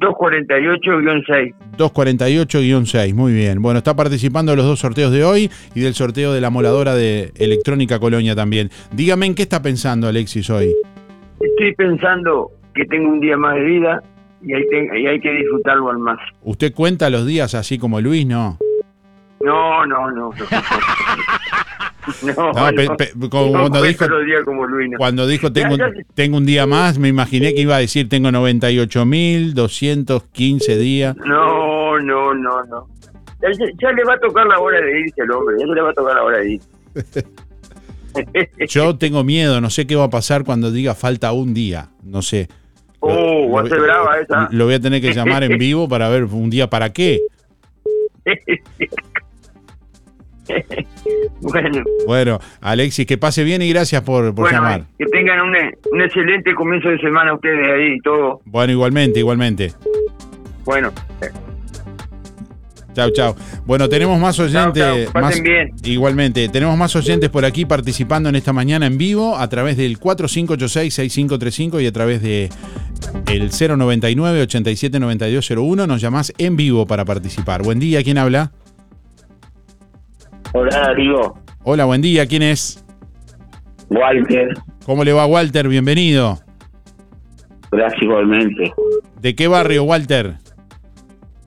248-6. 0.00 1.54
248-6, 1.78 3.14
muy 3.14 3.32
bien. 3.32 3.62
Bueno, 3.62 3.78
está 3.78 3.94
participando 3.94 4.52
de 4.52 4.56
los 4.56 4.66
dos 4.66 4.78
sorteos 4.80 5.12
de 5.12 5.24
hoy 5.24 5.50
y 5.74 5.80
del 5.80 5.94
sorteo 5.94 6.32
de 6.32 6.40
la 6.40 6.50
moladora 6.50 6.94
de 6.94 7.32
Electrónica 7.36 7.98
Colonia 7.98 8.34
también. 8.34 8.70
Dígame 8.92 9.26
en 9.26 9.34
qué 9.34 9.42
está 9.42 9.62
pensando 9.62 10.08
Alexis 10.08 10.50
hoy. 10.50 10.74
Estoy 11.40 11.74
pensando 11.76 12.50
que 12.74 12.84
tengo 12.86 13.08
un 13.08 13.20
día 13.20 13.36
más 13.36 13.54
de 13.54 13.62
vida 13.62 14.02
y 14.42 14.52
hay, 14.54 14.64
y 15.02 15.06
hay 15.06 15.20
que 15.20 15.32
disfrutarlo 15.32 15.90
al 15.90 15.98
más. 15.98 16.18
¿Usted 16.42 16.74
cuenta 16.74 17.08
los 17.08 17.24
días 17.26 17.54
así 17.54 17.78
como 17.78 18.00
Luis, 18.00 18.26
no? 18.26 18.58
No, 19.40 19.86
no, 19.86 20.10
no. 20.10 20.30
No, 22.22 22.52
no, 22.52 22.54
No, 22.70 22.96
pe- 22.96 23.10
cuando 23.56 23.82
dijo- 23.82 24.04
como. 24.44 24.66
Cuando 24.98 25.26
tengo, 25.52 25.76
ya- 25.76 25.90
tengo 26.14 26.36
un 26.36 26.46
día 26.46 26.66
más, 26.66 26.98
me 26.98 27.08
imaginé 27.08 27.54
que 27.54 27.62
iba 27.62 27.76
a 27.76 27.80
decir 27.80 28.08
tengo 28.08 28.30
98.215 28.30 30.76
días. 30.78 31.16
No, 31.16 31.98
no, 31.98 32.34
no, 32.34 32.62
no. 32.64 32.86
Ya, 33.80 33.92
le 33.92 34.04
va 34.04 34.14
a 34.14 34.18
tocar 34.20 34.46
la 34.46 34.58
hora 34.58 34.80
de 34.80 35.00
irse 35.00 35.20
al 35.22 35.30
hombre, 35.30 35.56
ya 35.58 35.66
le 35.66 35.80
va 35.82 35.90
a 35.90 35.94
tocar 35.94 36.14
la 36.16 36.22
hora 36.22 36.38
de 36.38 36.52
irse. 36.54 36.68
Yo 38.68 38.96
tengo 38.96 39.22
miedo, 39.24 39.60
no 39.60 39.68
sé 39.68 39.86
qué 39.86 39.94
va 39.94 40.04
a 40.04 40.10
pasar 40.10 40.42
cuando 40.44 40.70
diga 40.70 40.94
falta 40.94 41.32
un 41.32 41.52
día, 41.52 41.90
no 42.02 42.22
sé. 42.22 42.48
Oh, 43.00 43.50
va 43.50 43.60
a 43.60 43.66
ser 43.68 43.78
brava 43.80 44.18
esa. 44.18 44.48
Lo 44.52 44.64
voy 44.64 44.72
a 44.74 44.80
tener 44.80 45.02
que 45.02 45.12
llamar 45.12 45.44
en 45.44 45.58
vivo 45.66 45.86
para 45.88 46.08
ver 46.08 46.24
un 46.24 46.48
día 46.50 46.68
para 46.70 46.92
qué. 46.94 47.20
bueno, 51.40 51.82
Bueno, 52.06 52.38
Alexis, 52.60 53.06
que 53.06 53.16
pase 53.18 53.42
bien 53.44 53.62
y 53.62 53.68
gracias 53.70 54.02
por, 54.02 54.26
por 54.34 54.44
bueno, 54.44 54.58
llamar. 54.58 54.84
que 54.98 55.06
tengan 55.06 55.40
un, 55.40 55.54
un 55.92 56.00
excelente 56.02 56.54
comienzo 56.54 56.88
de 56.88 56.98
semana 56.98 57.32
ustedes 57.34 57.70
ahí 57.72 57.94
y 57.96 58.00
todo. 58.00 58.40
Bueno, 58.44 58.72
igualmente, 58.72 59.18
igualmente. 59.20 59.72
Bueno, 60.64 60.92
Chau, 62.94 63.10
chau. 63.10 63.34
Bueno, 63.66 63.88
tenemos 63.90 64.18
más 64.18 64.40
oyentes. 64.40 64.82
chau, 64.82 64.96
pasen 65.12 65.20
más- 65.22 65.42
bien. 65.42 65.70
Igualmente, 65.84 66.48
tenemos 66.48 66.78
más 66.78 66.96
oyentes 66.96 67.28
por 67.28 67.44
aquí 67.44 67.66
participando 67.66 68.30
en 68.30 68.36
esta 68.36 68.54
mañana 68.54 68.86
en 68.86 68.96
vivo 68.96 69.36
a 69.36 69.46
través 69.50 69.76
del 69.76 69.98
4586-6535 70.00 71.82
y 71.82 71.86
a 71.86 71.92
través 71.92 72.22
de 72.22 72.48
el 73.30 73.50
099-879201. 73.50 75.86
Nos 75.86 76.00
llamás 76.00 76.32
en 76.38 76.56
vivo 76.56 76.86
para 76.86 77.04
participar. 77.04 77.62
Buen 77.62 77.78
día, 77.80 78.02
¿quién 78.02 78.16
habla? 78.16 78.50
Hola 80.58 80.70
Darío, 80.70 81.34
Hola, 81.64 81.84
buen 81.84 82.00
día, 82.00 82.24
¿quién 82.24 82.40
es? 82.40 82.82
Walter, 83.90 84.54
¿Cómo 84.86 85.04
le 85.04 85.12
va, 85.12 85.26
Walter? 85.26 85.68
Bienvenido. 85.68 86.38
gracias 87.70 88.02
igualmente. 88.02 88.72
¿De 89.20 89.34
qué 89.34 89.48
barrio, 89.48 89.84
Walter? 89.84 90.36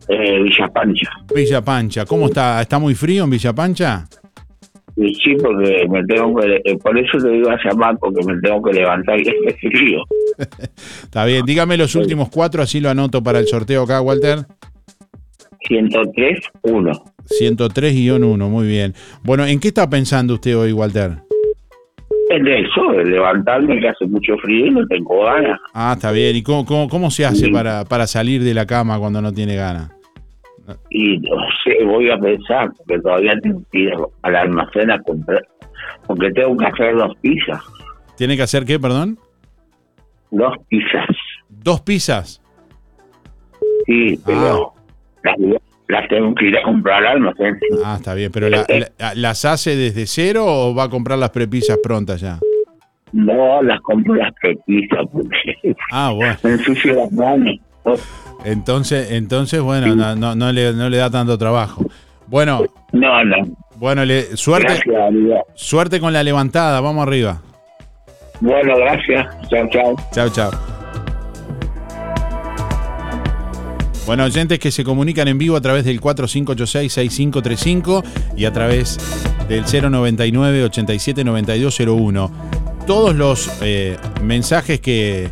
Eh, 0.09 0.43
Villa 0.43 0.67
Pancha. 0.67 1.09
Villa 1.33 1.59
Pancha. 1.63 2.05
¿Cómo 2.05 2.27
está? 2.27 2.61
¿Está 2.61 2.77
muy 2.77 2.93
frío 2.93 3.23
en 3.23 3.31
Villa 3.31 3.51
Pancha? 3.51 4.07
Y 4.95 5.15
sí, 5.15 5.35
porque 5.41 5.87
me 5.89 6.05
tengo 6.05 6.39
que, 6.39 6.61
eh, 6.63 6.77
por 6.77 6.95
eso 6.95 7.17
te 7.17 7.35
iba 7.35 7.53
a 7.53 7.57
llamar, 7.63 7.97
porque 7.97 8.23
me 8.23 8.39
tengo 8.41 8.61
que 8.61 8.73
levantar 8.73 9.19
y 9.19 9.27
es 9.27 9.55
frío. 9.59 10.03
Está 11.03 11.25
bien, 11.25 11.47
dígame 11.47 11.77
los 11.77 11.95
últimos 11.95 12.29
cuatro, 12.29 12.61
así 12.61 12.79
lo 12.79 12.91
anoto 12.91 13.23
para 13.23 13.39
el 13.39 13.47
sorteo 13.47 13.81
acá, 13.81 14.01
Walter. 14.01 14.45
103, 15.67 16.39
1. 16.63 16.91
103-1, 17.25 18.37
muy 18.49 18.67
bien. 18.67 18.93
Bueno, 19.23 19.45
¿en 19.45 19.59
qué 19.59 19.69
está 19.69 19.89
pensando 19.89 20.35
usted 20.35 20.57
hoy, 20.57 20.71
Walter? 20.71 21.17
De 22.29 22.61
eso, 22.61 22.91
de 22.91 23.05
levantarme 23.05 23.79
que 23.79 23.89
hace 23.89 24.05
mucho 24.05 24.37
frío 24.37 24.67
y 24.67 24.69
no 24.69 24.85
tengo 24.85 25.23
ganas. 25.23 25.59
Ah, 25.73 25.93
está 25.95 26.11
bien. 26.11 26.35
¿Y 26.35 26.43
cómo, 26.43 26.63
cómo, 26.63 26.87
cómo 26.87 27.09
se 27.09 27.25
hace 27.25 27.49
para, 27.49 27.85
para 27.85 28.05
salir 28.05 28.43
de 28.43 28.53
la 28.53 28.67
cama 28.67 28.99
cuando 28.99 29.19
no 29.19 29.33
tiene 29.33 29.55
ganas? 29.55 29.89
Y 30.91 31.17
no 31.17 31.37
sé, 31.63 31.83
voy 31.83 32.11
a 32.11 32.17
pensar, 32.19 32.69
porque 32.77 33.01
todavía 33.01 33.33
tengo 33.41 33.61
que 33.71 33.79
ir 33.79 33.93
al 34.21 34.35
almacén 34.35 34.91
a 34.91 35.01
comprar, 35.01 35.41
porque 36.05 36.29
tengo 36.31 36.55
que 36.55 36.65
hacer 36.65 36.95
dos 36.95 37.15
pizzas. 37.21 37.63
¿Tiene 38.15 38.35
que 38.35 38.43
hacer 38.43 38.65
qué, 38.65 38.79
perdón? 38.79 39.17
Dos 40.29 40.53
pizzas. 40.67 41.07
¿Dos 41.49 41.81
pizzas? 41.81 42.41
Sí, 43.87 44.19
pero 44.23 44.73
las, 45.23 45.35
las 45.87 46.07
tengo 46.07 46.33
que 46.35 46.45
ir 46.45 46.57
a 46.57 46.63
comprar 46.63 47.03
al 47.05 47.13
almacén. 47.13 47.57
Ah, 47.85 47.95
está 47.97 48.13
bien. 48.13 48.31
¿Pero 48.31 48.49
la- 48.49 48.65
la- 48.99 49.15
las 49.15 49.45
hace 49.45 49.75
desde 49.75 50.05
cero 50.05 50.45
o 50.47 50.75
va 50.75 50.83
a 50.83 50.89
comprar 50.89 51.17
las 51.19 51.29
prepisas 51.31 51.77
prontas 51.81 52.21
ya? 52.21 52.39
No, 53.11 53.61
las 53.63 53.81
compro 53.81 54.13
las 54.15 54.31
pizzas 54.65 55.05
porque 55.11 55.55
Ah, 55.91 56.11
bueno. 56.15 56.35
me 56.43 56.51
ensucio 56.51 56.93
las 56.93 57.11
manos. 57.11 57.55
Entonces, 58.45 59.11
entonces 59.11 59.61
bueno, 59.61 59.95
no, 59.95 60.15
no, 60.15 60.35
no 60.35 60.51
le, 60.51 60.73
no 60.73 60.89
le 60.89 60.97
da 60.97 61.09
tanto 61.09 61.37
trabajo. 61.37 61.83
Bueno. 62.27 62.61
No, 62.91 63.23
no. 63.25 63.35
Bueno, 63.77 64.05
le, 64.05 64.37
suerte, 64.37 64.73
Gracias, 64.85 65.43
suerte 65.55 65.99
con 65.99 66.13
la 66.13 66.21
levantada. 66.21 66.79
Vamos 66.81 67.01
arriba. 67.07 67.41
Bueno, 68.41 68.77
gracias. 68.77 69.27
Chao, 69.49 69.67
chao. 69.69 69.95
Chao, 70.13 70.29
chao. 70.29 70.78
Bueno, 74.09 74.23
oyentes 74.23 74.57
que 74.57 74.71
se 74.71 74.83
comunican 74.83 75.27
en 75.27 75.37
vivo 75.37 75.55
a 75.55 75.61
través 75.61 75.85
del 75.85 76.01
4586-6535 76.01 78.03
y 78.35 78.45
a 78.45 78.51
través 78.51 78.97
del 79.47 79.63
099-879201. 79.65 82.31
Todos 82.87 83.15
los 83.15 83.51
eh, 83.61 83.97
mensajes 84.23 84.79
que 84.79 85.29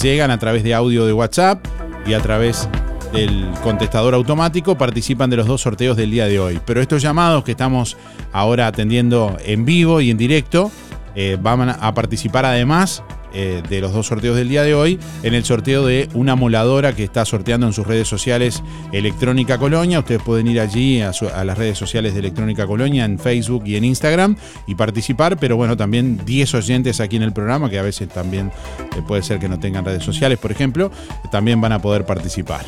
llegan 0.00 0.30
a 0.30 0.38
través 0.38 0.62
de 0.62 0.74
audio 0.74 1.06
de 1.06 1.12
WhatsApp 1.12 1.66
y 2.06 2.12
a 2.12 2.20
través 2.20 2.68
del 3.12 3.48
contestador 3.64 4.14
automático 4.14 4.78
participan 4.78 5.28
de 5.28 5.38
los 5.38 5.48
dos 5.48 5.62
sorteos 5.62 5.96
del 5.96 6.12
día 6.12 6.26
de 6.26 6.38
hoy. 6.38 6.60
Pero 6.64 6.80
estos 6.80 7.02
llamados 7.02 7.42
que 7.42 7.50
estamos 7.50 7.96
ahora 8.30 8.68
atendiendo 8.68 9.36
en 9.44 9.64
vivo 9.64 10.00
y 10.00 10.08
en 10.08 10.18
directo 10.18 10.70
eh, 11.16 11.36
van 11.42 11.68
a 11.68 11.94
participar 11.94 12.44
además 12.44 13.02
eh, 13.32 13.62
de 13.68 13.80
los 13.80 13.92
dos 13.92 14.06
sorteos 14.06 14.36
del 14.36 14.48
día 14.48 14.62
de 14.62 14.74
hoy 14.74 14.98
en 15.22 15.34
el 15.34 15.44
sorteo 15.44 15.86
de 15.86 16.08
una 16.14 16.34
moladora 16.36 16.94
que 16.94 17.04
está 17.04 17.24
sorteando 17.24 17.66
en 17.66 17.72
sus 17.72 17.86
redes 17.86 18.08
sociales 18.08 18.62
Electrónica 18.92 19.58
Colonia. 19.58 19.98
Ustedes 20.00 20.22
pueden 20.22 20.46
ir 20.48 20.60
allí 20.60 21.00
a, 21.00 21.12
su- 21.12 21.28
a 21.28 21.44
las 21.44 21.56
redes 21.58 21.78
sociales 21.78 22.14
de 22.14 22.20
Electrónica 22.20 22.66
Colonia 22.66 23.04
en 23.04 23.18
Facebook 23.18 23.64
y 23.66 23.76
en 23.76 23.84
Instagram 23.84 24.36
y 24.66 24.74
participar, 24.74 25.36
pero 25.38 25.56
bueno, 25.56 25.76
también 25.76 26.20
10 26.24 26.54
oyentes 26.54 27.00
aquí 27.00 27.16
en 27.16 27.22
el 27.22 27.32
programa 27.32 27.70
que 27.70 27.78
a 27.78 27.82
veces 27.82 28.08
también 28.08 28.50
eh, 28.96 29.02
puede 29.06 29.22
ser 29.22 29.38
que 29.38 29.48
no 29.48 29.58
tengan 29.58 29.84
redes 29.84 30.02
sociales, 30.04 30.38
por 30.38 30.50
ejemplo, 30.52 30.90
también 31.30 31.60
van 31.60 31.72
a 31.72 31.78
poder 31.80 32.04
participar. 32.06 32.64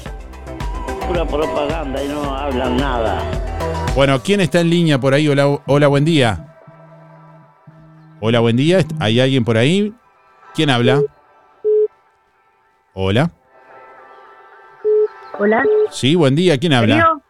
Pura 1.07 1.27
propaganda 1.27 2.03
y 2.03 2.09
no 2.09 2.35
hablan 2.37 2.77
nada. 2.77 3.23
Bueno, 3.95 4.23
¿quién 4.23 4.41
está 4.41 4.61
en 4.61 4.71
línea 4.71 4.99
por 5.01 5.13
ahí? 5.13 5.29
Hola, 5.29 5.61
hola, 5.67 5.89
buen 5.89 6.05
día. 6.05 6.49
Hola, 8.21 8.41
buen 8.41 8.57
día. 8.57 8.79
¿Hay 9.01 9.19
alguien 9.21 9.45
por 9.45 9.59
ahí? 9.59 9.93
¿Quién 10.55 10.70
habla? 10.70 11.03
Hola. 12.94 13.30
Hola. 15.38 15.64
Sí, 15.90 16.14
buen 16.14 16.34
día. 16.34 16.59
¿Quién 16.59 16.74
habla? 16.74 16.96
Darío. 16.96 17.22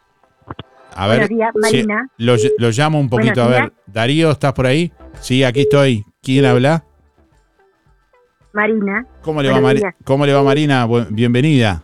A 0.95 1.07
ver. 1.07 1.17
Buenos 1.19 1.29
días, 1.29 1.51
sí, 1.53 1.77
Marina. 1.77 2.07
lo, 2.17 2.35
lo 2.57 2.69
llamo 2.69 2.99
un 2.99 3.09
poquito. 3.09 3.41
Buenos 3.41 3.47
a 3.47 3.61
ver. 3.61 3.71
días. 3.71 3.83
Darío, 3.87 4.31
¿estás 4.31 4.53
por 4.53 4.65
ahí? 4.65 4.91
Sí, 5.21 5.43
aquí 5.43 5.61
estoy. 5.61 6.05
¿Quién 6.21 6.45
habla? 6.45 6.83
Marina. 8.51 9.05
¿Cómo 9.21 9.41
le, 9.41 9.49
va, 9.49 9.59
Buenos 9.59 9.81
días. 9.81 9.95
¿Cómo 10.03 10.25
le 10.25 10.33
va, 10.33 10.43
Marina? 10.43 10.85
Bienvenida. 11.09 11.83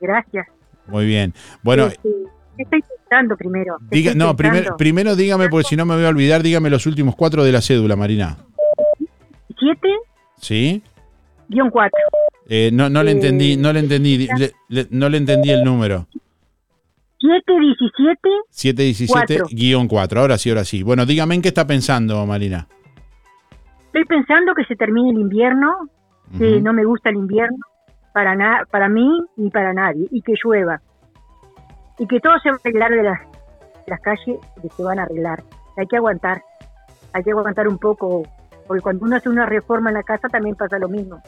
Gracias. 0.00 0.46
Muy 0.86 1.06
bien. 1.06 1.34
Bueno, 1.62 1.86
Este, 1.86 2.08
¿qué 2.56 2.62
estoy 2.62 2.82
pensando 2.82 3.36
primero? 3.36 3.76
¿Qué 3.90 3.96
diga, 3.96 4.12
estoy 4.12 4.26
no, 4.26 4.36
pensando? 4.36 4.76
primero 4.76 5.16
dígame, 5.16 5.48
porque 5.48 5.68
si 5.68 5.76
no 5.76 5.84
me 5.84 5.96
voy 5.96 6.04
a 6.04 6.08
olvidar, 6.08 6.42
dígame 6.42 6.70
los 6.70 6.86
últimos 6.86 7.16
cuatro 7.16 7.42
de 7.44 7.52
la 7.52 7.60
cédula, 7.60 7.96
Marina. 7.96 8.38
7 9.58 9.88
¿Sí? 10.36 10.82
guion 11.48 11.70
4. 11.70 11.90
Eh, 12.50 12.70
no, 12.72 12.88
no 12.88 13.02
le 13.02 13.10
Eh, 13.10 13.14
entendí, 13.14 13.56
no 13.56 13.72
le 13.72 13.80
entendí, 13.80 14.26
le- 14.38 14.52
le- 14.68 14.86
no 14.90 15.08
le 15.08 15.18
entendí 15.18 15.50
el 15.50 15.64
número. 15.64 16.06
7 17.20 17.52
17 17.58 18.28
717-4. 18.50 20.20
Ahora 20.20 20.38
sí, 20.38 20.48
ahora 20.50 20.64
sí. 20.64 20.82
Bueno, 20.82 21.04
dígame 21.04 21.34
en 21.34 21.42
qué 21.42 21.48
está 21.48 21.66
pensando, 21.66 22.24
Marina. 22.26 22.66
Estoy 23.86 24.04
pensando 24.04 24.54
que 24.54 24.64
se 24.64 24.76
termine 24.76 25.10
el 25.10 25.18
invierno, 25.18 25.88
que 26.38 26.60
no 26.60 26.72
me 26.72 26.84
gusta 26.84 27.10
el 27.10 27.16
invierno 27.16 27.56
para 28.14 28.34
na- 28.36 28.64
para 28.70 28.88
mí 28.88 29.08
ni 29.36 29.50
para 29.50 29.72
nadie, 29.72 30.06
y 30.10 30.22
que 30.22 30.34
llueva. 30.42 30.80
Y 31.98 32.06
que 32.06 32.20
todo 32.20 32.38
se 32.40 32.50
va 32.50 32.56
a 32.56 32.58
arreglar 32.62 32.90
de 32.92 33.02
las, 33.02 33.20
las 33.86 34.00
calles, 34.00 34.38
que 34.62 34.68
se 34.68 34.82
van 34.82 34.98
a 35.00 35.02
arreglar. 35.02 35.42
Hay 35.76 35.86
que 35.86 35.96
aguantar, 35.96 36.42
hay 37.12 37.24
que 37.24 37.30
aguantar 37.32 37.66
un 37.66 37.78
poco, 37.78 38.22
porque 38.68 38.82
cuando 38.82 39.04
uno 39.06 39.16
hace 39.16 39.28
una 39.28 39.46
reforma 39.46 39.90
en 39.90 39.94
la 39.94 40.02
casa 40.04 40.28
también 40.28 40.54
pasa 40.54 40.78
lo 40.78 40.88
mismo. 40.88 41.20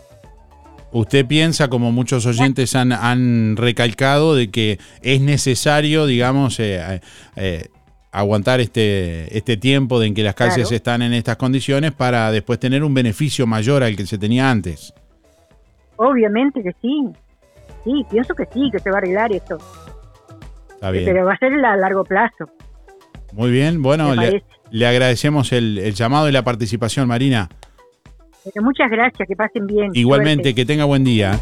Usted 0.93 1.25
piensa, 1.27 1.69
como 1.69 1.93
muchos 1.93 2.27
oyentes 2.27 2.75
han, 2.77 2.93
han 2.93 3.57
recalcado, 3.57 4.35
de 4.35 4.51
que 4.51 4.79
es 5.03 5.21
necesario, 5.21 6.05
digamos, 6.07 6.59
eh, 6.61 6.81
eh, 6.81 7.01
eh, 7.37 7.69
aguantar 8.13 8.61
este, 8.61 9.37
este 9.37 9.57
tiempo 9.57 10.01
de 10.01 10.09
en 10.09 10.15
que 10.15 10.23
las 10.25 10.35
calles 10.35 10.57
Claro. 10.69 10.75
están 10.77 11.03
en 11.03 11.13
estas 11.13 11.37
condiciones 11.37 11.93
para 11.93 12.31
después 12.33 12.59
tener 12.59 12.83
un 12.83 12.93
beneficio 12.93 13.47
mayor 13.47 13.85
al 13.85 13.97
que 13.97 14.05
se 14.05 14.19
tenía 14.19 14.51
antes. 14.51 14.93
Obviamente 15.95 16.63
que 16.63 16.73
sí, 16.83 17.05
sí, 17.85 18.05
pienso 18.11 18.35
que 18.35 18.47
sí, 18.53 18.69
que 18.73 18.81
se 18.81 18.91
va 18.91 18.97
a 18.97 18.99
arreglar 18.99 19.33
esto, 19.33 19.59
Está 20.71 20.91
bien. 20.91 21.05
pero 21.05 21.25
va 21.25 21.35
a 21.35 21.39
ser 21.39 21.53
a 21.65 21.77
largo 21.77 22.03
plazo. 22.05 22.51
Muy 23.33 23.51
bien. 23.53 23.81
Bueno, 23.81 24.13
le. 24.17 24.43
Le 24.71 24.87
agradecemos 24.87 25.53
el, 25.53 25.79
el 25.79 25.95
llamado 25.95 26.29
y 26.29 26.33
la 26.33 26.43
participación, 26.43 27.09
Marina. 27.09 27.49
Pero 28.45 28.63
muchas 28.65 28.91
gracias, 28.91 29.27
que 29.29 29.37
pasen 29.37 29.67
bien. 29.67 29.91
Igualmente, 29.95 30.45
suerte. 30.45 30.55
que 30.55 30.65
tenga 30.65 30.85
buen 30.85 31.05
día. 31.05 31.39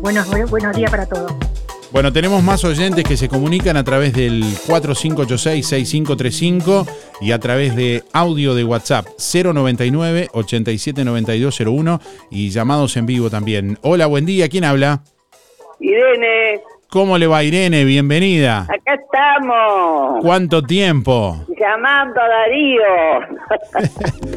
Buenos, 0.00 0.26
buenos 0.50 0.74
días 0.76 0.90
para 0.90 1.06
todos. 1.06 1.32
Bueno, 1.92 2.12
tenemos 2.12 2.42
más 2.42 2.64
oyentes 2.64 3.04
que 3.04 3.16
se 3.16 3.28
comunican 3.28 3.76
a 3.76 3.84
través 3.84 4.12
del 4.12 4.42
4586-6535 4.42 6.84
y 7.20 7.30
a 7.30 7.38
través 7.38 7.76
de 7.76 8.02
audio 8.12 8.54
de 8.54 8.64
WhatsApp 8.64 9.06
099-879201 9.16 12.00
y 12.30 12.50
llamados 12.50 12.96
en 12.96 13.06
vivo 13.06 13.30
también. 13.30 13.78
Hola, 13.82 14.06
buen 14.06 14.26
día, 14.26 14.48
¿quién 14.48 14.64
habla? 14.64 15.04
Irene, 15.78 16.60
¿Cómo 16.96 17.18
le 17.18 17.26
va 17.26 17.44
Irene? 17.44 17.84
Bienvenida. 17.84 18.60
acá 18.62 18.94
estamos. 18.94 20.22
¿Cuánto 20.22 20.62
tiempo? 20.62 21.44
Llamando 21.60 22.18
a 22.18 22.26
Darío. 22.26 22.82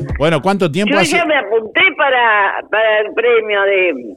Bueno, 0.20 0.41
¿cuánto 0.41 0.70
tiempo 0.70 0.91
Yo 0.93 0.99
hace? 0.99 1.16
ya 1.16 1.24
me 1.26 1.38
apunté 1.38 1.80
para, 1.97 2.62
para 2.70 2.99
el 2.99 3.14
premio 3.14 3.62
de, 3.62 4.16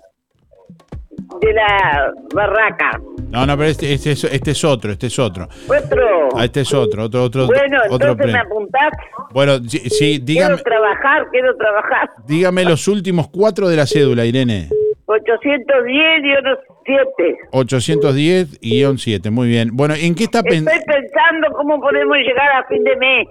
de 1.47 1.53
la 1.53 2.13
barraca. 2.35 3.01
No, 3.31 3.47
no, 3.47 3.57
pero 3.57 3.69
este, 3.71 3.93
este 3.93 4.11
es, 4.11 4.25
este 4.25 4.51
es 4.51 4.65
otro, 4.65 4.91
este 4.91 5.07
es 5.07 5.17
otro. 5.21 5.49
Otro. 5.69 6.29
Ah, 6.37 6.45
Este 6.45 6.63
es 6.63 6.75
otro, 6.75 7.05
otro, 7.05 7.23
otro, 7.23 7.47
bueno, 7.47 7.79
otro 7.91 8.11
entonces 8.11 8.33
me 8.33 8.41
apuntás. 8.41 8.91
Bueno, 9.31 9.59
sí, 9.69 9.79
sí, 9.89 10.19
dígame, 10.19 10.57
Quiero 10.57 10.63
trabajar, 10.65 11.29
quiero 11.31 11.57
trabajar. 11.57 12.11
dígame 12.27 12.65
los 12.65 12.89
últimos 12.89 13.29
cuatro 13.29 13.69
de 13.69 13.77
la 13.77 13.87
cédula, 13.87 14.25
Irene. 14.25 14.69
810 15.07 16.25
y 16.25 16.33
unos 16.39 16.59
7. 16.85 17.39
810-7, 17.53 19.31
muy 19.31 19.49
bien. 19.49 19.71
Bueno, 19.73 19.95
¿en 19.95 20.15
qué 20.15 20.25
está 20.25 20.43
pensando? 20.43 20.71
Estoy 20.71 20.95
pensando 20.95 21.49
cómo 21.57 21.81
podemos 21.81 22.17
llegar 22.19 22.53
a 22.57 22.65
fin 22.67 22.85
de 22.85 22.97
mes. 22.97 23.29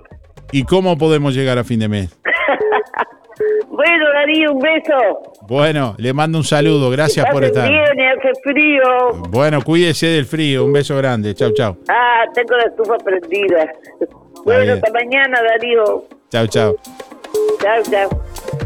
¿Y 0.52 0.64
cómo 0.64 0.98
podemos 0.98 1.34
llegar 1.34 1.58
a 1.58 1.64
fin 1.64 1.80
de 1.80 1.88
mes? 1.88 2.20
Bueno, 3.70 4.06
Darío, 4.14 4.52
un 4.52 4.60
beso. 4.60 4.94
Bueno, 5.48 5.96
le 5.98 6.14
mando 6.14 6.38
un 6.38 6.44
saludo, 6.44 6.90
gracias 6.90 7.26
por 7.32 7.44
estar. 7.44 7.68
bien, 7.68 7.82
hace 7.84 8.32
frío. 8.44 8.84
Bueno, 9.30 9.62
cuídese 9.62 10.08
del 10.08 10.26
frío, 10.26 10.66
un 10.66 10.74
beso 10.74 10.96
grande, 10.98 11.34
chau, 11.34 11.52
chau. 11.54 11.78
Ah, 11.90 12.26
tengo 12.34 12.56
la 12.58 12.64
estufa 12.66 12.98
prendida. 12.98 13.72
Bueno, 14.44 14.74
hasta 14.74 14.92
mañana, 14.92 15.42
Darío. 15.42 16.06
Chau, 16.30 16.48
chau. 16.48 16.76
Chao, 17.62 17.84
chao. 17.90 18.24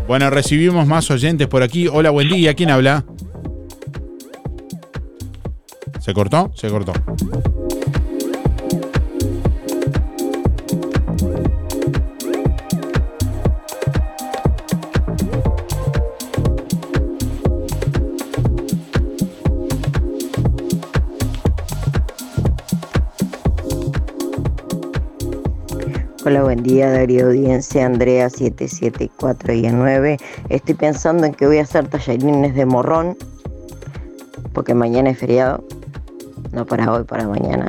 Bueno, 0.07 0.29
recibimos 0.29 0.87
más 0.87 1.09
oyentes 1.11 1.47
por 1.47 1.63
aquí. 1.63 1.87
Hola, 1.87 2.09
buen 2.09 2.29
día, 2.29 2.53
¿quién 2.53 2.69
habla? 2.69 3.03
¿Se 5.99 6.13
cortó? 6.13 6.51
Se 6.55 6.69
cortó. 6.69 6.93
Hola, 26.27 26.41
buen 26.41 26.63
día, 26.63 26.89
Darío 26.89 27.27
Audiencia, 27.27 27.85
Andrea 27.85 28.31
774 28.31 29.53
y 29.53 29.67
9. 29.67 30.17
Estoy 30.49 30.73
pensando 30.73 31.27
en 31.27 31.35
que 31.35 31.45
voy 31.45 31.59
a 31.59 31.61
hacer 31.61 31.87
tallarines 31.87 32.55
de 32.55 32.65
morrón, 32.65 33.15
porque 34.51 34.73
mañana 34.73 35.11
es 35.11 35.19
feriado, 35.19 35.63
no 36.51 36.65
para 36.65 36.91
hoy, 36.91 37.03
para 37.03 37.27
mañana. 37.27 37.67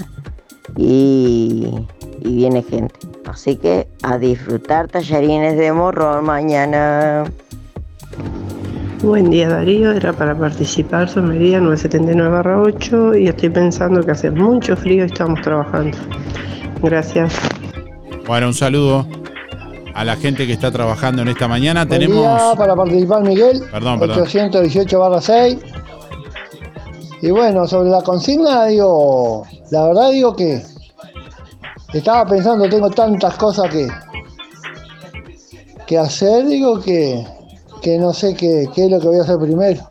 Y, 0.74 1.86
y 2.22 2.34
viene 2.34 2.62
gente. 2.62 2.94
Así 3.26 3.56
que 3.56 3.88
a 4.02 4.16
disfrutar 4.16 4.88
tallarines 4.88 5.58
de 5.58 5.70
morrón 5.74 6.24
mañana. 6.24 7.24
Buen 9.02 9.28
día 9.28 9.50
Darío, 9.50 9.92
era 9.92 10.14
para 10.14 10.34
participar, 10.34 11.10
somería 11.10 11.60
979-8 11.60 13.20
y 13.20 13.28
estoy 13.28 13.50
pensando 13.50 14.02
que 14.02 14.12
hace 14.12 14.30
mucho 14.30 14.74
frío 14.78 15.04
y 15.04 15.08
estamos 15.08 15.42
trabajando. 15.42 15.98
Gracias. 16.82 17.34
Bueno, 18.26 18.48
un 18.48 18.54
saludo 18.54 19.06
a 19.94 20.04
la 20.04 20.16
gente 20.16 20.46
que 20.46 20.52
está 20.52 20.72
trabajando 20.72 21.22
en 21.22 21.28
esta 21.28 21.46
mañana. 21.46 21.84
Buen 21.84 22.00
Tenemos. 22.00 22.24
día 22.24 22.52
para 22.56 22.74
participar, 22.74 23.22
Miguel. 23.22 23.62
Perdón, 23.70 24.00
perdón. 24.00 24.20
818 24.22 24.98
barra 24.98 25.20
6. 25.20 25.58
Y 27.22 27.30
bueno, 27.30 27.66
sobre 27.66 27.90
la 27.90 28.02
consigna, 28.02 28.66
digo, 28.66 29.46
la 29.70 29.86
verdad 29.86 30.10
digo 30.10 30.34
que 30.34 30.60
estaba 31.94 32.26
pensando, 32.26 32.68
tengo 32.68 32.90
tantas 32.90 33.36
cosas 33.36 33.70
que, 33.70 33.88
que 35.86 35.96
hacer, 35.96 36.46
digo 36.46 36.80
que, 36.80 37.24
que 37.80 37.96
no 37.98 38.12
sé 38.12 38.34
qué, 38.34 38.68
qué 38.74 38.86
es 38.86 38.90
lo 38.90 39.00
que 39.00 39.06
voy 39.06 39.18
a 39.18 39.22
hacer 39.22 39.38
primero. 39.38 39.90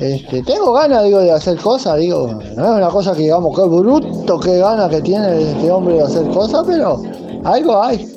Este, 0.00 0.42
tengo 0.42 0.72
ganas, 0.72 1.04
digo, 1.04 1.18
de 1.18 1.30
hacer 1.30 1.58
cosas, 1.58 1.98
digo, 1.98 2.26
no 2.56 2.64
es 2.64 2.70
una 2.70 2.88
cosa 2.88 3.12
que 3.12 3.22
digamos, 3.22 3.54
qué 3.54 3.66
bruto, 3.66 4.40
qué 4.40 4.56
ganas 4.56 4.88
que 4.88 5.02
tiene 5.02 5.52
este 5.52 5.70
hombre 5.70 5.96
de 5.96 6.02
hacer 6.02 6.26
cosas, 6.28 6.64
pero 6.66 7.02
algo 7.44 7.82
hay. 7.82 8.08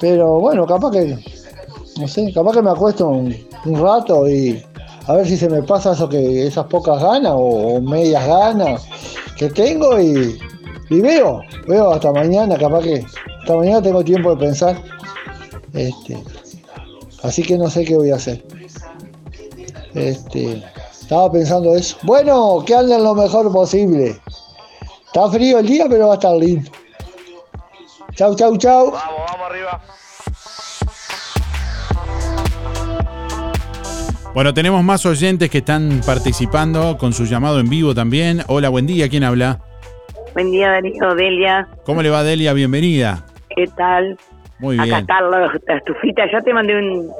Pero 0.00 0.38
bueno, 0.38 0.64
capaz 0.64 0.92
que, 0.92 1.18
no 1.98 2.06
sé, 2.06 2.32
capaz 2.32 2.52
que 2.52 2.62
me 2.62 2.70
acuesto 2.70 3.08
un, 3.08 3.34
rato 3.64 4.28
y 4.28 4.62
a 5.08 5.14
ver 5.14 5.26
si 5.26 5.36
se 5.36 5.48
me 5.48 5.60
pasa 5.60 5.92
eso 5.92 6.08
que 6.08 6.46
esas 6.46 6.66
pocas 6.66 7.02
ganas 7.02 7.32
o, 7.32 7.38
o 7.38 7.80
medias 7.80 8.24
ganas 8.24 8.86
que 9.36 9.50
tengo 9.50 10.00
y, 10.00 10.38
y 10.88 11.00
veo, 11.00 11.40
veo 11.66 11.90
hasta 11.90 12.12
mañana, 12.12 12.56
capaz 12.56 12.82
que 12.82 13.04
hasta 13.40 13.56
mañana 13.56 13.82
tengo 13.82 14.04
tiempo 14.04 14.30
de 14.30 14.36
pensar. 14.36 14.80
Este, 15.72 16.22
así 17.24 17.42
que 17.42 17.58
no 17.58 17.68
sé 17.68 17.84
qué 17.84 17.96
voy 17.96 18.12
a 18.12 18.16
hacer. 18.16 18.44
Este, 19.94 20.62
estaba 21.06 21.30
pensando 21.30 21.76
eso. 21.76 21.96
Bueno, 22.02 22.64
que 22.66 22.74
anden 22.74 23.04
lo 23.04 23.14
mejor 23.14 23.52
posible. 23.52 24.16
Está 25.06 25.30
frío 25.30 25.60
el 25.60 25.66
día, 25.66 25.86
pero 25.88 26.08
va 26.08 26.14
a 26.14 26.16
estar 26.16 26.34
lindo. 26.34 26.68
Chau, 28.14 28.34
chau, 28.34 28.56
chau. 28.58 28.92
Bueno, 34.34 34.52
tenemos 34.52 34.82
más 34.82 35.06
oyentes 35.06 35.48
que 35.48 35.58
están 35.58 36.00
participando 36.04 36.98
con 36.98 37.12
su 37.12 37.24
llamado 37.24 37.60
en 37.60 37.70
vivo 37.70 37.94
también. 37.94 38.42
Hola, 38.48 38.68
buen 38.68 38.86
día. 38.88 39.08
¿Quién 39.08 39.22
habla? 39.22 39.60
Buen 40.34 40.50
día, 40.50 40.70
Darío, 40.70 41.14
Delia. 41.14 41.68
¿Cómo 41.84 42.02
le 42.02 42.10
va, 42.10 42.24
Delia? 42.24 42.52
Bienvenida. 42.52 43.24
¿Qué 43.54 43.66
tal? 43.76 44.18
Muy 44.58 44.74
Acá 44.74 44.84
bien. 44.84 44.98
está 44.98 45.20
la, 45.20 45.52
la 45.68 45.76
estufita. 45.76 46.24
Ya 46.32 46.42
te 46.42 46.52
mandé 46.52 46.76
un, 46.76 47.10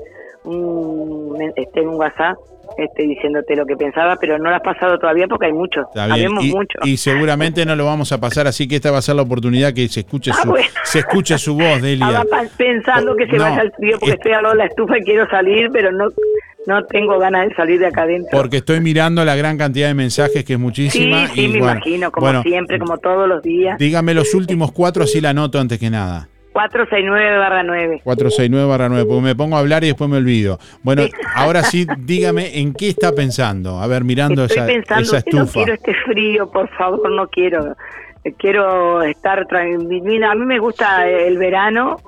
un, 0.45 1.53
este, 1.55 1.83
un 1.83 1.95
WhatsApp 1.95 2.37
este, 2.79 3.03
diciéndote 3.07 3.57
lo 3.57 3.65
que 3.67 3.77
pensaba, 3.77 4.17
pero 4.21 4.39
no 4.39 4.51
lo 4.51 4.57
has 4.57 4.63
pasado 4.63 4.99
todavía 4.99 5.27
porque 5.29 5.47
hay 5.47 5.53
muchos. 5.53 5.87
Sabemos 5.95 6.45
Y, 6.45 6.51
mucho. 6.55 6.79
y 6.85 6.97
seguramente 6.97 7.65
no 7.67 7.75
lo 7.77 7.85
vamos 7.87 8.13
a 8.13 8.21
pasar, 8.21 8.47
así 8.47 8.69
que 8.69 8.77
esta 8.77 8.91
va 8.91 8.99
a 8.99 9.03
ser 9.03 9.17
la 9.17 9.23
oportunidad 9.23 9.73
que 9.73 9.89
se 9.89 10.01
escuche 10.01 10.31
Ah, 10.33 10.39
su, 10.43 10.49
bueno. 10.51 10.67
se 10.85 10.99
escuche 11.01 11.39
su 11.39 11.55
voz, 11.55 11.81
Delia. 11.83 12.07
Estaba 12.23 12.43
pensando 12.57 13.17
que 13.17 13.27
se 13.27 13.37
No, 13.37 13.45
vaya 13.45 13.61
al 13.61 13.73
frío 13.73 13.97
porque 13.99 14.11
es- 14.13 14.17
estoy 14.17 14.33
al 14.33 14.43
lado 14.43 14.55
de 14.55 14.59
la 14.59 14.67
estufa 14.67 14.99
y 14.99 15.03
quiero 15.03 15.29
salir, 15.29 15.69
pero 15.73 15.93
no 15.93 16.07
no 16.67 16.85
tengo 16.87 17.17
ganas 17.21 17.49
de 17.49 17.55
salir 17.55 17.79
de 17.79 17.87
acá 17.87 18.03
adentro. 18.03 18.31
Porque 18.37 18.57
estoy 18.57 18.81
mirando 18.81 19.25
la 19.25 19.37
gran 19.37 19.57
cantidad 19.57 19.87
de 19.87 19.95
mensajes 19.95 20.45
que 20.45 20.55
es 20.55 20.59
Sí, 20.59 20.63
muchísima. 20.63 21.29
sí, 21.29 21.43
y 21.45 21.49
me 21.49 21.59
bueno, 21.61 21.75
imagino, 21.75 22.11
como 22.11 22.27
bueno, 22.27 22.43
siempre, 22.43 22.81
como 22.81 22.99
todos 22.99 23.29
los 23.29 23.41
días. 23.41 23.79
Dígame 23.79 24.15
los 24.15 24.35
últimos 24.35 24.73
cuatro, 24.73 25.05
así 25.05 25.21
la 25.21 25.31
anoto 25.31 25.61
antes 25.61 25.79
que 25.79 25.91
nada. 25.91 26.27
469 26.57 27.37
barra 27.39 27.63
9. 27.63 28.01
469 28.03 28.67
barra 28.67 28.89
9, 28.89 29.05
porque 29.05 29.21
me 29.21 29.37
pongo 29.37 29.57
a 29.57 29.59
hablar 29.59 29.85
y 29.85 29.89
después 29.89 30.09
me 30.09 30.17
olvido. 30.17 30.59
Bueno, 30.83 31.03
ahora 31.35 31.63
sí, 31.63 31.87
dígame 31.99 32.59
en 32.61 32.73
qué 32.73 32.89
está 32.89 33.13
pensando. 33.13 33.79
A 33.79 33.87
ver, 33.87 34.05
mirando 34.05 34.45
Estoy 34.45 34.57
esa, 34.57 34.67
pensando 34.67 35.03
esa 35.03 35.23
que 35.23 35.31
no 35.33 35.43
estufa. 35.43 35.53
quiero 35.53 35.75
este 35.75 35.95
frío, 36.07 36.51
por 36.51 36.67
favor, 36.71 37.11
no 37.11 37.29
quiero. 37.29 37.77
Quiero 38.39 39.03
estar 39.03 39.47
tranquila. 39.47 40.31
A 40.31 40.35
mí 40.35 40.47
me 40.47 40.59
gusta 40.59 41.07
el 41.07 41.37
verano, 41.37 41.99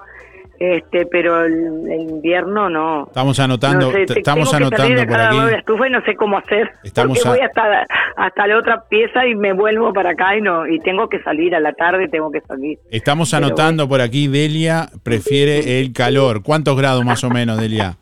este, 0.59 1.07
pero 1.07 1.45
el, 1.45 1.53
el 1.91 2.01
invierno 2.11 2.69
no. 2.69 3.07
Estamos 3.07 3.39
anotando, 3.41 3.87
No 3.87 3.93
sé, 3.93 4.05
t- 4.07 4.15
te- 4.15 4.21
estamos 4.21 4.51
tengo 4.51 4.71
que 4.71 4.77
salir 4.77 4.99
anotando 4.99 5.13
por 5.13 5.19
de 5.19 5.37
la 5.39 5.47
aquí. 5.47 5.59
estufa 5.59 5.87
y 5.87 5.91
no 5.91 6.01
sé 6.05 6.15
cómo 6.17 6.39
hacer. 6.39 6.71
Estamos 6.83 7.19
porque 7.19 7.29
a- 7.29 7.33
voy 7.33 7.41
hasta 7.41 7.69
la, 7.69 7.87
hasta 8.17 8.47
la 8.47 8.59
otra 8.59 8.85
pieza 8.89 9.27
y 9.27 9.35
me 9.35 9.53
vuelvo 9.53 9.93
para 9.93 10.11
acá 10.11 10.37
y 10.37 10.41
no 10.43 10.67
y 10.67 10.81
tengo 10.81 11.09
que 11.09 11.21
salir 11.23 11.55
a 11.55 11.61
la 11.61 11.73
tarde, 11.73 12.09
tengo 12.09 12.31
que 12.31 12.41
salir. 12.41 12.79
Estamos 12.91 13.31
Pero 13.31 13.47
anotando 13.47 13.89
por 13.89 14.01
aquí, 14.01 14.27
Delia 14.29 14.89
prefiere 15.03 15.81
el 15.81 15.93
calor. 15.93 16.43
¿Cuántos 16.43 16.77
grados 16.77 17.05
más 17.05 17.23
o 17.25 17.31
menos, 17.31 17.59
Delia? 17.61 17.97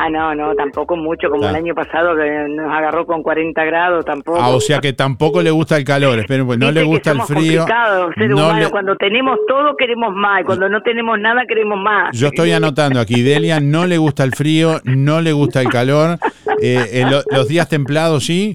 Ah, 0.00 0.08
no, 0.10 0.32
no, 0.34 0.54
tampoco 0.54 0.96
mucho, 0.96 1.28
como 1.28 1.48
el 1.48 1.54
año 1.56 1.74
pasado 1.74 2.14
que 2.16 2.46
nos 2.54 2.72
agarró 2.72 3.04
con 3.04 3.22
40 3.22 3.64
grados, 3.64 4.04
tampoco. 4.04 4.38
Ah, 4.40 4.50
o 4.50 4.60
sea 4.60 4.78
que 4.78 4.92
tampoco 4.92 5.42
le 5.42 5.50
gusta 5.50 5.76
el 5.76 5.82
calor. 5.84 6.18
Esperen, 6.20 6.46
pues 6.46 6.56
no 6.58 6.70
le 6.70 6.80
que 6.82 6.86
gusta 6.86 7.10
el 7.10 7.20
frío. 7.22 7.60
complicados, 7.62 8.14
seres 8.14 8.30
No 8.30 8.36
humanos. 8.46 8.64
le- 8.64 8.70
Cuando 8.70 8.96
tenemos 8.96 9.38
todo 9.48 9.76
queremos 9.76 10.14
más 10.14 10.42
y 10.42 10.44
cuando 10.44 10.68
no 10.68 10.80
tenemos 10.82 11.18
nada 11.18 11.42
queremos 11.48 11.78
más. 11.80 12.16
Yo 12.16 12.28
estoy 12.28 12.52
anotando 12.52 13.00
aquí, 13.00 13.22
Delia 13.22 13.58
no 13.60 13.86
le 13.86 13.98
gusta 13.98 14.22
el 14.22 14.32
frío, 14.32 14.80
no 14.84 15.20
le 15.20 15.32
gusta 15.32 15.60
el 15.62 15.68
calor. 15.68 16.18
Eh, 16.62 16.78
eh, 16.92 17.04
lo- 17.10 17.22
los 17.36 17.48
días 17.48 17.68
templados, 17.68 18.24
sí. 18.24 18.54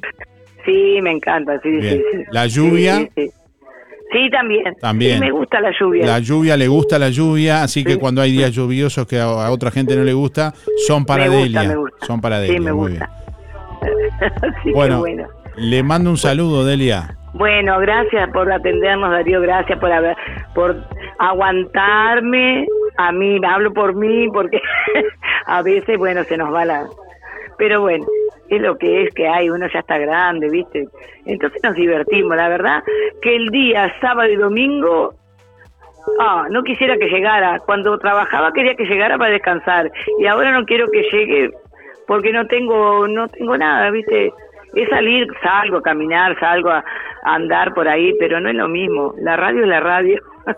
Sí, 0.66 1.00
me 1.02 1.12
encanta, 1.12 1.60
sí, 1.62 1.70
Bien. 1.70 1.98
sí, 1.98 2.04
sí. 2.20 2.24
La 2.32 2.48
lluvia. 2.48 2.98
Sí, 3.00 3.10
sí, 3.16 3.22
sí. 3.28 3.32
Sí, 4.14 4.30
también. 4.30 4.76
También. 4.80 5.16
Sí, 5.16 5.20
me 5.20 5.32
gusta 5.32 5.60
la 5.60 5.72
lluvia. 5.78 6.06
La 6.06 6.20
lluvia 6.20 6.56
le 6.56 6.68
gusta 6.68 6.98
la 7.00 7.10
lluvia, 7.10 7.64
así 7.64 7.84
que 7.84 7.98
cuando 7.98 8.22
hay 8.22 8.32
días 8.32 8.52
lluviosos 8.52 9.06
que 9.08 9.20
a, 9.20 9.50
otra 9.52 9.72
gente 9.72 9.96
no 9.96 10.04
le 10.04 10.14
gusta, 10.14 10.54
son 10.88 11.04
para 11.06 11.24
Me 11.26 11.30
gusta, 11.30 11.44
Delia. 11.44 11.64
me 11.64 11.76
gusta. 11.76 12.06
Son 12.06 12.22
para 12.22 12.38
Sí, 12.42 12.48
Delia, 12.48 12.62
me 12.62 12.74
muy 12.74 12.90
gusta. 12.92 13.10
bien. 13.10 13.24
Que 14.64 14.72
Bueno, 14.72 15.00
bueno. 15.00 15.28
le 15.58 15.84
mando 15.84 16.10
un 16.10 16.18
saludo, 16.18 16.64
Delia. 16.64 17.18
Bueno, 17.34 17.80
gracias 17.80 18.30
por 18.32 18.50
atendernos, 18.52 19.10
Darío, 19.10 19.42
gracias 19.42 19.80
por 19.80 19.92
haber, 19.92 20.16
por 20.54 20.78
aguantarme. 21.20 22.68
A 22.98 23.12
mí, 23.12 23.40
hablo 23.46 23.74
por 23.74 23.96
mí, 23.96 24.28
porque 24.32 24.62
a 25.48 25.62
veces, 25.64 25.98
bueno, 25.98 26.24
se 26.26 26.38
nos 26.38 26.54
va 26.54 26.64
la... 26.66 26.86
Pero 27.58 27.82
bueno, 27.82 28.06
es 28.50 28.62
lo 28.62 28.78
que 28.78 29.04
es 29.04 29.14
que 29.14 29.28
hay, 29.28 29.50
uno 29.50 29.68
ya 29.74 29.80
está 29.80 29.98
grande, 29.98 30.50
¿viste? 30.50 30.88
Entonces 31.26 31.62
nos 31.64 31.76
divertimos, 31.76 32.36
la 32.36 32.50
verdad, 32.50 32.84
que 33.22 33.36
el 33.36 33.50
día 33.50 33.94
sábado 34.02 34.30
y 34.30 34.36
domingo, 34.36 35.14
ah, 36.20 36.48
no 36.50 36.64
quisiera 36.64 36.98
que 36.98 37.08
llegara. 37.08 37.60
Cuando 37.66 37.98
trabajaba 37.98 38.54
quería 38.54 38.76
que 38.76 38.86
llegara 38.86 39.18
para 39.18 39.32
descansar 39.32 39.92
y 40.20 40.26
ahora 40.26 40.52
no 40.52 40.66
quiero 40.66 40.88
que 40.92 41.04
llegue 41.12 41.52
porque 42.08 42.32
no 42.34 42.46
tengo, 42.48 43.08
no 43.08 43.28
tengo 43.30 43.58
nada, 43.58 43.90
¿viste? 43.92 44.32
Es 44.76 44.90
salir, 44.90 45.28
salgo 45.44 45.78
a 45.78 45.82
caminar, 45.82 46.40
salgo 46.40 46.70
a, 46.70 46.80
a 47.24 47.36
andar 47.36 47.74
por 47.74 47.88
ahí, 47.88 48.14
pero 48.20 48.40
no 48.40 48.50
es 48.50 48.56
lo 48.56 48.68
mismo. 48.68 49.14
La 49.22 49.36
radio 49.38 49.62
es 49.64 49.68
la 49.68 49.80
radio. 49.80 50.20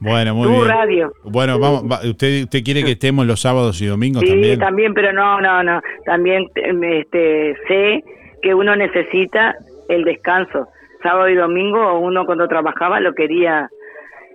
Bueno, 0.00 0.34
muy 0.34 0.46
Tu 0.46 0.52
bien. 0.54 0.68
radio. 0.68 1.12
Bueno, 1.24 1.58
vamos, 1.58 1.82
va- 1.84 2.00
usted, 2.08 2.44
usted 2.44 2.62
quiere 2.62 2.84
que 2.84 2.92
estemos 2.92 3.26
los 3.26 3.40
sábados 3.40 3.80
y 3.82 3.86
domingos 3.86 4.22
Sí, 4.22 4.30
también. 4.30 4.58
también, 4.58 4.94
pero 4.94 5.12
no, 5.12 5.40
no, 5.40 5.62
no. 5.62 5.80
También 6.04 6.44
eh, 6.54 7.00
este, 7.00 7.56
sé 7.68 8.04
que 8.42 8.54
uno 8.54 8.76
necesita 8.76 9.54
el 9.88 10.04
descanso. 10.04 10.68
Sábado 11.02 11.28
y 11.28 11.34
domingo 11.34 11.98
uno 11.98 12.24
cuando 12.26 12.46
trabajaba 12.46 13.00
lo 13.00 13.12
quería 13.14 13.68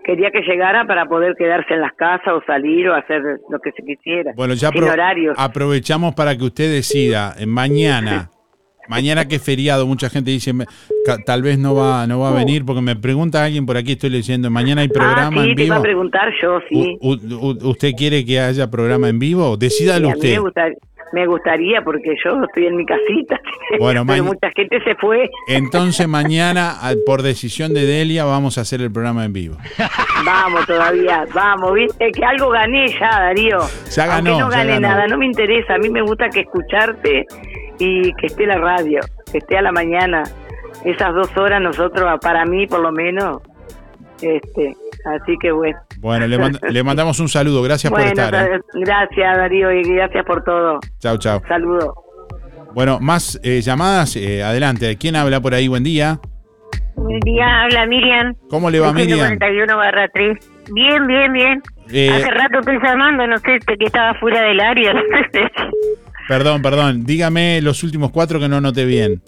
quería 0.04 0.30
que 0.30 0.42
llegara 0.42 0.86
para 0.86 1.06
poder 1.06 1.36
quedarse 1.36 1.74
en 1.74 1.82
las 1.82 1.94
casas 1.94 2.28
o 2.34 2.42
salir 2.46 2.88
o 2.90 2.94
hacer 2.96 3.22
lo 3.50 3.58
que 3.60 3.72
se 3.72 3.82
quisiera. 3.84 4.34
Bueno, 4.36 4.54
ya 4.54 4.70
apro- 4.70 5.34
aprovechamos 5.36 6.14
para 6.14 6.36
que 6.38 6.44
usted 6.44 6.72
decida 6.72 7.34
mañana. 7.48 8.30
Mañana 8.88 9.28
que 9.28 9.36
es 9.36 9.42
feriado, 9.44 9.86
mucha 9.88 10.10
gente 10.10 10.32
dice 10.32 10.54
tal 11.26 11.42
vez 11.42 11.58
no 11.60 11.76
va 11.76 12.08
no 12.08 12.20
va 12.20 12.30
a 12.30 12.34
venir 12.34 12.66
porque 12.66 12.82
me 12.82 12.96
pregunta 12.96 13.44
alguien 13.44 13.66
por 13.66 13.78
aquí 13.78 13.94
estoy 13.94 14.10
leyendo, 14.10 14.50
mañana 14.50 14.82
hay 14.82 14.88
programa 14.90 15.42
ah, 15.42 15.44
sí, 15.44 15.50
en 15.52 15.56
te 15.56 15.64
iba 15.64 15.76
vivo. 15.76 15.80
a 15.80 15.82
preguntar 15.84 16.30
yo, 16.42 16.60
sí. 16.70 16.98
U- 17.02 17.70
¿Usted 17.70 17.92
quiere 17.98 18.26
que 18.26 18.40
haya 18.40 18.70
programa 18.70 19.10
en 19.10 19.20
vivo? 19.20 19.56
Decídalo 19.58 20.08
Sí, 20.10 20.14
usted. 20.16 20.32
me, 20.34 20.40
gustar- 20.40 20.74
me 21.14 21.28
gustaría 21.28 21.82
porque 21.84 22.16
yo 22.26 22.44
estoy 22.44 22.66
en 22.66 22.76
mi 22.76 22.86
casita, 22.86 23.40
Bueno, 23.80 24.04
pero 24.06 24.24
mucha 24.24 24.50
gente 24.56 24.80
se 24.84 24.96
fue. 24.96 25.30
Entonces 25.48 26.08
mañana, 26.08 26.76
por 27.06 27.22
decisión 27.22 27.74
de 27.74 27.86
Delia, 27.86 28.26
vamos 28.26 28.58
a 28.58 28.62
hacer 28.62 28.82
el 28.82 28.92
programa 28.92 29.24
en 29.26 29.34
vivo. 29.34 29.58
Vamos 30.26 30.66
todavía, 30.66 31.24
vamos, 31.36 31.74
viste 31.76 32.10
que 32.12 32.26
algo 32.26 32.50
gané 32.50 32.88
ya, 33.00 33.10
Darío. 33.20 33.60
Ya 33.96 34.08
ganó, 34.08 34.32
Aunque 34.32 34.44
no 34.46 34.52
ya 34.52 34.58
gané 34.58 34.72
ganó. 34.74 34.88
nada, 34.88 35.08
no 35.08 35.18
me 35.20 35.26
interesa. 35.28 35.76
A 35.76 35.78
mí 35.78 35.88
me 35.90 36.02
gusta 36.02 36.30
que 36.30 36.40
escucharte 36.40 37.26
y 37.80 38.14
que 38.14 38.28
esté 38.28 38.46
la 38.46 38.58
radio, 38.58 39.00
que 39.32 39.38
esté 39.40 39.58
a 39.58 39.62
la 39.62 39.72
mañana. 39.72 40.24
Esas 40.84 41.14
dos 41.16 41.36
horas 41.38 41.62
nosotros, 41.62 42.20
para 42.22 42.46
mí 42.46 42.68
por 42.68 42.80
lo 42.82 42.92
menos, 42.92 43.42
este, 44.22 44.76
Así 45.06 45.36
que 45.40 45.52
bueno. 45.52 45.78
Bueno, 46.00 46.26
le, 46.26 46.38
mand- 46.40 46.60
le 46.68 46.84
mandamos 46.84 47.20
un 47.20 47.30
saludo. 47.30 47.62
Gracias 47.62 47.92
bueno, 47.92 48.12
por 48.12 48.20
estar. 48.24 48.52
¿eh? 48.52 48.60
gracias 48.74 49.38
Darío 49.38 49.72
y 49.72 49.84
gracias 49.84 50.26
por 50.26 50.44
todo. 50.44 50.80
Chao, 51.00 51.18
chao. 51.18 51.42
Saludos. 51.48 51.94
Bueno, 52.74 53.00
más 53.00 53.40
eh, 53.44 53.62
llamadas. 53.62 54.16
eh, 54.16 54.42
adelante. 54.44 54.98
¿Quién 54.98 55.16
habla 55.16 55.40
por 55.42 55.54
ahí? 55.54 55.68
Buen 55.68 55.84
día. 55.84 56.20
Buen 56.96 57.20
día, 57.20 57.62
habla 57.64 57.86
Miriam. 57.86 58.34
¿Cómo 58.50 58.70
le 58.72 58.80
va, 58.80 58.92
Miriam? 58.94 59.20
41 59.20 59.78
barra 59.78 60.08
3. 60.12 60.38
Bien, 60.74 61.06
bien, 61.06 61.32
bien. 61.34 61.62
Eh, 61.92 62.10
Hace 62.12 62.32
rato 62.32 62.60
estoy 62.60 62.80
llamando, 62.84 63.28
no 63.28 63.38
sé, 63.38 63.60
que 63.60 63.86
estaba 63.86 64.16
fuera 64.16 64.42
del 64.42 64.60
área. 64.60 64.94
Perdón, 66.28 66.62
perdón. 66.62 67.06
Dígame 67.06 67.62
los 67.62 67.84
últimos 67.84 68.12
cuatro 68.12 68.40
que 68.40 68.50
no 68.50 68.62
noté 68.62 68.86
bien. 68.86 69.22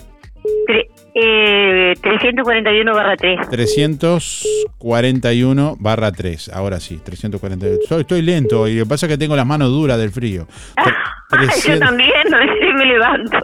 Eh, 1.19 1.93
341 2.01 2.93
barra 2.93 3.15
3. 3.15 3.49
341 3.49 5.75
barra 5.79 6.11
3. 6.11 6.49
Ahora 6.49 6.79
sí, 6.79 6.99
341. 7.03 7.79
Estoy, 7.81 8.01
estoy 8.01 8.21
lento 8.21 8.67
y 8.67 8.75
lo 8.77 8.83
que 8.83 8.89
pasa 8.89 9.07
es 9.07 9.13
que 9.13 9.17
tengo 9.17 9.35
las 9.35 9.47
manos 9.47 9.69
duras 9.69 9.97
del 9.97 10.11
frío. 10.11 10.45
Yo 11.29 11.37
300 11.39 11.89
también, 11.89 12.09
no 12.31 12.37
sé, 12.37 12.73
me 12.77 12.85
levanto. 12.85 13.37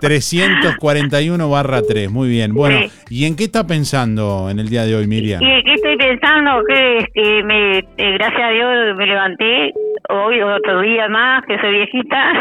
341 0.00 1.48
barra 1.50 1.82
3. 1.82 2.10
Muy 2.10 2.28
bien. 2.28 2.52
Bueno, 2.52 2.78
Sí. 2.80 2.90
¿y 3.10 3.26
en 3.26 3.36
qué 3.36 3.44
está 3.44 3.64
pensando 3.66 4.48
en 4.50 4.58
el 4.58 4.68
día 4.68 4.82
de 4.84 4.96
hoy, 4.96 5.06
Miriam? 5.06 5.40
Y 5.42 5.52
aquí 5.52 5.70
estoy 5.74 5.96
pensando 5.96 6.62
que 6.68 6.98
este, 6.98 7.44
me, 7.44 7.78
eh, 7.78 7.84
gracias 8.14 8.42
a 8.42 8.50
Dios 8.50 8.96
me 8.96 9.06
levanté 9.06 9.72
hoy 10.08 10.40
otro 10.42 10.80
día 10.80 11.08
más, 11.08 11.44
que 11.46 11.56
soy 11.60 11.70
viejita. 11.72 12.32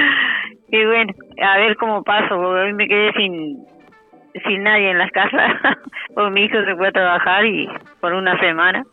y 0.72 0.84
bueno, 0.86 1.12
a 1.40 1.58
ver 1.58 1.76
cómo 1.76 2.02
paso, 2.02 2.34
porque 2.34 2.60
hoy 2.62 2.72
me 2.74 2.88
quedé 2.88 3.12
sin 3.12 3.58
sin 4.46 4.62
nadie 4.62 4.90
en 4.90 4.98
las 4.98 5.10
casas. 5.10 5.52
porque 6.14 6.30
mi 6.30 6.44
hijo 6.44 6.56
se 6.64 6.74
fue 6.76 6.88
a 6.88 6.92
trabajar 6.92 7.44
y 7.46 7.68
por 8.00 8.12
una 8.12 8.38
semana. 8.40 8.84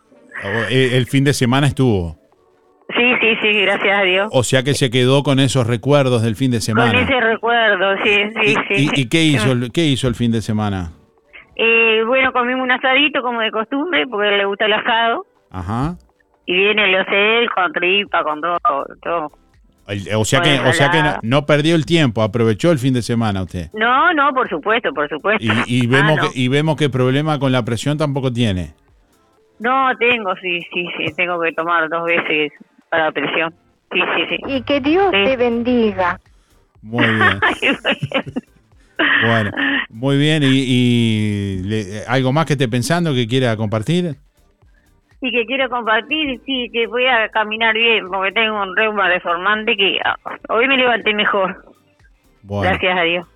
Oh, 0.43 0.63
eh, 0.69 0.95
El 0.97 1.05
fin 1.07 1.23
de 1.23 1.33
semana 1.33 1.67
estuvo. 1.67 2.17
Sí, 2.95 3.13
sí, 3.21 3.35
sí, 3.41 3.61
gracias 3.61 3.99
a 3.99 4.01
Dios. 4.03 4.29
O 4.31 4.41
sea 4.43 4.63
que 4.63 4.73
se 4.73 4.89
quedó 4.89 5.21
con 5.21 5.39
esos 5.39 5.67
recuerdos 5.67 6.23
del 6.23 6.35
fin 6.35 6.49
de 6.49 6.57
Con 6.57 6.61
semana. 6.63 6.99
ese 7.01 7.19
recuerdo, 7.19 7.95
sí, 8.03 8.15
sí, 8.41 8.55
sí. 8.67 8.89
¿Y, 8.95 9.01
y 9.01 9.09
qué, 9.09 9.23
hizo, 9.25 9.51
el- 9.51 9.71
qué 9.71 9.85
hizo 9.85 10.07
el 10.07 10.15
fin 10.15 10.31
de 10.31 10.41
semana? 10.41 10.91
Eh, 11.55 12.03
bueno, 12.07 12.31
comimos 12.33 12.63
un 12.63 12.71
asadito 12.71 13.21
como 13.21 13.41
de 13.41 13.51
costumbre, 13.51 14.07
porque 14.07 14.31
le 14.31 14.45
gusta 14.45 14.65
el 14.65 14.73
asado. 14.73 15.25
Ajá. 15.51 15.95
Y 16.45 16.53
viene 16.55 16.85
el 16.85 16.95
ocel 17.01 17.49
con 17.51 17.71
tripa, 17.73 18.23
con 18.23 18.41
todo. 18.41 18.57
todo. 19.03 19.31
O 20.15 20.23
sea 20.25 20.41
que, 20.41 20.59
o 20.59 20.71
sea 20.73 20.91
que 20.91 21.01
no, 21.27 21.45
perdió 21.45 21.75
el 21.75 21.85
tiempo, 21.85 22.21
aprovechó 22.21 22.71
el 22.71 22.77
fin 22.79 22.93
de 22.93 23.01
semana 23.01 23.41
usted. 23.41 23.69
No, 23.73 24.13
no, 24.13 24.31
por 24.33 24.47
supuesto, 24.47 24.93
por 24.93 25.09
supuesto. 25.09 25.43
Y, 25.43 25.49
y 25.81 25.85
Ah, 25.87 25.89
vemos 25.89 26.17
no. 26.17 26.29
que, 26.31 26.39
y 26.39 26.47
vemos 26.47 26.75
que 26.77 26.89
problema 26.89 27.39
con 27.39 27.51
la 27.51 27.65
presión 27.65 27.97
tampoco 27.97 28.31
tiene. 28.31 28.73
No, 29.59 29.89
tengo, 29.99 30.35
sí, 30.41 30.59
sí, 30.73 30.85
sí, 30.97 31.13
tengo 31.17 31.39
que 31.41 31.51
tomar 31.53 31.89
dos 31.89 32.05
veces 32.05 32.51
para 32.89 33.05
la 33.05 33.11
presión. 33.11 33.53
Sí, 33.91 33.99
sí, 34.15 34.23
sí. 34.29 34.53
Y 34.53 34.61
que 34.61 34.79
Dios 34.79 35.11
te 35.11 35.35
bendiga. 35.35 36.19
Muy 36.81 37.03
bien. 37.05 37.39
Bueno, 39.25 39.51
muy 39.89 40.17
bien. 40.17 40.43
¿Y, 40.43 40.47
y 40.47 41.57
le- 41.63 42.03
algo 42.07 42.31
más 42.33 42.45
que 42.45 42.53
esté 42.53 42.67
pensando 42.67 43.13
que 43.13 43.27
quiera 43.27 43.55
compartir? 43.57 44.15
Y 45.21 45.31
que 45.31 45.45
quiero 45.45 45.69
compartir, 45.69 46.39
sí, 46.45 46.69
que 46.71 46.87
voy 46.87 47.05
a 47.05 47.27
caminar 47.29 47.73
bien, 47.73 48.07
porque 48.07 48.31
tengo 48.31 48.61
un 48.61 48.75
reuma 48.75 49.09
deformante 49.09 49.75
que 49.75 49.99
ah, 50.05 50.15
hoy 50.49 50.67
me 50.67 50.77
levanté 50.77 51.13
mejor, 51.13 51.57
Bueno, 52.43 52.69
gracias 52.69 52.97
a 52.97 53.01
Dios. 53.01 53.27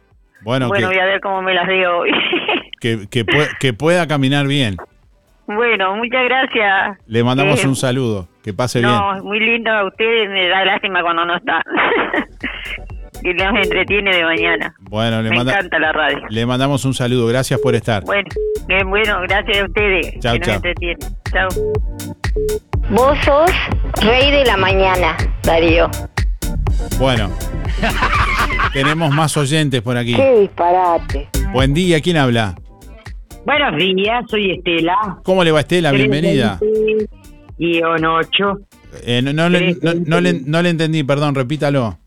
bueno, 0.43 0.69
Bueno, 0.69 0.89
que, 0.89 0.95
voy 0.95 1.01
a 1.03 1.05
ver 1.05 1.19
cómo 1.21 1.41
me 1.41 1.53
las 1.53 1.67
dio 1.67 1.97
hoy. 1.99 2.11
que, 2.79 3.07
que 3.11 3.25
que 3.59 3.73
pueda 3.73 4.07
caminar 4.07 4.47
bien. 4.47 4.77
bueno, 5.45 5.95
muchas 5.97 6.23
gracias. 6.23 6.97
Le 7.05 7.21
mandamos 7.23 7.63
Eh, 7.63 7.67
un 7.67 7.75
saludo. 7.75 8.27
Que 8.43 8.53
pase 8.53 8.79
bien. 8.79 8.91
No, 8.91 9.21
muy 9.23 9.39
lindo 9.41 9.69
a 9.71 9.85
ustedes, 9.85 10.29
me 10.29 10.47
da 10.47 10.63
lástima 10.65 11.01
cuando 11.01 11.25
no 11.25 11.35
están. 11.35 11.61
que 13.23 13.33
nos 13.33 13.55
entretiene 13.63 14.15
de 14.15 14.23
mañana. 14.23 14.73
Bueno, 14.81 15.21
le, 15.21 15.29
me 15.29 15.37
manda- 15.37 15.53
encanta 15.53 15.79
la 15.79 15.91
radio. 15.91 16.19
le 16.29 16.45
mandamos 16.45 16.83
un 16.85 16.93
saludo. 16.93 17.25
Gracias 17.27 17.59
por 17.59 17.73
estar. 17.75 18.03
Bueno, 18.03 18.29
bien, 18.67 18.89
bueno, 18.89 19.19
gracias 19.27 19.61
a 19.61 19.65
ustedes. 19.65 20.19
Chao, 20.19 20.33
que 20.33 20.39
nos 20.39 20.47
chao. 20.47 20.55
entretienen. 20.57 20.97
Chao. 21.31 21.47
Vos 22.89 23.17
sos 23.23 23.51
rey 24.01 24.31
de 24.31 24.45
la 24.45 24.57
mañana, 24.57 25.15
Darío. 25.43 25.89
Bueno, 26.99 27.29
tenemos 28.73 29.13
más 29.13 29.35
oyentes 29.37 29.81
por 29.81 29.97
aquí. 29.97 30.15
Qué 30.15 30.39
disparate. 30.41 31.29
Buen 31.53 31.73
día, 31.73 32.01
¿quién 32.01 32.17
habla? 32.17 32.55
Buenos 33.45 33.77
días, 33.77 34.23
soy 34.29 34.51
Estela. 34.51 35.17
¿Cómo 35.23 35.43
le 35.43 35.51
va 35.51 35.61
Estela? 35.61 35.91
Bienvenida. 35.91 36.57
320 36.59 37.09
Guión 37.57 38.05
8. 38.05 38.59
Eh, 39.05 39.21
no, 39.21 39.33
no 39.33 39.49
le, 39.49 39.75
no, 39.81 39.93
no 40.05 40.21
le, 40.21 40.33
no 40.45 40.61
le 40.61 40.69
entendí, 40.69 41.03
perdón, 41.03 41.35
repítalo. 41.35 41.97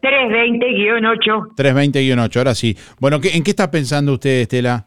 320 0.00 0.66
guion 0.74 1.04
8. 1.06 1.48
320-8, 1.56 2.36
ahora 2.36 2.54
sí. 2.54 2.76
Bueno, 3.00 3.20
¿qué- 3.20 3.36
¿en 3.36 3.42
qué 3.42 3.50
está 3.50 3.70
pensando 3.70 4.12
usted, 4.14 4.40
Estela? 4.42 4.86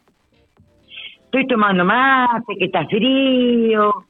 Estoy 1.25 1.45
tomando 1.47 1.83
mate, 1.85 2.55
que 2.57 2.65
está 2.65 2.85
frío, 2.87 4.05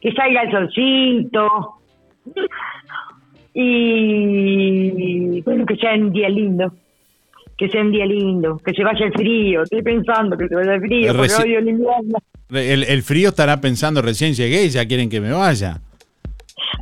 que 0.00 0.12
salga 0.12 0.42
el 0.42 0.50
solcito. 0.50 1.74
Y 3.54 5.40
bueno, 5.42 5.64
que 5.66 5.76
sea 5.76 5.94
un 5.94 6.12
día 6.12 6.28
lindo. 6.28 6.72
Que 7.56 7.68
sea 7.68 7.82
un 7.82 7.92
día 7.92 8.04
lindo, 8.04 8.58
que 8.64 8.72
se 8.74 8.82
vaya 8.82 9.06
el 9.06 9.12
frío. 9.12 9.62
Estoy 9.62 9.80
pensando 9.82 10.36
que 10.36 10.48
se 10.48 10.56
vaya 10.56 10.74
el 10.74 10.80
frío, 10.80 11.12
porque 11.14 11.28
Reci- 11.32 11.42
odio 11.44 11.58
el 11.60 11.68
invierno. 11.68 12.18
El, 12.50 12.82
el 12.82 13.02
frío 13.04 13.28
estará 13.28 13.60
pensando, 13.60 14.02
recién 14.02 14.34
llegué 14.34 14.64
y 14.64 14.70
ya 14.70 14.84
quieren 14.86 15.08
que 15.08 15.20
me 15.20 15.30
vaya. 15.30 15.80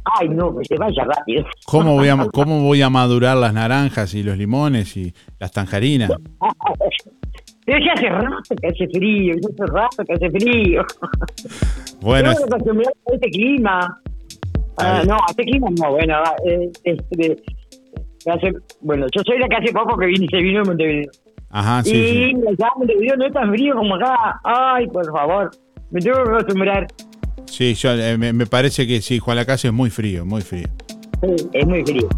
Ay, 0.04 0.28
no, 0.28 0.56
que 0.56 0.64
se 0.64 0.76
vaya 0.76 1.04
rápido. 1.04 1.44
¿Cómo 1.66 1.94
voy, 1.94 2.08
a, 2.08 2.16
¿Cómo 2.32 2.62
voy 2.62 2.82
a 2.82 2.90
madurar 2.90 3.36
las 3.36 3.54
naranjas 3.54 4.14
y 4.14 4.22
los 4.22 4.36
limones 4.36 4.96
y 4.96 5.14
las 5.38 5.52
tangerinas? 5.52 6.10
Pero 7.64 7.78
ya 7.78 7.92
hace 7.92 8.08
rato 8.08 8.54
que 8.60 8.66
hace 8.66 8.88
frío, 8.88 9.34
ya 9.34 9.48
hace 9.54 9.72
rato 9.72 10.04
que 10.04 10.12
hace 10.14 10.30
frío. 10.30 10.82
Bueno, 12.00 12.32
Tengo 12.32 12.46
que 12.46 12.54
acostumbrarme 12.54 12.92
a 13.06 13.14
este 13.14 13.30
clima. 13.30 14.02
Ah, 14.78 15.02
no, 15.06 15.14
a 15.14 15.26
este 15.30 15.44
clima 15.44 15.68
no, 15.80 15.90
bueno, 15.92 16.16
eh, 16.48 16.70
este, 16.82 17.36
hace, 18.26 18.52
bueno, 18.80 19.06
yo 19.14 19.22
soy 19.24 19.38
la 19.38 19.48
que 19.48 19.56
hace 19.56 19.72
poco 19.72 19.96
que 19.96 20.06
vine, 20.06 20.26
se 20.28 20.38
vino 20.38 20.60
de 20.60 20.64
Montevideo. 20.64 21.10
ajá, 21.50 21.84
sí, 21.84 21.90
y 21.90 21.94
sí. 21.94 22.34
allá 22.48 22.72
en 22.74 22.78
Montevideo 22.78 23.16
no 23.16 23.26
es 23.26 23.32
tan 23.32 23.50
frío 23.50 23.74
como 23.76 23.94
acá. 23.94 24.40
Ay, 24.42 24.88
por 24.88 25.06
favor, 25.12 25.50
me 25.90 26.00
tengo 26.00 26.24
que 26.24 26.30
acostumbrar. 26.30 26.86
Sí, 27.46 27.74
yo, 27.74 27.92
eh, 27.92 28.16
me, 28.18 28.32
me 28.32 28.46
parece 28.46 28.86
que 28.86 29.00
sí, 29.00 29.18
Juan 29.18 29.36
Lacase 29.36 29.68
es 29.68 29.74
muy 29.74 29.90
frío, 29.90 30.24
muy 30.24 30.40
frío. 30.42 30.66
Sí, 31.22 31.48
es 31.52 31.66
muy 31.66 31.84
frío. 31.84 32.08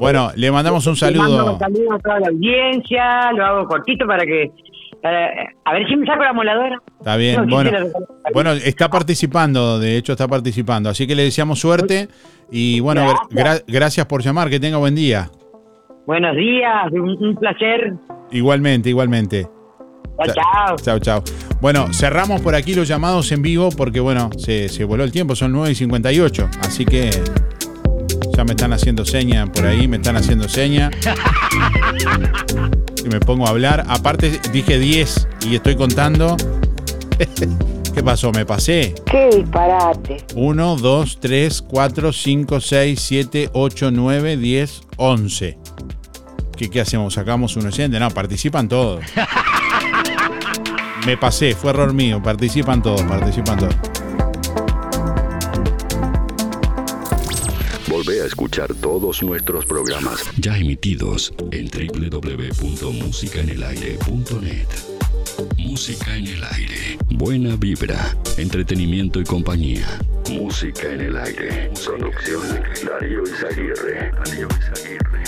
Bueno, 0.00 0.30
le 0.36 0.50
mandamos 0.50 0.86
un 0.86 0.94
Le 0.94 1.18
mando 1.18 1.36
saludo. 1.36 1.52
un 1.54 1.58
saludo 1.58 1.92
a 1.94 1.98
toda 1.98 2.20
la 2.20 2.28
audiencia, 2.28 3.32
lo 3.32 3.44
hago 3.44 3.66
cortito 3.66 4.06
para 4.06 4.24
que, 4.24 4.50
a 5.64 5.72
ver 5.72 5.86
si 5.88 5.96
me 5.96 6.06
saco 6.06 6.22
la 6.24 6.32
moladora. 6.32 6.78
Está 6.98 7.16
bien, 7.16 7.46
No, 7.46 7.54
bueno. 7.56 7.70
Bueno, 8.32 8.52
está 8.52 8.88
participando, 8.90 9.78
de 9.78 9.96
hecho 9.96 10.12
está 10.12 10.28
participando, 10.28 10.90
así 10.90 11.06
que 11.06 11.14
le 11.14 11.24
deseamos 11.24 11.58
suerte 11.60 12.08
y 12.50 12.80
bueno, 12.80 13.02
gra- 13.02 13.28
gra- 13.30 13.64
gracias 13.66 14.06
por 14.06 14.22
llamar, 14.22 14.50
que 14.50 14.60
tenga 14.60 14.76
buen 14.78 14.94
día. 14.94 15.30
Buenos 16.06 16.36
días, 16.36 16.90
un, 16.92 17.10
un 17.22 17.34
placer. 17.36 17.94
Igualmente, 18.30 18.88
igualmente. 18.90 19.46
Chao, 20.26 20.76
chao. 20.78 20.98
Chao. 20.98 21.22
Bueno, 21.60 21.92
cerramos 21.92 22.40
por 22.40 22.54
aquí 22.54 22.74
los 22.74 22.88
llamados 22.88 23.30
en 23.32 23.42
vivo 23.42 23.70
porque, 23.70 24.00
bueno, 24.00 24.30
se, 24.38 24.68
se 24.68 24.84
voló 24.84 25.04
el 25.04 25.12
tiempo, 25.12 25.36
son 25.36 25.52
9 25.52 25.72
y 25.72 25.74
58. 25.74 26.48
Así 26.62 26.84
que 26.84 27.10
ya 28.36 28.44
me 28.44 28.52
están 28.52 28.72
haciendo 28.72 29.04
seña 29.04 29.46
por 29.46 29.66
ahí, 29.66 29.88
me 29.88 29.96
están 29.96 30.16
haciendo 30.16 30.48
seña. 30.48 30.90
Y 33.04 33.08
me 33.08 33.20
pongo 33.20 33.46
a 33.46 33.50
hablar. 33.50 33.84
Aparte, 33.88 34.40
dije 34.52 34.78
10 34.78 35.28
y 35.48 35.54
estoy 35.54 35.76
contando. 35.76 36.36
¿Qué 37.94 38.02
pasó? 38.02 38.32
¿Me 38.32 38.44
pasé? 38.44 38.94
Qué 39.10 39.30
disparate. 39.36 40.18
1, 40.34 40.76
2, 40.76 41.18
3, 41.20 41.62
4, 41.62 42.12
5, 42.12 42.60
6, 42.60 43.00
7, 43.00 43.50
8, 43.52 43.90
9, 43.92 44.36
10, 44.36 44.80
11. 44.96 45.58
¿Qué, 46.56 46.70
qué 46.70 46.80
hacemos? 46.80 47.14
¿Sacamos 47.14 47.56
un 47.56 47.66
oyente? 47.66 47.98
No, 47.98 48.10
participan 48.10 48.68
todos. 48.68 49.04
Me 51.06 51.16
pasé, 51.16 51.54
fue 51.54 51.70
error 51.70 51.92
mío. 51.92 52.20
Participan 52.22 52.82
todos, 52.82 53.02
participan 53.02 53.58
todos. 53.58 53.76
Volvé 57.88 58.22
a 58.22 58.26
escuchar 58.26 58.72
todos 58.74 59.22
nuestros 59.22 59.64
programas 59.64 60.24
ya 60.36 60.56
emitidos 60.56 61.32
en 61.50 61.68
www.musicaenelaire.net. 61.68 64.68
Música 65.56 66.16
en 66.16 66.26
el 66.26 66.44
aire. 66.44 66.98
Buena 67.10 67.56
vibra, 67.56 68.16
entretenimiento 68.36 69.20
y 69.20 69.24
compañía. 69.24 69.86
Música 70.30 70.92
en 70.92 71.00
el 71.00 71.16
aire. 71.16 71.70
Producción 71.84 72.42
Darío 72.84 73.22
Izaguirre. 73.22 74.12
Darío 74.12 74.48
Izaguirre. 74.48 75.27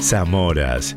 Zamoras. 0.00 0.96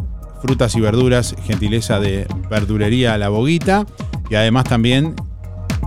frutas 0.43 0.75
y 0.75 0.81
verduras, 0.81 1.35
gentileza 1.45 2.01
de 2.01 2.27
verdulería 2.51 3.17
La 3.17 3.31
Boguita, 3.31 3.87
y 4.29 4.35
además 4.35 4.65
también 4.65 5.15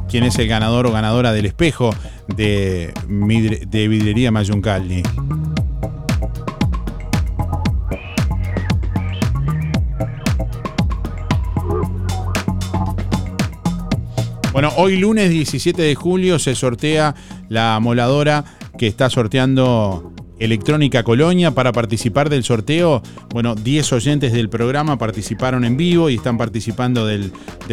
quién 0.10 0.24
es 0.24 0.40
el 0.40 0.48
ganador 0.48 0.88
o 0.88 0.92
ganadora 0.92 1.32
del 1.32 1.46
espejo 1.46 1.96
de, 2.28 2.92
vidrería 3.70 4.32
Mayuncaldi. 4.32 5.04
Bueno, 14.56 14.72
hoy 14.78 14.96
lunes 14.96 15.32
17 15.32 15.82
de 15.82 15.96
julio 15.96 16.40
se 16.40 16.56
sortea 16.56 17.14
la 17.50 17.78
moladora 17.82 18.46
que 18.78 18.88
está 18.88 19.10
sorteando 19.10 20.15
Electrónica 20.40 21.04
Colonia 21.04 21.52
para 21.52 21.72
participar 21.72 22.30
del 22.30 22.44
sorteo. 22.44 23.02
Bueno, 23.30 23.56
10 23.56 23.94
oyentes 23.94 24.34
del 24.34 24.50
programa 24.50 24.98
participaron 24.98 25.64
en 25.64 25.78
vivo 25.78 26.10
y 26.10 26.16
están 26.16 26.38
participando 26.38 27.06
del, 27.06 27.32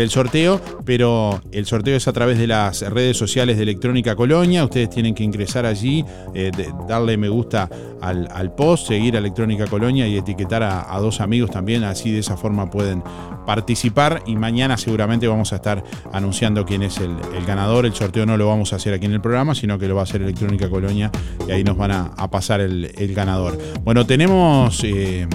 sorteo, 0.09 0.61
pero 0.85 1.41
el 1.51 1.67
sorteo 1.67 1.97
es 1.97 2.07
a 2.09 2.13
través 2.13 2.39
de 2.39 2.47
las 2.47 2.83
redes 2.83 3.17
sociales 3.17 3.57
de 3.57 3.65
Electrónica 3.65 4.15
Colonia. 4.15 4.65
Ustedes 4.65 4.91
tienen 4.91 5.15
que 5.15 5.25
ingresar 5.25 5.67
allí, 5.67 6.05
eh, 6.35 6.51
darle 6.89 7.17
me 7.17 7.29
gusta 7.29 7.69
al, 8.01 8.55
post, 8.55 8.89
seguir 8.89 9.17
a 9.17 9.19
Electrónica 9.19 9.67
Colonia 9.67 10.07
y 10.07 10.17
etiquetar 10.17 10.63
a, 10.63 10.99
dos 11.01 11.21
amigos 11.21 11.51
también. 11.51 11.85
Así 11.85 12.11
de 12.13 12.21
esa 12.21 12.37
forma 12.37 12.71
pueden 12.71 13.03
participar 13.47 14.23
y 14.27 14.37
mañana 14.37 14.77
seguramente 14.77 15.27
vamos 15.27 15.53
a 15.53 15.57
estar 15.57 15.83
anunciando 16.13 16.65
quién 16.65 16.83
es 16.83 16.99
el, 16.99 17.17
ganador. 17.47 17.87
El 17.87 17.95
sorteo 17.95 18.25
no 18.25 18.37
lo 18.37 18.47
vamos 18.47 18.73
a 18.73 18.77
hacer 18.77 18.95
aquí 18.95 19.07
en 19.07 19.13
el 19.13 19.21
programa, 19.21 19.55
sino 19.55 19.79
que 19.79 19.89
lo 19.89 19.97
va 19.97 20.03
a 20.03 20.05
hacer 20.05 20.23
Electrónica 20.23 20.71
Colonia 20.71 21.11
y 21.49 21.51
ahí 21.51 21.65
nos 21.65 21.77
van 21.77 21.91
a 21.93 22.31
pasar 22.31 22.52
el, 22.61 23.15
ganador. 23.15 23.59
Bueno, 23.85 24.07
tenemos 24.07 24.83
eh, 24.85 25.27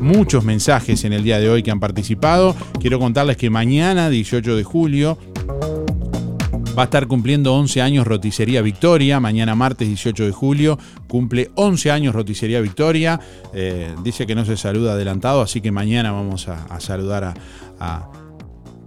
muchos 0.00 0.44
mensajes 0.44 1.04
en 1.04 1.12
el 1.12 1.22
día 1.22 1.38
de 1.38 1.50
hoy 1.50 1.62
que 1.62 1.70
han 1.70 1.80
participado. 1.80 2.54
Quiero 2.80 2.98
contarles 2.98 3.36
que 3.36 3.50
mañana, 3.50 4.10
18 4.10 4.56
de 4.56 4.64
julio, 4.64 5.18
va 6.78 6.82
a 6.82 6.84
estar 6.84 7.06
cumpliendo 7.06 7.54
11 7.54 7.82
años 7.82 8.06
Roticería 8.06 8.62
Victoria. 8.62 9.20
Mañana 9.20 9.54
martes 9.54 9.88
18 9.88 10.24
de 10.24 10.32
julio 10.32 10.78
cumple 11.08 11.50
11 11.54 11.90
años 11.90 12.14
Roticería 12.14 12.60
Victoria. 12.60 13.20
Eh, 13.52 13.94
dice 14.02 14.26
que 14.26 14.34
no 14.34 14.44
se 14.44 14.56
saluda 14.56 14.92
adelantado, 14.92 15.42
así 15.42 15.60
que 15.60 15.72
mañana 15.72 16.12
vamos 16.12 16.48
a, 16.48 16.80
saludar 16.80 17.34
a 17.78 18.19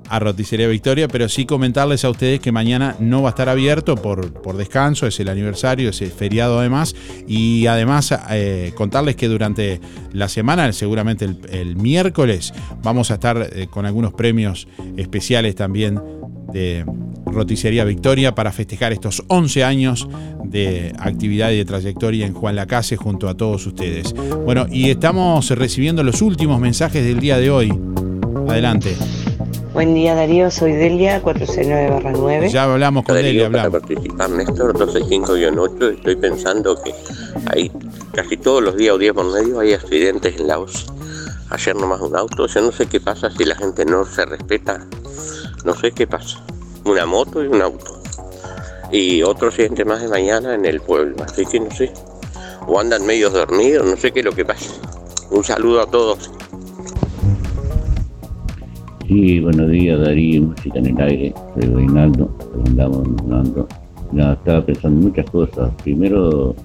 a 0.10 0.20
Roticería 0.20 0.68
Victoria, 0.68 1.08
pero 1.08 1.30
sí 1.30 1.46
comentarles 1.46 2.06
a 2.06 2.10
ustedes 2.10 2.40
que 2.40 2.52
mañana 2.52 2.96
no 3.00 3.22
va 3.22 3.30
a 3.30 3.32
estar 3.32 3.50
abierto 3.50 3.96
por, 3.96 4.34
por 4.34 4.58
descanso, 4.58 5.08
es 5.08 5.20
el 5.20 5.30
aniversario, 5.30 5.90
es 5.90 6.02
el 6.02 6.12
feriado 6.12 6.60
además, 6.60 6.96
y 7.28 7.68
además 7.68 8.14
eh, 8.30 8.74
contarles 8.76 9.16
que 9.16 9.28
durante 9.28 9.80
la 10.12 10.30
semana, 10.30 10.72
seguramente 10.74 11.26
el, 11.26 11.76
miércoles, 11.76 12.54
vamos 12.82 13.12
a 13.12 13.16
estar 13.16 13.50
eh, 13.52 13.68
con 13.70 13.86
algunos 13.86 14.14
premios 14.14 14.68
especiales 14.98 15.56
también 15.56 16.00
de 16.52 16.86
Roticería 17.26 17.84
Victoria 17.84 18.36
para 18.36 18.52
festejar 18.52 18.94
estos 18.94 19.24
11 19.28 19.64
años 19.64 20.08
de 20.44 20.94
actividad 21.00 21.52
y 21.52 21.58
de 21.58 21.66
trayectoria 21.66 22.28
en 22.28 22.34
Juan 22.34 22.56
Lacase 22.56 22.96
junto 22.96 23.28
a 23.28 23.36
todos 23.36 23.66
ustedes. 23.66 24.14
Bueno, 24.46 24.68
y 24.72 24.90
estamos 24.90 25.50
recibiendo 25.50 26.04
los 26.04 26.22
últimos 26.22 26.60
mensajes 26.60 27.04
del 27.04 27.20
día 27.20 27.38
de 27.38 27.50
hoy. 27.50 27.74
Adelante. 28.48 28.96
Buen 29.74 29.96
día 29.96 30.14
Darío, 30.14 30.52
soy 30.52 30.74
Delia, 30.74 31.20
469-9. 31.24 32.50
Ya 32.50 32.66
hablamos 32.66 33.04
con 33.06 33.16
Delia, 33.16 33.50
para 33.50 33.72
participar, 33.72 34.30
Néstor 34.30 34.76
125-8, 34.76 35.96
estoy 35.96 36.16
pensando 36.16 36.80
que 36.80 36.94
hay 37.48 37.72
casi 38.14 38.38
todos 38.38 38.62
los 38.62 38.78
días 38.78 38.94
o 38.94 39.00
días 39.00 39.16
por 39.16 39.34
medio 39.34 39.60
hay 39.60 39.74
accidentes 39.74 40.40
en 40.40 40.48
Laos. 40.48 40.86
Ayer 41.50 41.76
nomás 41.76 42.02
un 42.02 42.16
auto, 42.16 42.44
o 42.44 42.48
sea, 42.48 42.62
no 42.62 42.72
sé 42.72 42.86
qué 42.86 43.02
pasa 43.02 43.32
si 43.32 43.46
la 43.46 43.56
gente 43.56 43.84
no 43.84 44.06
se 44.06 44.26
respeta, 44.26 44.86
no 45.66 45.74
sé 45.74 45.92
qué 45.92 46.06
pasa. 46.06 46.40
Una 46.86 47.08
moto 47.08 47.44
y 47.44 47.48
un 47.48 47.64
auto. 47.64 48.00
Y 48.92 49.24
otro 49.24 49.48
accidente 49.48 49.86
más 49.86 50.04
de 50.04 50.08
mañana 50.08 50.54
en 50.54 50.66
el 50.66 50.82
pueblo, 50.82 51.16
así 51.24 51.48
que 51.48 51.60
no 51.60 51.72
sé. 51.72 51.92
O 52.68 52.80
andan 52.80 53.08
medio 53.08 53.32
dormidos, 53.32 53.88
no 53.88 53.98
sé 53.98 54.12
qué 54.12 54.20
es 54.20 54.26
lo 54.26 54.34
que 54.34 54.46
pasa. 54.46 54.72
Un 55.32 55.44
saludo 55.44 55.82
a 55.82 55.88
todos. 55.88 56.30
Sí, 59.14 59.40
buenos 59.42 59.70
días 59.70 60.00
Darío, 60.00 60.42
música 60.42 60.80
en 60.80 60.88
el 60.88 61.00
aire, 61.00 61.34
soy 61.54 61.70
Reinaldo, 61.70 62.36
andamos 62.66 63.08
hablando. 63.20 63.68
Nada, 64.12 64.34
estaba 64.34 64.66
pensando 64.66 65.08
muchas 65.08 65.30
cosas. 65.30 65.72
Primero, 65.84 66.56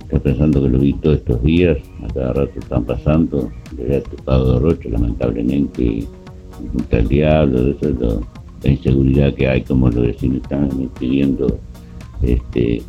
estaba 0.00 0.20
pensando 0.24 0.60
que 0.60 0.70
lo 0.70 0.78
vi 0.80 0.92
todos 0.94 1.18
estos 1.18 1.40
días, 1.44 1.78
a 2.02 2.12
cada 2.12 2.32
rato 2.32 2.58
están 2.58 2.84
pasando, 2.84 3.48
este 3.78 4.16
pago 4.24 4.54
de 4.54 4.58
Rocho, 4.58 4.88
lamentablemente, 4.88 6.04
junto 6.72 6.96
al 6.96 7.06
diablo, 7.06 7.70
eso, 7.70 7.90
lo, 7.90 8.26
la 8.64 8.70
inseguridad 8.72 9.32
que 9.34 9.46
hay, 9.46 9.62
como 9.62 9.88
los 9.88 10.04
vecinos 10.04 10.38
están 10.42 10.68
pidiendo 10.98 11.60
este, 12.22 12.82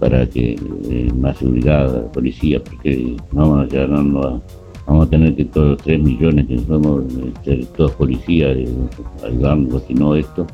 para 0.00 0.28
que 0.28 0.58
eh, 0.90 1.12
más 1.16 1.36
seguridad 1.36 1.94
la 1.94 2.10
policía, 2.10 2.60
porque 2.64 3.14
vamos 3.30 3.60
a 3.60 3.68
llevarnos 3.68 4.26
a 4.26 4.65
vamos 4.86 5.06
a 5.06 5.10
tener 5.10 5.34
que 5.34 5.44
todos 5.44 5.70
los 5.70 5.82
3 5.82 6.02
millones 6.02 6.46
que 6.46 6.58
somos 6.60 7.04
ser 7.44 7.66
todos 7.76 7.92
policías 7.92 8.56
ayudando, 9.24 9.80
si 9.80 9.94
no 9.94 10.14
esto, 10.14 10.46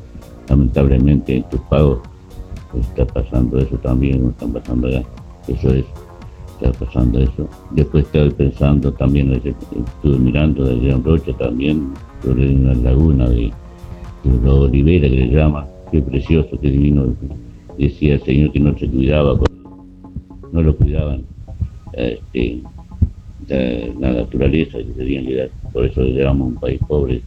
lamentablemente 0.49 1.37
en 1.37 1.43
tus 1.49 1.59
pagos 1.61 1.99
está 2.79 3.05
pasando 3.05 3.59
eso 3.59 3.77
también, 3.77 4.29
están 4.29 4.51
pasando 4.51 4.87
allá, 4.87 5.03
eso 5.47 5.69
es, 5.73 5.85
está 6.59 6.71
pasando 6.85 7.19
eso. 7.19 7.47
Después 7.71 8.05
estoy 8.05 8.31
pensando 8.31 8.91
también, 8.93 9.31
estuve 9.33 10.17
mirando 10.17 10.65
de 10.65 10.75
León 10.77 11.03
Rocha 11.03 11.33
también, 11.33 11.93
sobre 12.23 12.55
una 12.55 12.73
laguna 12.73 13.29
de, 13.29 13.51
de 14.23 14.41
los 14.43 14.59
Olivera 14.61 15.07
que 15.07 15.15
le 15.15 15.27
llama, 15.29 15.67
qué 15.91 16.01
precioso, 16.01 16.59
qué 16.59 16.71
divino, 16.71 17.05
decía 17.77 18.15
el 18.15 18.23
Señor 18.23 18.51
que 18.51 18.59
no 18.59 18.77
se 18.77 18.87
cuidaba, 18.87 19.37
no 20.51 20.61
lo 20.61 20.75
cuidaban. 20.75 21.23
Este, 21.93 22.61
la 23.47 24.13
naturaleza 24.13 24.77
que 24.77 24.93
que 24.93 25.35
dar. 25.35 25.49
Por 25.71 25.85
eso 25.85 26.03
llevamos 26.03 26.49
un 26.49 26.55
país 26.55 26.79
pobre, 26.87 27.21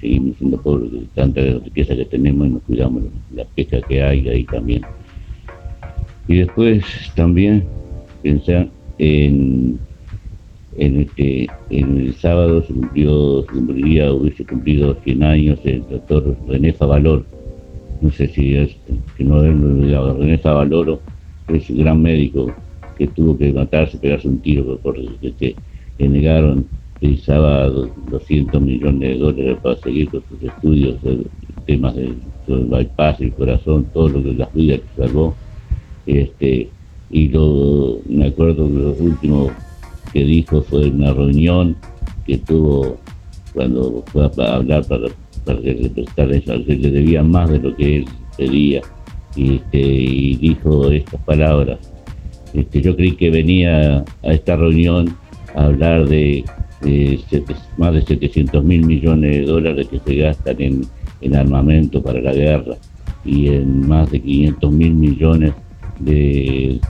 seguimos 0.00 0.36
siendo 0.38 0.60
pobres 0.60 0.92
de 0.92 1.00
tanta 1.14 1.40
riqueza 1.40 1.94
que 1.94 2.04
tenemos 2.06 2.46
y 2.46 2.50
nos 2.50 2.62
cuidamos 2.62 3.04
la 3.34 3.44
pesca 3.44 3.80
que 3.82 4.02
hay 4.02 4.28
ahí 4.28 4.44
también. 4.44 4.82
Y 6.28 6.38
después 6.38 6.84
también 7.14 7.64
pensar 8.22 8.68
en, 8.98 9.78
en, 10.76 11.00
este, 11.00 11.48
en 11.70 11.98
el 11.98 12.14
sábado 12.14 12.62
se 12.62 12.72
cumplió, 12.72 13.42
se 13.42 13.48
cumpliría, 13.48 14.12
hubiese 14.12 14.44
cumplido 14.44 14.96
100 15.04 15.22
años 15.22 15.58
el 15.64 15.82
doctor 15.88 16.36
René 16.48 16.72
Favalor. 16.72 17.24
No 18.00 18.10
sé 18.10 18.28
si 18.28 18.56
es 18.56 18.76
que 19.16 19.24
no 19.24 19.44
es 19.44 20.18
René 20.18 20.38
Favaloro, 20.38 21.00
es 21.48 21.68
un 21.70 21.78
gran 21.78 22.02
médico 22.02 22.52
que 22.96 23.06
tuvo 23.08 23.36
que 23.36 23.52
matarse, 23.52 23.98
pegarse 23.98 24.28
un 24.28 24.38
tiro 24.40 24.76
por, 24.78 24.96
que, 25.20 25.54
que 25.98 26.08
negaron, 26.08 26.66
utilizaba 26.96 27.66
200 27.66 28.60
millones 28.60 29.00
de 29.00 29.18
dólares 29.18 29.58
para 29.62 29.76
seguir 29.76 30.08
con 30.08 30.22
sus 30.28 30.42
estudios, 30.42 30.96
temas 31.66 31.94
del 31.94 32.16
bypass, 32.46 33.20
el 33.20 33.32
corazón, 33.32 33.86
todo 33.92 34.08
lo 34.08 34.22
que 34.22 34.34
las 34.34 34.52
vidas 34.54 34.80
que 34.80 35.02
salvó. 35.02 35.34
Este, 36.06 36.68
y 37.10 37.28
lo, 37.28 38.00
me 38.08 38.26
acuerdo 38.26 38.66
que 38.68 38.74
lo 38.74 38.92
último 38.92 39.50
que 40.12 40.24
dijo 40.24 40.62
fue 40.62 40.86
en 40.86 40.96
una 40.96 41.12
reunión 41.12 41.76
que 42.26 42.38
tuvo 42.38 42.98
cuando 43.52 44.02
fue 44.06 44.24
a 44.24 44.54
hablar 44.54 44.84
para, 44.86 45.08
para 45.44 45.60
prestara 45.60 46.36
eso, 46.36 46.64
que 46.64 46.76
le 46.76 46.90
debía 46.90 47.22
más 47.22 47.50
de 47.50 47.58
lo 47.58 47.74
que 47.76 47.96
él 47.96 48.04
pedía. 48.36 48.80
Y, 49.34 49.56
este, 49.56 49.78
y 49.78 50.36
dijo 50.36 50.90
estas 50.90 51.20
palabras, 51.22 51.78
este, 52.54 52.82
yo 52.82 52.94
creí 52.96 53.12
que 53.12 53.30
venía 53.30 54.04
a 54.22 54.32
esta 54.32 54.56
reunión 54.56 55.16
a 55.54 55.64
hablar 55.64 56.06
de, 56.06 56.44
más 57.76 57.94
de 57.94 58.02
700 58.02 58.64
mil 58.64 58.84
millones 58.84 59.30
de 59.30 59.42
dólares 59.44 59.88
que 59.88 59.98
se 60.00 60.16
gastan 60.16 60.56
en, 60.60 60.86
armamento 61.34 62.02
para 62.02 62.20
la 62.20 62.32
guerra 62.32 62.74
y 63.24 63.46
en 63.46 63.86
más 63.88 64.10
de 64.10 64.20
500 64.20 64.72
mil 64.72 64.92
millones 64.92 65.52
de, 66.00 66.80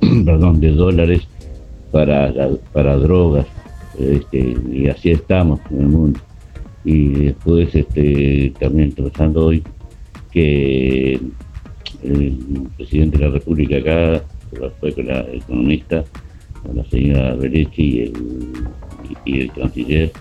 perdón, 0.24 0.60
de 0.60 0.72
dólares 0.72 1.22
para, 1.92 2.32
para 2.72 2.96
drogas. 2.96 3.46
Este, 3.98 4.56
y 4.72 4.88
así 4.88 5.10
estamos 5.10 5.60
en 5.70 5.80
el 5.80 5.86
mundo. 5.86 6.20
Y 6.84 7.08
después 7.26 7.74
este, 7.74 8.52
también 8.58 8.92
pensando 8.92 9.46
hoy 9.46 9.62
que 10.32 11.20
el 12.02 12.68
presidente 12.76 13.18
de 13.18 13.24
la 13.26 13.30
República 13.32 13.76
acá 13.76 14.24
fue 14.80 14.92
con 14.92 15.06
la 15.06 15.20
economista, 15.32 16.04
con 16.62 16.76
la 16.76 16.84
señora 16.84 17.34
Berechi 17.34 17.82
y 17.82 18.00
el, 18.00 18.12
y 19.24 19.40
el 19.40 19.52
canciller 19.52 20.12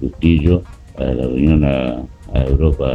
Justillo 0.00 0.62
a 0.98 1.04
la 1.04 1.22
reunión 1.22 1.64
a, 1.64 2.04
Europa. 2.34 2.90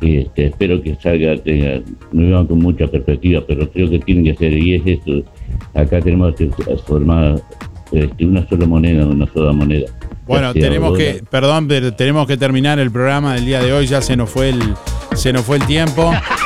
Este, 0.00 0.46
espero 0.46 0.80
que 0.82 0.94
salga, 0.96 1.36
tenga, 1.38 1.80
no 2.12 2.22
veo 2.22 2.46
con 2.46 2.58
mucha 2.60 2.86
perspectiva, 2.86 3.42
pero 3.46 3.68
creo 3.70 3.90
que 3.90 3.98
tiene 3.98 4.30
que 4.30 4.36
ser, 4.36 4.52
y 4.52 4.74
es 4.74 4.82
esto, 4.86 5.24
acá 5.74 6.00
tenemos 6.00 6.36
que 6.36 6.50
formar 6.86 7.42
este, 7.90 8.26
una 8.26 8.46
sola 8.48 8.66
moneda, 8.66 9.06
una 9.06 9.26
sola 9.32 9.52
moneda. 9.52 9.86
Bueno, 10.26 10.52
tenemos 10.52 10.96
que, 10.96 11.22
perdón, 11.30 11.66
pero 11.66 11.94
tenemos 11.94 12.26
que 12.26 12.36
terminar 12.36 12.78
el 12.78 12.90
programa 12.90 13.34
del 13.34 13.46
día 13.46 13.62
de 13.62 13.72
hoy, 13.72 13.86
ya 13.86 14.00
se 14.02 14.16
nos 14.16 14.28
fue 14.28 14.50
el, 14.50 14.60
se 15.14 15.32
nos 15.32 15.42
fue 15.42 15.56
el 15.56 15.66
tiempo. 15.66 16.12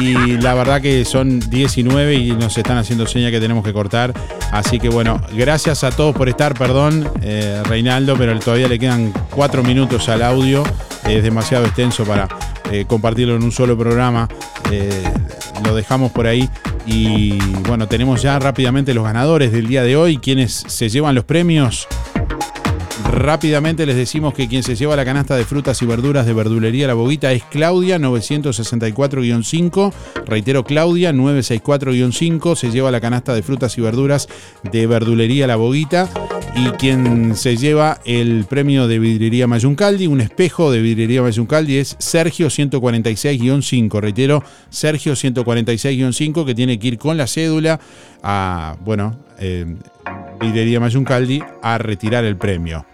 Y 0.00 0.38
la 0.38 0.54
verdad 0.54 0.80
que 0.80 1.04
son 1.04 1.40
19 1.40 2.14
y 2.14 2.32
nos 2.32 2.56
están 2.56 2.78
haciendo 2.78 3.06
señas 3.06 3.30
que 3.30 3.40
tenemos 3.40 3.64
que 3.64 3.72
cortar. 3.72 4.14
Así 4.52 4.78
que 4.78 4.88
bueno, 4.88 5.20
gracias 5.32 5.84
a 5.84 5.90
todos 5.90 6.14
por 6.14 6.28
estar, 6.28 6.54
perdón, 6.54 7.08
eh, 7.22 7.62
Reinaldo, 7.64 8.16
pero 8.16 8.38
todavía 8.38 8.68
le 8.68 8.78
quedan 8.78 9.12
cuatro 9.30 9.62
minutos 9.62 10.08
al 10.08 10.22
audio. 10.22 10.62
Es 11.06 11.22
demasiado 11.22 11.64
extenso 11.66 12.04
para 12.04 12.28
eh, 12.70 12.84
compartirlo 12.86 13.36
en 13.36 13.42
un 13.42 13.52
solo 13.52 13.76
programa. 13.76 14.28
Eh, 14.70 15.02
lo 15.64 15.74
dejamos 15.74 16.12
por 16.12 16.26
ahí. 16.26 16.48
Y 16.86 17.38
bueno, 17.68 17.86
tenemos 17.86 18.22
ya 18.22 18.38
rápidamente 18.38 18.94
los 18.94 19.04
ganadores 19.04 19.52
del 19.52 19.66
día 19.66 19.82
de 19.82 19.96
hoy, 19.96 20.18
quienes 20.18 20.64
se 20.66 20.88
llevan 20.88 21.14
los 21.14 21.24
premios. 21.24 21.86
Rápidamente 23.10 23.86
les 23.86 23.96
decimos 23.96 24.34
que 24.34 24.46
quien 24.46 24.62
se 24.62 24.76
lleva 24.76 24.94
la 24.94 25.04
canasta 25.04 25.34
de 25.36 25.44
frutas 25.44 25.82
y 25.82 25.86
verduras 25.86 26.26
de 26.26 26.32
verdulería 26.32 26.86
La 26.86 26.94
Boguita 26.94 27.32
es 27.32 27.42
Claudia 27.42 27.98
964-5. 27.98 29.92
Reitero, 30.26 30.62
Claudia 30.62 31.12
964-5 31.12 32.54
se 32.54 32.70
lleva 32.70 32.92
la 32.92 33.00
canasta 33.00 33.34
de 33.34 33.42
frutas 33.42 33.76
y 33.76 33.80
verduras 33.80 34.28
de 34.70 34.86
verdulería 34.86 35.48
La 35.48 35.56
Boguita. 35.56 36.08
Y 36.54 36.70
quien 36.78 37.34
se 37.34 37.56
lleva 37.56 37.98
el 38.04 38.44
premio 38.48 38.86
de 38.86 39.00
vidriería 39.00 39.48
Mayuncaldi, 39.48 40.06
un 40.06 40.20
espejo 40.20 40.70
de 40.70 40.80
vidriería 40.80 41.22
Mayuncaldi, 41.22 41.78
es 41.78 41.96
Sergio 41.98 42.46
146-5. 42.46 44.00
Reitero, 44.00 44.44
Sergio 44.68 45.14
146-5 45.14 46.46
que 46.46 46.54
tiene 46.54 46.78
que 46.78 46.86
ir 46.86 46.98
con 46.98 47.16
la 47.16 47.26
cédula 47.26 47.80
a, 48.22 48.76
bueno, 48.84 49.16
eh, 49.40 49.66
vidriería 50.40 50.80
Mayuncaldi 50.80 51.42
a 51.62 51.78
retirar 51.78 52.24
el 52.24 52.36
premio. 52.36 52.84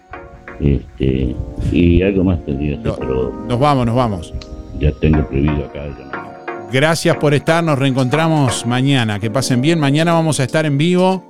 Este, 0.59 1.35
y 1.71 2.01
algo 2.01 2.23
más 2.23 2.43
tendría 2.45 2.81
que 2.81 2.89
hacer, 2.89 2.99
pero 2.99 3.45
Nos 3.47 3.59
vamos, 3.59 3.85
nos 3.85 3.95
vamos. 3.95 4.33
ya 4.79 4.91
tengo 4.93 5.25
prohibido 5.27 5.65
acá. 5.65 5.85
ya. 5.87 6.33
Gracias 6.71 7.15
por 7.17 7.33
estar, 7.33 7.63
nos 7.63 7.79
reencontramos 7.79 8.65
mañana. 8.65 9.19
Que 9.19 9.29
pasen 9.31 9.61
bien, 9.61 9.79
mañana 9.79 10.13
vamos 10.13 10.39
a 10.39 10.43
estar 10.43 10.65
en 10.65 10.77
vivo. 10.77 11.23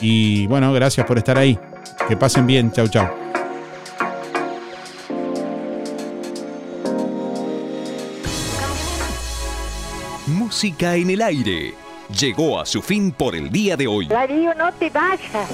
Y 0.00 0.46
bueno, 0.46 0.72
gracias 0.72 1.06
por 1.06 1.18
estar 1.18 1.38
ahí. 1.38 1.58
Que 2.08 2.16
pasen 2.16 2.46
bien, 2.46 2.70
chau, 2.70 2.86
chau. 2.88 3.06
Música 10.26 10.96
en 10.96 11.10
el 11.10 11.22
aire. 11.22 11.74
Llegó 12.18 12.60
a 12.60 12.66
su 12.66 12.80
fin 12.80 13.10
por 13.10 13.34
el 13.34 13.50
día 13.50 13.76
de 13.76 13.88
hoy. 13.88 14.06
Darío, 14.06 14.54
no 14.54 14.72
te 14.74 14.88
vayas. 14.88 15.48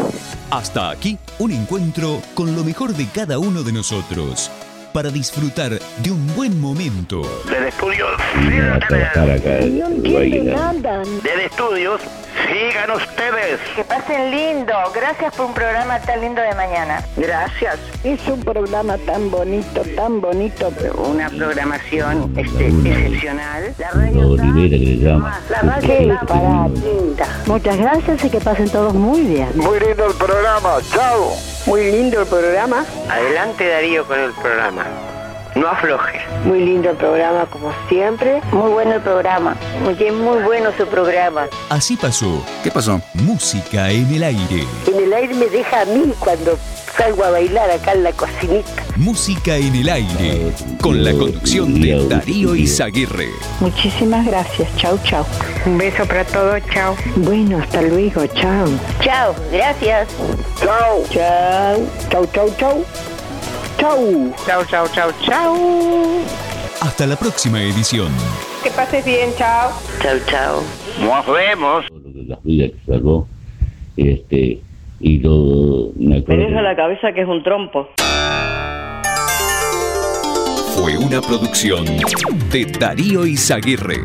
Hasta 0.50 0.90
aquí 0.90 1.16
un 1.38 1.52
encuentro 1.52 2.20
con 2.34 2.54
lo 2.54 2.64
mejor 2.64 2.92
de 2.92 3.06
cada 3.06 3.38
uno 3.38 3.62
de 3.62 3.72
nosotros 3.72 4.50
para 4.92 5.08
disfrutar 5.10 5.78
de 6.02 6.10
un 6.10 6.26
buen 6.36 6.60
momento. 6.60 7.22
Acá. 8.74 9.60
¿no? 9.70 9.88
desde 11.22 11.46
estudios, 11.46 12.00
sigan 12.50 12.90
ustedes. 12.90 13.60
Que 13.76 13.84
pasen 13.84 14.30
lindo. 14.30 14.74
Gracias 14.94 15.34
por 15.34 15.46
un 15.46 15.54
programa 15.54 15.98
tan 16.00 16.20
lindo 16.20 16.42
de 16.42 16.54
mañana. 16.54 17.02
Gracias. 17.16 17.78
Es 18.04 18.26
un 18.28 18.40
programa 18.40 18.98
tan 18.98 19.30
bonito, 19.30 19.82
tan 19.96 20.20
bonito. 20.20 20.72
Una 20.96 21.28
programación 21.30 22.32
este, 22.36 22.68
excepcional. 22.68 23.74
La 23.78 23.90
radio 23.90 24.36
que 24.36 24.68
le 24.68 24.96
llama. 24.98 25.40
La 25.48 25.60
radio 25.62 25.88
Qué 25.88 26.02
está 26.02 26.20
disparate. 26.20 27.24
Muchas 27.46 27.76
gracias 27.76 28.24
y 28.24 28.30
que 28.30 28.40
pasen 28.40 28.68
todos 28.70 28.94
muy 28.94 29.22
bien. 29.22 29.50
Muy 29.54 29.78
lindo 29.80 30.06
el 30.06 30.14
programa, 30.14 30.78
chao. 30.92 31.32
Muy 31.66 31.90
lindo 31.90 32.20
el 32.20 32.26
programa. 32.26 32.84
Adelante 33.08 33.68
Darío 33.68 34.04
con 34.06 34.18
el 34.18 34.32
programa. 34.32 35.09
No 35.54 35.68
aflojes. 35.68 36.22
Muy 36.44 36.60
lindo 36.64 36.90
el 36.90 36.96
programa, 36.96 37.46
como 37.46 37.72
siempre. 37.88 38.40
Muy 38.52 38.70
bueno 38.70 38.94
el 38.94 39.00
programa. 39.02 39.56
Muy, 39.82 39.94
muy 40.12 40.42
bueno 40.42 40.70
su 40.76 40.86
programa. 40.86 41.48
Así 41.68 41.96
pasó. 41.96 42.44
¿Qué 42.62 42.70
pasó? 42.70 43.00
Música 43.14 43.90
en 43.90 44.12
el 44.14 44.22
aire. 44.22 44.64
En 44.86 45.02
el 45.04 45.12
aire 45.12 45.34
me 45.34 45.46
deja 45.46 45.82
a 45.82 45.84
mí 45.86 46.12
cuando 46.18 46.56
salgo 46.96 47.24
a 47.24 47.30
bailar 47.30 47.70
acá 47.70 47.92
en 47.92 48.04
la 48.04 48.12
cocinita. 48.12 48.82
Música 48.96 49.56
en 49.56 49.74
el 49.74 49.88
aire. 49.88 50.52
Con 50.80 51.02
la 51.02 51.12
conducción 51.12 51.80
de 51.80 52.06
Darío 52.08 52.54
Izaguirre. 52.54 53.30
Muchísimas 53.60 54.26
gracias. 54.26 54.68
Chau, 54.76 54.98
chau. 55.04 55.24
Un 55.66 55.78
beso 55.78 56.04
para 56.06 56.24
todos. 56.24 56.60
Chau. 56.72 56.94
Bueno, 57.16 57.58
hasta 57.58 57.82
luego. 57.82 58.26
Chau. 58.28 58.68
Chao, 59.00 59.34
gracias. 59.50 60.08
Chau. 61.10 62.84
Chau. 63.80 64.32
Chau, 64.46 64.64
chau, 64.64 64.64
chau. 64.64 64.64
Chau. 64.64 64.64
Chao, 64.64 64.64
chao, 64.64 64.86
chao, 64.94 65.10
chao. 65.26 65.54
Hasta 66.82 67.06
la 67.06 67.16
próxima 67.16 67.60
edición. 67.62 68.08
Que 68.62 68.70
pases 68.70 69.04
bien, 69.04 69.30
chao. 69.36 69.70
Chau, 70.02 70.18
chau. 70.26 70.62
Nos 71.00 71.26
vemos. 71.26 71.84
Las 72.26 72.42
vidas 72.44 72.70
que 72.72 72.92
salvó. 72.92 73.26
Este, 73.96 74.60
y 75.00 75.18
lo, 75.18 75.90
me 75.96 76.18
acuerdo 76.18 76.46
que- 76.46 76.50
la 76.62 76.76
cabeza 76.76 77.12
que 77.14 77.22
es 77.22 77.28
un 77.28 77.42
trompo. 77.42 77.88
Fue 80.76 80.96
una 80.96 81.20
producción 81.20 81.84
de 82.50 82.64
Darío 82.78 83.26
Izaguirre. 83.26 84.00